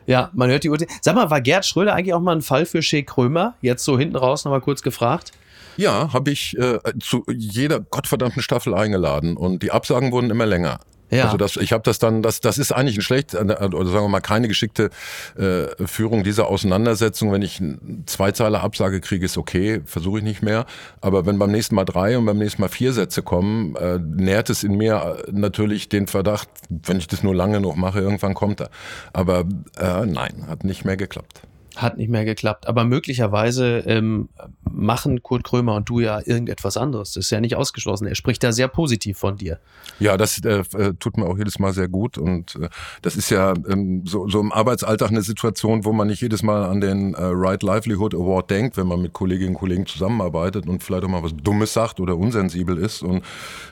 Ja, 0.08 0.30
man 0.34 0.50
hört 0.50 0.64
die 0.64 0.70
Uhr 0.70 0.78
ticken. 0.78 0.96
Sag 1.02 1.16
mal, 1.16 1.30
war 1.30 1.42
Gerd 1.42 1.66
Schröder 1.66 1.94
eigentlich 1.94 2.14
auch 2.14 2.22
mal 2.22 2.36
ein 2.36 2.42
Fall 2.42 2.66
für 2.66 2.82
Shea 2.82 3.02
Krömer? 3.02 3.56
Jetzt 3.62 3.84
so 3.84 4.00
hinten 4.00 4.16
raus 4.16 4.46
nochmal 4.46 4.62
kurz 4.62 4.82
gefragt. 4.82 5.34
Ja, 5.76 6.14
habe 6.14 6.32
ich 6.32 6.58
äh, 6.58 6.80
zu 7.02 7.26
jeder 7.30 7.82
gottverdammten 7.82 8.42
Staffel 8.42 8.74
eingeladen 8.74 9.36
und 9.36 9.64
die 9.64 9.72
Absagen 9.72 10.14
wurden 10.14 10.30
immer 10.30 10.46
länger. 10.46 10.80
Ja. 11.12 11.26
Also 11.26 11.38
das, 11.38 11.58
ich 11.58 11.74
habe 11.74 11.84
das 11.84 12.00
dann, 12.00 12.24
das, 12.24 12.40
das 12.40 12.58
ist 12.58 12.72
eigentlich 12.72 12.98
ein 12.98 13.02
schlecht, 13.02 13.34
äh, 13.34 13.40
oder 13.40 13.86
sagen 13.88 14.06
wir 14.06 14.08
mal 14.08 14.22
keine 14.22 14.48
geschickte 14.48 14.90
äh, 15.38 15.68
Führung 15.86 16.24
dieser 16.24 16.48
Auseinandersetzung. 16.48 17.32
Wenn 17.32 17.42
ich 17.42 17.60
ein 17.60 18.04
Zweizeiler 18.06 18.64
Absage 18.64 19.02
kriege, 19.02 19.26
ist 19.26 19.38
okay, 19.38 19.82
versuche 19.86 20.20
ich 20.20 20.24
nicht 20.24 20.42
mehr. 20.42 20.66
Aber 21.02 21.26
wenn 21.26 21.38
beim 21.38 21.52
nächsten 21.52 21.76
Mal 21.76 21.86
drei 21.86 22.18
und 22.18 22.26
beim 22.26 22.38
nächsten 22.38 22.62
Mal 22.62 22.70
vier 22.70 22.94
Sätze 22.94 23.22
kommen, 23.22 23.76
äh, 23.76 24.00
nährt 24.00 24.50
es 24.50 24.64
in 24.64 24.78
mir 24.78 25.18
äh, 25.28 25.32
natürlich 25.32 25.90
den 25.90 26.08
Verdacht, 26.08 26.48
wenn 26.70 26.98
ich 26.98 27.08
das 27.08 27.24
nur 27.24 27.36
lange 27.36 27.60
noch 27.60 27.76
mache, 27.76 28.00
irgendwann 28.00 28.34
kommt 28.34 28.62
er. 28.62 28.70
Aber 29.12 29.42
äh, 29.78 30.06
nein, 30.06 30.46
hat 30.48 30.64
nicht 30.64 30.86
mehr 30.86 30.98
geklappt. 30.98 31.42
Hat 31.76 31.98
nicht 31.98 32.10
mehr 32.10 32.26
geklappt. 32.26 32.68
Aber 32.68 32.84
möglicherweise 32.84 33.80
ähm, 33.86 34.28
machen 34.70 35.24
Kurt 35.24 35.44
Krömer 35.44 35.76
und 35.76 35.88
du 35.88 36.02
ja 36.02 36.20
irgendetwas 36.20 36.76
anderes. 36.76 37.14
Das 37.14 37.26
ist 37.26 37.32
ja 37.32 37.40
nicht 37.40 37.56
ausgeschlossen. 37.56 38.08
Er 38.08 38.16
spricht 38.16 38.44
da 38.44 38.52
sehr 38.52 38.68
positiv 38.68 39.18
von 39.18 39.38
dir. 39.38 39.60
Ja, 40.00 40.18
das 40.18 40.44
äh, 40.44 40.64
äh, 40.78 40.94
tut 41.00 41.18
mir 41.18 41.26
auch 41.26 41.38
jedes 41.38 41.60
Mal 41.60 41.72
sehr 41.72 41.88
gut. 41.88 42.18
Und 42.18 42.58
äh, 42.58 42.68
das 43.02 43.16
ist 43.16 43.30
ja 43.30 43.54
ähm, 43.70 44.04
so, 44.06 44.28
so 44.28 44.42
im 44.42 44.52
Arbeitsalltag 44.52 45.12
eine 45.12 45.22
Situation, 45.22 45.86
wo 45.86 45.94
man 45.94 46.08
nicht 46.08 46.22
jedes 46.22 46.44
Mal 46.44 46.66
an 46.66 46.82
den 46.82 47.14
äh, 47.14 47.22
Right 47.22 47.64
Livelihood 47.64 48.14
Award 48.14 48.50
denkt, 48.50 48.76
wenn 48.76 48.88
man 48.88 49.02
mit 49.02 49.14
Kolleginnen 49.14 49.56
und 49.56 49.60
Kollegen 49.60 49.86
zusammenarbeitet 49.86 50.68
und 50.68 50.84
vielleicht 50.84 51.06
auch 51.06 51.10
mal 51.10 51.24
was 51.24 51.36
Dummes 51.36 51.74
sagt 51.74 52.02
oder 52.02 52.18
unsensibel 52.18 52.78
ist. 52.78 53.02
Und 53.02 53.24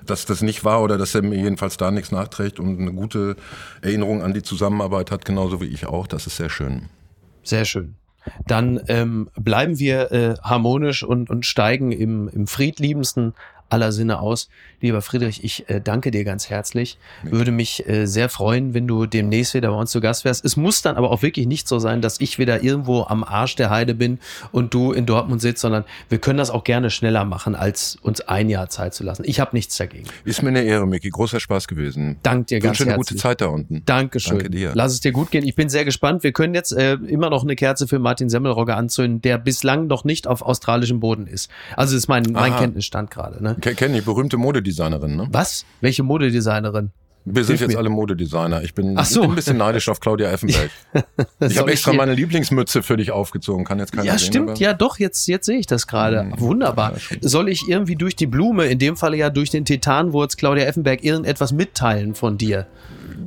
dass 0.05 0.25
das 0.25 0.41
nicht 0.41 0.63
war 0.63 0.81
oder 0.81 0.97
dass 0.97 1.15
er 1.15 1.21
mir 1.21 1.37
jedenfalls 1.37 1.75
da 1.75 1.91
nichts 1.91 2.11
nachträgt 2.11 2.61
und 2.61 2.79
eine 2.79 2.93
gute 2.93 3.35
Erinnerung 3.81 4.21
an 4.21 4.33
die 4.33 4.43
Zusammenarbeit 4.43 5.11
hat, 5.11 5.25
genauso 5.25 5.59
wie 5.59 5.67
ich 5.67 5.85
auch. 5.85 6.07
Das 6.07 6.27
ist 6.27 6.37
sehr 6.37 6.49
schön. 6.49 6.89
Sehr 7.43 7.65
schön. 7.65 7.95
Dann 8.45 8.81
ähm, 8.87 9.29
bleiben 9.35 9.79
wir 9.79 10.11
äh, 10.11 10.35
harmonisch 10.41 11.03
und, 11.03 11.29
und 11.29 11.45
steigen 11.45 11.91
im, 11.91 12.27
im 12.29 12.47
friedliebendsten 12.47 13.33
aller 13.69 13.91
Sinne 13.91 14.19
aus. 14.19 14.49
Lieber 14.81 15.01
Friedrich, 15.01 15.43
ich 15.43 15.69
äh, 15.69 15.81
danke 15.81 16.11
dir 16.11 16.23
ganz 16.23 16.49
herzlich. 16.49 16.97
Würde 17.23 17.51
mich 17.51 17.87
äh, 17.87 18.05
sehr 18.05 18.29
freuen, 18.29 18.73
wenn 18.73 18.87
du 18.87 19.05
demnächst 19.05 19.53
wieder 19.53 19.71
bei 19.71 19.75
uns 19.75 19.91
zu 19.91 19.99
Gast 19.99 20.25
wärst. 20.25 20.45
Es 20.45 20.55
muss 20.55 20.81
dann 20.81 20.95
aber 20.95 21.11
auch 21.11 21.21
wirklich 21.21 21.47
nicht 21.47 21.67
so 21.67 21.79
sein, 21.79 22.01
dass 22.01 22.19
ich 22.19 22.39
wieder 22.39 22.63
irgendwo 22.63 23.03
am 23.03 23.23
Arsch 23.23 23.55
der 23.55 23.69
Heide 23.69 23.93
bin 23.93 24.19
und 24.51 24.73
du 24.73 24.91
in 24.91 25.05
Dortmund 25.05 25.41
sitzt, 25.41 25.61
sondern 25.61 25.83
wir 26.07 26.19
können 26.19 26.37
das 26.37 26.49
auch 26.49 26.63
gerne 26.63 26.89
schneller 26.89 27.25
machen, 27.25 27.55
als 27.55 27.97
uns 28.01 28.21
ein 28.21 28.49
Jahr 28.49 28.69
Zeit 28.69 28.93
zu 28.93 29.03
lassen. 29.03 29.23
Ich 29.25 29.39
habe 29.39 29.55
nichts 29.55 29.77
dagegen. 29.77 30.05
Ist 30.23 30.41
mir 30.41 30.49
eine 30.49 30.63
Ehre, 30.63 30.87
Micky. 30.87 31.09
Großer 31.09 31.39
Spaß 31.39 31.67
gewesen. 31.67 32.17
Dank 32.23 32.47
dir 32.47 32.59
ganz 32.59 32.79
herzlich. 32.79 32.87
eine 32.89 32.97
gute 32.97 33.15
Zeit 33.15 33.41
da 33.41 33.47
unten. 33.47 33.83
Dankeschön. 33.85 34.37
Danke 34.37 34.49
dir. 34.49 34.71
Lass 34.73 34.93
es 34.93 35.01
dir 35.01 35.11
gut 35.11 35.31
gehen. 35.31 35.45
Ich 35.45 35.55
bin 35.55 35.69
sehr 35.69 35.85
gespannt. 35.85 36.23
Wir 36.23 36.31
können 36.31 36.53
jetzt 36.53 36.71
äh, 36.71 36.93
immer 36.93 37.29
noch 37.29 37.43
eine 37.43 37.55
Kerze 37.55 37.87
für 37.87 37.99
Martin 37.99 38.29
Semmelrogge 38.29 38.75
anzünden, 38.75 39.21
der 39.21 39.37
bislang 39.37 39.87
noch 39.87 40.03
nicht 40.03 40.27
auf 40.27 40.41
australischem 40.41 40.99
Boden 40.99 41.27
ist. 41.27 41.49
Also 41.75 41.93
das 41.93 42.03
ist 42.03 42.07
mein, 42.07 42.23
mein 42.31 42.55
Kenntnisstand 42.55 43.11
gerade. 43.11 43.43
Ne? 43.43 43.55
Kenn 43.59 43.93
ich, 43.93 44.05
berühmte 44.05 44.37
Modedesignerin, 44.37 45.15
ne? 45.15 45.27
Was? 45.31 45.65
Welche 45.81 46.03
Modedesignerin? 46.03 46.91
Wir 47.25 47.43
sind 47.43 47.57
Hilf 47.57 47.61
jetzt 47.61 47.73
mir. 47.73 47.79
alle 47.79 47.89
Modedesigner. 47.89 48.63
Ich 48.63 48.73
bin, 48.73 48.95
so. 48.95 49.01
ich 49.01 49.21
bin 49.21 49.31
ein 49.31 49.35
bisschen 49.35 49.57
neidisch 49.57 49.89
auf 49.89 49.99
Claudia 49.99 50.31
Effenberg. 50.31 50.71
ich 51.41 51.57
habe 51.57 51.71
extra 51.71 51.93
meine 51.93 52.13
Lieblingsmütze 52.13 52.81
für 52.81 52.97
dich 52.97 53.11
aufgezogen. 53.11 53.65
Kann 53.65 53.77
jetzt 53.77 53.91
keiner 53.91 54.05
Ja, 54.05 54.17
sehen, 54.17 54.27
stimmt. 54.27 54.59
Ja, 54.59 54.73
doch. 54.73 54.97
Jetzt, 54.99 55.27
jetzt 55.27 55.45
sehe 55.45 55.57
ich 55.59 55.67
das 55.67 55.85
gerade. 55.85 56.23
Mhm. 56.23 56.39
Wunderbar. 56.39 56.93
Soll 57.21 57.49
ich 57.49 57.67
irgendwie 57.67 57.95
durch 57.95 58.15
die 58.15 58.25
Blume, 58.25 58.65
in 58.65 58.79
dem 58.79 58.95
Falle 58.95 59.17
ja 59.17 59.29
durch 59.29 59.49
den 59.49 59.65
Titanwurz 59.65 60.37
Claudia 60.37 60.65
Effenberg, 60.65 61.03
irgendetwas 61.03 61.51
mitteilen 61.51 62.15
von 62.15 62.37
dir? 62.37 62.67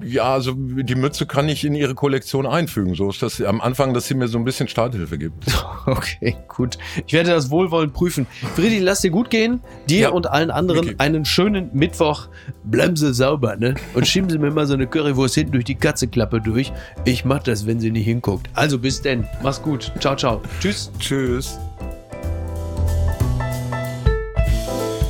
Ja, 0.04 0.32
also 0.34 0.52
die 0.56 0.94
Mütze 0.94 1.26
kann 1.26 1.48
ich 1.48 1.64
in 1.64 1.74
ihre 1.74 1.94
Kollektion 1.94 2.46
einfügen. 2.46 2.94
So 2.94 3.10
ist 3.10 3.22
das 3.22 3.40
am 3.40 3.60
Anfang, 3.60 3.94
dass 3.94 4.06
sie 4.06 4.14
mir 4.14 4.28
so 4.28 4.38
ein 4.38 4.44
bisschen 4.44 4.68
Starthilfe 4.68 5.18
gibt. 5.18 5.44
Okay, 5.84 6.36
gut. 6.46 6.78
Ich 7.08 7.12
werde 7.12 7.30
das 7.30 7.50
wohlwollend 7.50 7.92
prüfen. 7.92 8.28
Friedi, 8.54 8.78
lass 8.78 9.00
dir 9.00 9.10
gut 9.10 9.30
gehen. 9.30 9.60
Dir 9.88 10.00
ja, 10.00 10.08
und 10.10 10.30
allen 10.30 10.52
anderen 10.52 10.86
Mickey. 10.86 11.00
einen 11.00 11.24
schönen 11.24 11.70
Mittwoch. 11.72 12.28
Bleiben 12.62 12.94
Sie 12.94 13.12
sauber, 13.12 13.56
ne? 13.56 13.74
Und 13.94 14.06
schieben 14.06 14.30
Sie 14.30 14.38
mir 14.38 14.52
mal 14.52 14.64
so 14.68 14.74
eine 14.74 14.86
Currywurst 14.86 15.34
hinten 15.34 15.52
durch 15.52 15.64
die 15.64 15.74
Katzeklappe 15.74 16.40
durch. 16.40 16.72
Ich 17.04 17.24
mach 17.24 17.42
das, 17.42 17.66
wenn 17.66 17.80
sie 17.80 17.90
nicht 17.90 18.04
hinguckt. 18.04 18.48
Also 18.54 18.78
bis 18.78 19.02
denn. 19.02 19.26
Mach's 19.42 19.60
gut. 19.60 19.90
Ciao, 19.98 20.14
ciao. 20.14 20.40
Tschüss. 20.60 20.92
Tschüss. 21.00 21.58